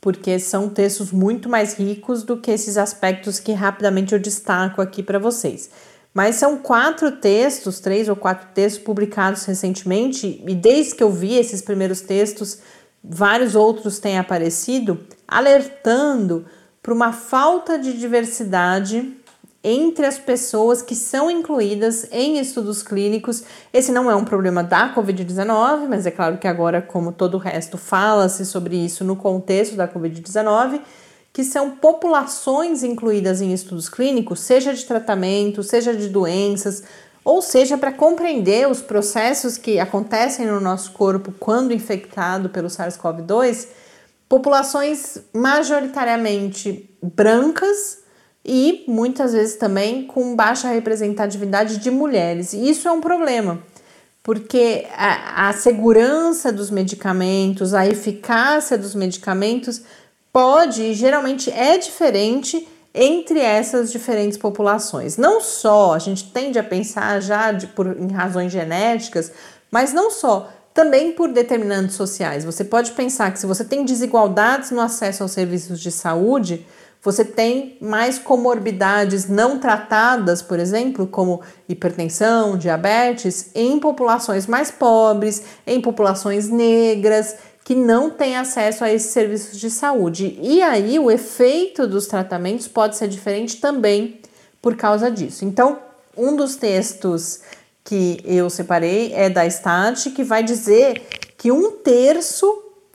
porque 0.00 0.38
são 0.38 0.68
textos 0.68 1.12
muito 1.12 1.48
mais 1.48 1.74
ricos 1.74 2.22
do 2.22 2.36
que 2.36 2.50
esses 2.50 2.76
aspectos 2.76 3.40
que 3.40 3.52
rapidamente 3.52 4.12
eu 4.12 4.18
destaco 4.18 4.82
aqui 4.82 5.02
para 5.02 5.18
vocês. 5.18 5.70
Mas 6.12 6.36
são 6.36 6.58
quatro 6.58 7.12
textos, 7.12 7.78
três 7.78 8.08
ou 8.08 8.16
quatro 8.16 8.48
textos 8.52 8.82
publicados 8.82 9.44
recentemente, 9.44 10.42
e 10.46 10.54
desde 10.54 10.96
que 10.96 11.02
eu 11.02 11.10
vi 11.10 11.36
esses 11.36 11.62
primeiros 11.62 12.00
textos, 12.00 12.58
vários 13.02 13.54
outros 13.54 13.98
têm 13.98 14.18
aparecido, 14.18 15.00
alertando 15.26 16.44
para 16.82 16.94
uma 16.94 17.12
falta 17.12 17.78
de 17.78 17.98
diversidade 17.98 19.16
entre 19.62 20.06
as 20.06 20.18
pessoas 20.18 20.80
que 20.80 20.94
são 20.94 21.30
incluídas 21.30 22.08
em 22.10 22.38
estudos 22.38 22.82
clínicos. 22.82 23.42
Esse 23.72 23.92
não 23.92 24.10
é 24.10 24.16
um 24.16 24.24
problema 24.24 24.62
da 24.62 24.94
Covid-19, 24.94 25.86
mas 25.88 26.06
é 26.06 26.10
claro 26.10 26.38
que 26.38 26.48
agora, 26.48 26.80
como 26.80 27.12
todo 27.12 27.34
o 27.34 27.38
resto, 27.38 27.76
fala-se 27.76 28.46
sobre 28.46 28.76
isso 28.76 29.04
no 29.04 29.16
contexto 29.16 29.76
da 29.76 29.86
Covid-19, 29.86 30.80
que 31.32 31.44
são 31.44 31.72
populações 31.72 32.82
incluídas 32.82 33.40
em 33.40 33.52
estudos 33.52 33.88
clínicos, 33.88 34.40
seja 34.40 34.72
de 34.72 34.84
tratamento, 34.84 35.62
seja 35.62 35.94
de 35.94 36.08
doenças, 36.08 36.82
ou 37.24 37.42
seja, 37.42 37.76
para 37.76 37.92
compreender 37.92 38.68
os 38.68 38.80
processos 38.80 39.58
que 39.58 39.78
acontecem 39.78 40.46
no 40.46 40.60
nosso 40.60 40.92
corpo 40.92 41.32
quando 41.38 41.72
infectado 41.72 42.48
pelo 42.48 42.68
SARS-CoV-2, 42.68 43.68
populações 44.28 45.18
majoritariamente 45.34 46.88
brancas 47.02 47.98
e 48.44 48.84
muitas 48.88 49.32
vezes 49.32 49.56
também 49.56 50.06
com 50.06 50.34
baixa 50.34 50.68
representatividade 50.68 51.78
de 51.78 51.90
mulheres. 51.90 52.52
E 52.52 52.70
isso 52.70 52.88
é 52.88 52.92
um 52.92 53.00
problema, 53.00 53.62
porque 54.22 54.86
a, 54.96 55.48
a 55.48 55.52
segurança 55.52 56.50
dos 56.50 56.70
medicamentos, 56.70 57.74
a 57.74 57.86
eficácia 57.86 58.78
dos 58.78 58.94
medicamentos 58.94 59.82
pode 60.32 60.82
e 60.82 60.94
geralmente 60.94 61.50
é 61.50 61.76
diferente 61.76 62.66
entre 62.94 63.38
essas 63.38 63.92
diferentes 63.92 64.36
populações. 64.36 65.16
Não 65.16 65.40
só 65.40 65.94
a 65.94 65.98
gente 65.98 66.30
tende 66.32 66.58
a 66.58 66.64
pensar 66.64 67.20
já 67.20 67.52
de, 67.52 67.68
por, 67.68 67.86
em 67.86 68.12
razões 68.12 68.52
genéticas, 68.52 69.32
mas 69.70 69.92
não 69.92 70.10
só, 70.10 70.50
também 70.74 71.12
por 71.12 71.28
determinantes 71.32 71.96
sociais. 71.96 72.44
Você 72.44 72.64
pode 72.64 72.92
pensar 72.92 73.32
que 73.32 73.38
se 73.38 73.46
você 73.46 73.64
tem 73.64 73.84
desigualdades 73.84 74.70
no 74.70 74.80
acesso 74.80 75.22
aos 75.22 75.32
serviços 75.32 75.80
de 75.80 75.90
saúde, 75.90 76.66
você 77.02 77.24
tem 77.24 77.78
mais 77.80 78.18
comorbidades 78.18 79.26
não 79.26 79.58
tratadas, 79.58 80.42
por 80.42 80.58
exemplo, 80.58 81.06
como 81.06 81.40
hipertensão, 81.66 82.58
diabetes, 82.58 83.50
em 83.54 83.80
populações 83.80 84.46
mais 84.46 84.70
pobres, 84.70 85.42
em 85.66 85.80
populações 85.80 86.48
negras, 86.48 87.36
que 87.70 87.74
não 87.76 88.10
têm 88.10 88.36
acesso 88.36 88.82
a 88.82 88.92
esses 88.92 89.12
serviços 89.12 89.56
de 89.56 89.70
saúde. 89.70 90.36
E 90.42 90.60
aí 90.60 90.98
o 90.98 91.08
efeito 91.08 91.86
dos 91.86 92.08
tratamentos 92.08 92.66
pode 92.66 92.96
ser 92.96 93.06
diferente 93.06 93.60
também 93.60 94.18
por 94.60 94.74
causa 94.74 95.08
disso. 95.08 95.44
Então, 95.44 95.78
um 96.16 96.34
dos 96.34 96.56
textos 96.56 97.42
que 97.84 98.20
eu 98.24 98.50
separei 98.50 99.12
é 99.14 99.30
da 99.30 99.48
STAT, 99.48 100.10
que 100.10 100.24
vai 100.24 100.42
dizer 100.42 101.00
que 101.38 101.52
um 101.52 101.70
terço 101.70 102.44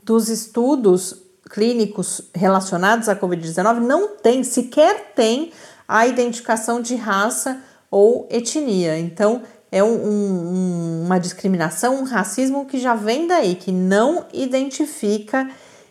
dos 0.04 0.28
estudos 0.28 1.22
clínicos 1.48 2.20
relacionados 2.34 3.08
à 3.08 3.16
Covid-19 3.16 3.78
não 3.78 4.08
tem, 4.08 4.44
sequer 4.44 5.14
tem 5.14 5.52
a 5.88 6.06
identificação 6.06 6.82
de 6.82 6.96
raça 6.96 7.62
ou 7.90 8.28
etnia. 8.30 8.98
Então, 8.98 9.40
é 9.76 9.84
um, 9.84 9.94
um, 9.94 11.02
uma 11.04 11.18
discriminação, 11.18 12.00
um 12.00 12.04
racismo 12.04 12.64
que 12.64 12.78
já 12.78 12.94
vem 12.94 13.26
daí, 13.26 13.54
que 13.54 13.70
não 13.70 14.24
identifica. 14.32 15.48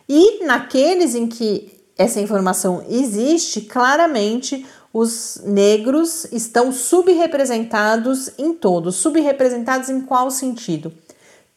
E 0.08 0.44
naqueles 0.44 1.14
em 1.14 1.26
que 1.26 1.72
essa 1.96 2.20
informação 2.20 2.84
existe, 2.88 3.60
claramente 3.62 4.66
os 4.92 5.40
negros 5.44 6.26
estão 6.32 6.72
subrepresentados 6.72 8.30
em 8.38 8.52
todos. 8.52 8.96
Subrepresentados 8.96 9.88
em 9.88 10.00
qual 10.00 10.30
sentido? 10.30 10.92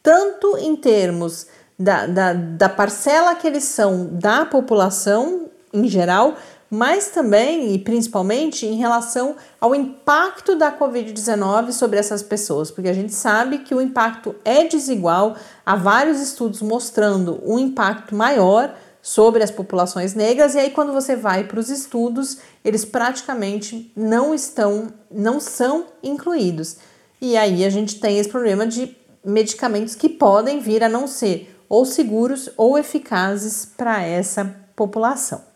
Tanto 0.02 0.56
em 0.58 0.76
termos 0.76 1.46
da, 1.78 2.06
da, 2.06 2.32
da 2.32 2.68
parcela 2.68 3.34
que 3.34 3.46
eles 3.46 3.64
são 3.64 4.08
da 4.12 4.44
população 4.44 5.48
em 5.72 5.88
geral, 5.88 6.36
mas 6.70 7.08
também 7.08 7.74
e 7.74 7.78
principalmente 7.78 8.64
em 8.64 8.76
relação 8.76 9.34
ao 9.60 9.74
impacto 9.74 10.54
da 10.54 10.70
Covid-19 10.70 11.72
sobre 11.72 11.98
essas 11.98 12.22
pessoas, 12.22 12.70
porque 12.70 12.88
a 12.88 12.94
gente 12.94 13.12
sabe 13.12 13.58
que 13.58 13.74
o 13.74 13.82
impacto 13.82 14.36
é 14.44 14.64
desigual, 14.64 15.36
há 15.66 15.74
vários 15.74 16.20
estudos 16.20 16.62
mostrando 16.62 17.42
um 17.44 17.58
impacto 17.58 18.14
maior 18.14 18.72
sobre 19.02 19.42
as 19.42 19.50
populações 19.50 20.14
negras, 20.14 20.54
e 20.54 20.58
aí 20.58 20.70
quando 20.70 20.92
você 20.92 21.16
vai 21.16 21.44
para 21.44 21.58
os 21.58 21.70
estudos, 21.70 22.38
eles 22.64 22.84
praticamente 22.84 23.90
não 23.96 24.32
estão, 24.32 24.92
não 25.10 25.40
são 25.40 25.86
incluídos. 26.02 26.76
E 27.20 27.36
aí 27.36 27.64
a 27.64 27.70
gente 27.70 27.98
tem 27.98 28.18
esse 28.18 28.28
problema 28.28 28.66
de 28.66 28.96
medicamentos 29.24 29.94
que 29.94 30.08
podem 30.08 30.60
vir 30.60 30.84
a 30.84 30.88
não 30.88 31.06
ser 31.06 31.56
ou 31.68 31.84
seguros 31.84 32.50
ou 32.56 32.78
eficazes 32.78 33.64
para 33.64 34.02
essa 34.02 34.44
população. 34.76 35.49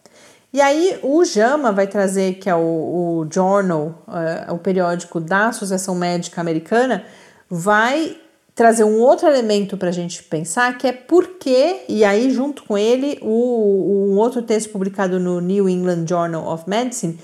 E 0.55 0.61
aí 0.61 1.01
o 1.03 1.25
JAMA 1.25 1.73
vai 1.73 1.89
trazer, 1.89 2.35
que 2.35 2.49
é 2.49 2.55
o, 2.55 2.61
o 2.61 3.27
Journal, 3.29 4.05
uh, 4.07 4.55
o 4.55 4.59
periódico 4.59 5.19
da 5.19 5.49
Associação 5.49 5.97
Médica 5.97 6.41
Americana, 6.41 7.05
vai 7.51 8.17
trazer 8.55 8.85
um 8.85 9.01
outro 9.01 9.27
elemento 9.27 9.77
para 9.77 9.89
a 9.89 9.93
gente 9.93 10.23
pensar, 10.23 10.79
que 10.79 10.87
é 10.87 10.93
por 10.93 11.27
que, 11.41 11.81
e 11.89 12.05
aí 12.05 12.31
junto 12.31 12.63
com 12.63 12.79
ele, 12.79 13.19
o, 13.21 14.13
um 14.13 14.17
outro 14.17 14.43
texto 14.43 14.71
publicado 14.71 15.19
no 15.19 15.41
New 15.41 15.69
England 15.69 16.07
Journal 16.09 16.47
of 16.47 16.71
Medicine, 16.71 17.19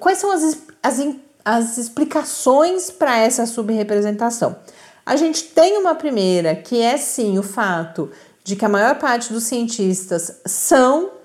quais 0.00 0.16
são 0.16 0.32
as, 0.32 0.62
as, 0.82 1.06
as 1.44 1.76
explicações 1.76 2.90
para 2.90 3.18
essa 3.18 3.44
subrepresentação. 3.44 4.56
A 5.04 5.16
gente 5.16 5.44
tem 5.44 5.76
uma 5.76 5.94
primeira, 5.94 6.56
que 6.56 6.80
é 6.80 6.96
sim 6.96 7.38
o 7.38 7.42
fato 7.42 8.10
de 8.42 8.56
que 8.56 8.64
a 8.64 8.70
maior 8.70 8.98
parte 8.98 9.34
dos 9.34 9.44
cientistas 9.44 10.40
são 10.46 11.17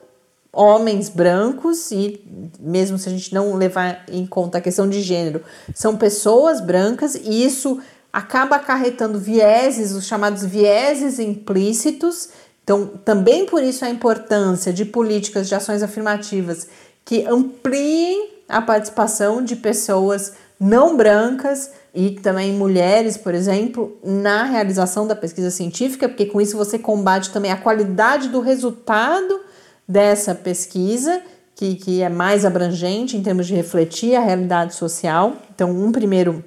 homens 0.54 1.10
brancos 1.10 1.90
e 1.90 2.24
mesmo 2.60 3.00
se 3.00 3.10
a 3.10 3.12
gente 3.12 3.34
não 3.34 3.56
levar 3.56 4.06
em 4.08 4.24
conta 4.26 4.60
a 4.60 4.62
questão 4.62 4.88
de 4.88 5.02
gênero, 5.02 5.42
são 5.74 5.98
pessoas 5.98 6.62
brancas 6.62 7.16
e 7.16 7.44
isso 7.44 7.82
acaba 8.12 8.58
acarretando 8.58 9.18
vieses, 9.18 9.92
os 9.94 10.06
chamados 10.06 10.46
vieses 10.46 11.18
implícitos. 11.18 12.30
Então, 12.64 12.86
também 13.04 13.48
por 13.48 13.64
isso 13.64 13.84
a 13.84 13.90
importância 13.90 14.72
de 14.72 14.86
políticas 14.86 15.50
de 15.50 15.56
ações 15.56 15.82
afirmativas 15.82 16.68
que 17.04 17.26
ampliem 17.26 18.30
a 18.48 18.62
participação 18.62 19.44
de 19.44 19.56
pessoas 19.56 20.34
não 20.60 20.96
brancas 20.96 21.72
e 21.94 22.12
também 22.12 22.54
mulheres, 22.54 23.18
por 23.18 23.34
exemplo, 23.34 23.98
na 24.04 24.44
realização 24.44 25.08
da 25.08 25.16
pesquisa 25.16 25.50
científica, 25.50 26.08
porque 26.08 26.28
com 26.28 26.40
isso 26.40 26.56
você 26.56 26.78
combate 26.78 27.32
também 27.32 27.52
a 27.52 27.58
qualidade 27.58 28.30
do 28.30 28.40
resultado 28.40 29.42
dessa 29.88 30.34
pesquisa, 30.34 31.22
que, 31.56 31.76
que 31.76 32.02
é 32.02 32.10
mais 32.10 32.46
abrangente 32.46 33.16
em 33.16 33.24
termos 33.24 33.48
de 33.48 33.54
refletir 33.54 34.16
a 34.16 34.22
realidade 34.22 34.76
social. 34.76 35.34
Então, 35.54 35.70
um 35.72 35.92
primeiro, 35.92 36.44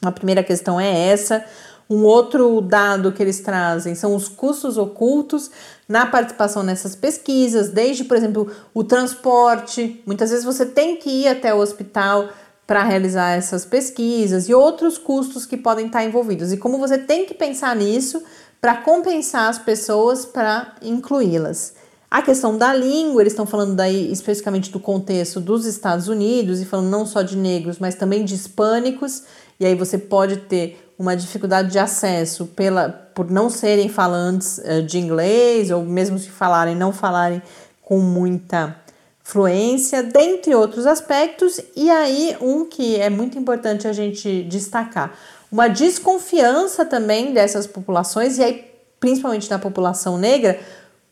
uma 0.00 0.12
primeira 0.12 0.42
questão 0.42 0.80
é 0.80 1.08
essa. 1.08 1.44
Um 1.90 2.04
outro 2.04 2.60
dado 2.60 3.12
que 3.12 3.22
eles 3.22 3.40
trazem 3.40 3.94
são 3.94 4.14
os 4.14 4.28
custos 4.28 4.76
ocultos 4.76 5.50
na 5.88 6.04
participação 6.04 6.62
nessas 6.62 6.94
pesquisas, 6.94 7.70
desde, 7.70 8.04
por 8.04 8.16
exemplo, 8.16 8.50
o 8.74 8.84
transporte. 8.84 10.02
Muitas 10.04 10.30
vezes 10.30 10.44
você 10.44 10.66
tem 10.66 10.96
que 10.96 11.08
ir 11.08 11.28
até 11.28 11.54
o 11.54 11.58
hospital 11.58 12.28
para 12.66 12.84
realizar 12.84 13.30
essas 13.30 13.64
pesquisas 13.64 14.46
e 14.46 14.54
outros 14.54 14.98
custos 14.98 15.46
que 15.46 15.56
podem 15.56 15.86
estar 15.86 16.04
envolvidos. 16.04 16.52
E 16.52 16.58
como 16.58 16.76
você 16.76 16.98
tem 16.98 17.24
que 17.24 17.32
pensar 17.32 17.74
nisso 17.74 18.22
para 18.60 18.76
compensar 18.76 19.48
as 19.48 19.58
pessoas 19.58 20.26
para 20.26 20.74
incluí-las. 20.82 21.72
A 22.10 22.22
questão 22.22 22.56
da 22.56 22.72
língua, 22.72 23.20
eles 23.20 23.34
estão 23.34 23.44
falando 23.44 23.74
daí 23.74 24.10
especificamente 24.10 24.70
do 24.70 24.80
contexto 24.80 25.40
dos 25.40 25.66
Estados 25.66 26.08
Unidos 26.08 26.58
e 26.58 26.64
falando 26.64 26.88
não 26.88 27.04
só 27.04 27.20
de 27.20 27.36
negros, 27.36 27.78
mas 27.78 27.94
também 27.94 28.24
de 28.24 28.34
hispânicos, 28.34 29.24
e 29.60 29.66
aí 29.66 29.74
você 29.74 29.98
pode 29.98 30.38
ter 30.38 30.90
uma 30.98 31.14
dificuldade 31.14 31.70
de 31.70 31.78
acesso 31.78 32.46
pela, 32.46 32.88
por 32.88 33.30
não 33.30 33.50
serem 33.50 33.90
falantes 33.90 34.58
uh, 34.58 34.82
de 34.82 34.98
inglês, 34.98 35.70
ou 35.70 35.84
mesmo 35.84 36.18
se 36.18 36.30
falarem, 36.30 36.74
não 36.74 36.94
falarem 36.94 37.42
com 37.82 37.98
muita 37.98 38.74
fluência, 39.22 40.02
dentre 40.02 40.54
outros 40.54 40.86
aspectos, 40.86 41.60
e 41.76 41.90
aí 41.90 42.34
um 42.40 42.64
que 42.64 42.96
é 42.96 43.10
muito 43.10 43.38
importante 43.38 43.86
a 43.86 43.92
gente 43.92 44.44
destacar, 44.44 45.12
uma 45.52 45.68
desconfiança 45.68 46.86
também 46.86 47.34
dessas 47.34 47.66
populações, 47.66 48.38
e 48.38 48.42
aí 48.42 48.64
principalmente 48.98 49.48
da 49.48 49.58
população 49.58 50.18
negra, 50.18 50.58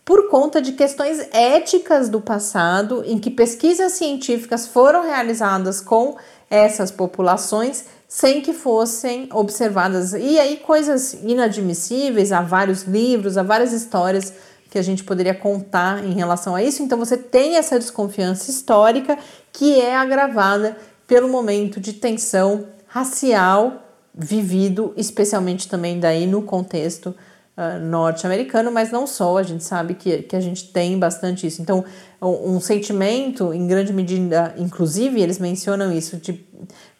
por 0.06 0.30
conta 0.30 0.62
de 0.62 0.72
questões 0.72 1.18
éticas 1.32 2.08
do 2.08 2.20
passado, 2.20 3.02
em 3.04 3.18
que 3.18 3.28
pesquisas 3.28 3.94
científicas 3.94 4.64
foram 4.64 5.02
realizadas 5.02 5.80
com 5.80 6.16
essas 6.48 6.92
populações 6.92 7.86
sem 8.06 8.40
que 8.40 8.52
fossem 8.52 9.28
observadas. 9.32 10.12
E 10.12 10.38
aí, 10.38 10.58
coisas 10.58 11.14
inadmissíveis, 11.24 12.30
há 12.30 12.40
vários 12.40 12.84
livros, 12.84 13.36
há 13.36 13.42
várias 13.42 13.72
histórias 13.72 14.32
que 14.70 14.78
a 14.78 14.82
gente 14.82 15.02
poderia 15.02 15.34
contar 15.34 16.04
em 16.04 16.12
relação 16.12 16.54
a 16.54 16.62
isso. 16.62 16.84
Então 16.84 16.96
você 16.96 17.16
tem 17.16 17.56
essa 17.56 17.76
desconfiança 17.76 18.48
histórica 18.48 19.18
que 19.52 19.80
é 19.80 19.96
agravada 19.96 20.76
pelo 21.04 21.28
momento 21.28 21.80
de 21.80 21.92
tensão 21.92 22.68
racial 22.86 23.82
vivido, 24.14 24.94
especialmente 24.96 25.68
também 25.68 25.98
daí 25.98 26.28
no 26.28 26.42
contexto 26.42 27.12
uh, 27.56 27.80
norte-americano, 27.80 28.70
mas 28.70 28.90
não 28.90 29.06
só, 29.06 29.38
a 29.38 29.42
gente 29.42 29.64
sabe 29.64 29.94
que, 29.94 30.22
que 30.22 30.36
a 30.36 30.40
gente 30.40 30.72
tem 30.72 30.98
bastante 30.98 31.46
isso. 31.46 31.62
Então, 31.62 31.84
um, 32.20 32.56
um 32.56 32.60
sentimento, 32.60 33.52
em 33.52 33.66
grande 33.66 33.92
medida, 33.92 34.54
inclusive, 34.58 35.20
eles 35.20 35.38
mencionam 35.38 35.92
isso, 35.92 36.16
de 36.16 36.44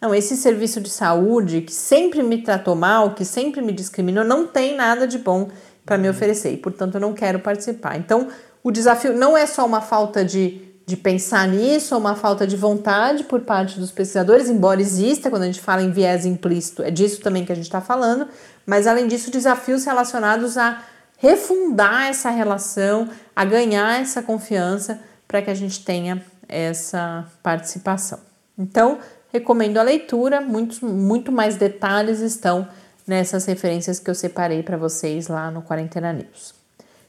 não, 0.01 0.13
esse 0.13 0.35
serviço 0.37 0.79
de 0.79 0.89
saúde 0.89 1.61
que 1.61 1.73
sempre 1.73 2.21
me 2.21 2.41
tratou 2.41 2.75
mal, 2.75 3.13
que 3.13 3.25
sempre 3.25 3.61
me 3.61 3.71
discriminou, 3.71 4.23
não 4.23 4.47
tem 4.47 4.75
nada 4.75 5.07
de 5.07 5.17
bom 5.17 5.49
para 5.85 5.97
me 5.97 6.09
oferecer 6.09 6.51
e, 6.51 6.57
portanto, 6.57 6.95
eu 6.95 7.01
não 7.01 7.13
quero 7.13 7.39
participar. 7.39 7.97
Então, 7.97 8.27
o 8.63 8.71
desafio 8.71 9.13
não 9.13 9.37
é 9.37 9.45
só 9.45 9.65
uma 9.65 9.81
falta 9.81 10.25
de, 10.25 10.66
de 10.87 10.95
pensar 10.95 11.45
nisso, 11.49 11.93
ou 11.93 11.99
uma 11.99 12.15
falta 12.15 12.47
de 12.47 12.55
vontade 12.55 13.25
por 13.25 13.41
parte 13.41 13.77
dos 13.77 13.91
pesquisadores, 13.91 14.49
embora 14.49 14.79
exista, 14.79 15.29
quando 15.29 15.43
a 15.43 15.45
gente 15.45 15.59
fala 15.59 15.83
em 15.83 15.91
viés 15.91 16.25
implícito, 16.25 16.81
é 16.81 16.89
disso 16.89 17.19
também 17.19 17.43
que 17.43 17.51
a 17.51 17.55
gente 17.55 17.65
está 17.65 17.81
falando, 17.81 18.25
mas 18.65 18.87
além 18.87 19.05
disso, 19.05 19.29
desafios 19.29 19.83
relacionados 19.83 20.57
a 20.57 20.81
refundar 21.17 22.07
essa 22.07 22.29
relação, 22.29 23.09
a 23.35 23.43
ganhar 23.43 24.01
essa 24.01 24.21
confiança 24.21 24.97
para 25.27 25.41
que 25.41 25.49
a 25.49 25.53
gente 25.53 25.83
tenha 25.83 26.23
essa 26.47 27.25
participação. 27.43 28.19
Então, 28.57 28.99
recomendo 29.29 29.77
a 29.79 29.83
leitura, 29.83 30.39
muitos, 30.39 30.79
muito 30.79 31.33
mais 31.33 31.57
detalhes 31.57 32.21
estão 32.21 32.65
nessas 33.05 33.43
referências 33.43 33.99
que 33.99 34.09
eu 34.09 34.15
separei 34.15 34.63
para 34.63 34.77
vocês 34.77 35.27
lá 35.27 35.51
no 35.51 35.61
Quarentena 35.61 36.13
News. 36.13 36.55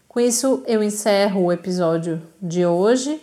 Com 0.08 0.18
isso, 0.18 0.64
eu 0.66 0.82
encerro 0.82 1.44
o 1.44 1.52
episódio 1.52 2.20
de 2.42 2.66
hoje. 2.66 3.22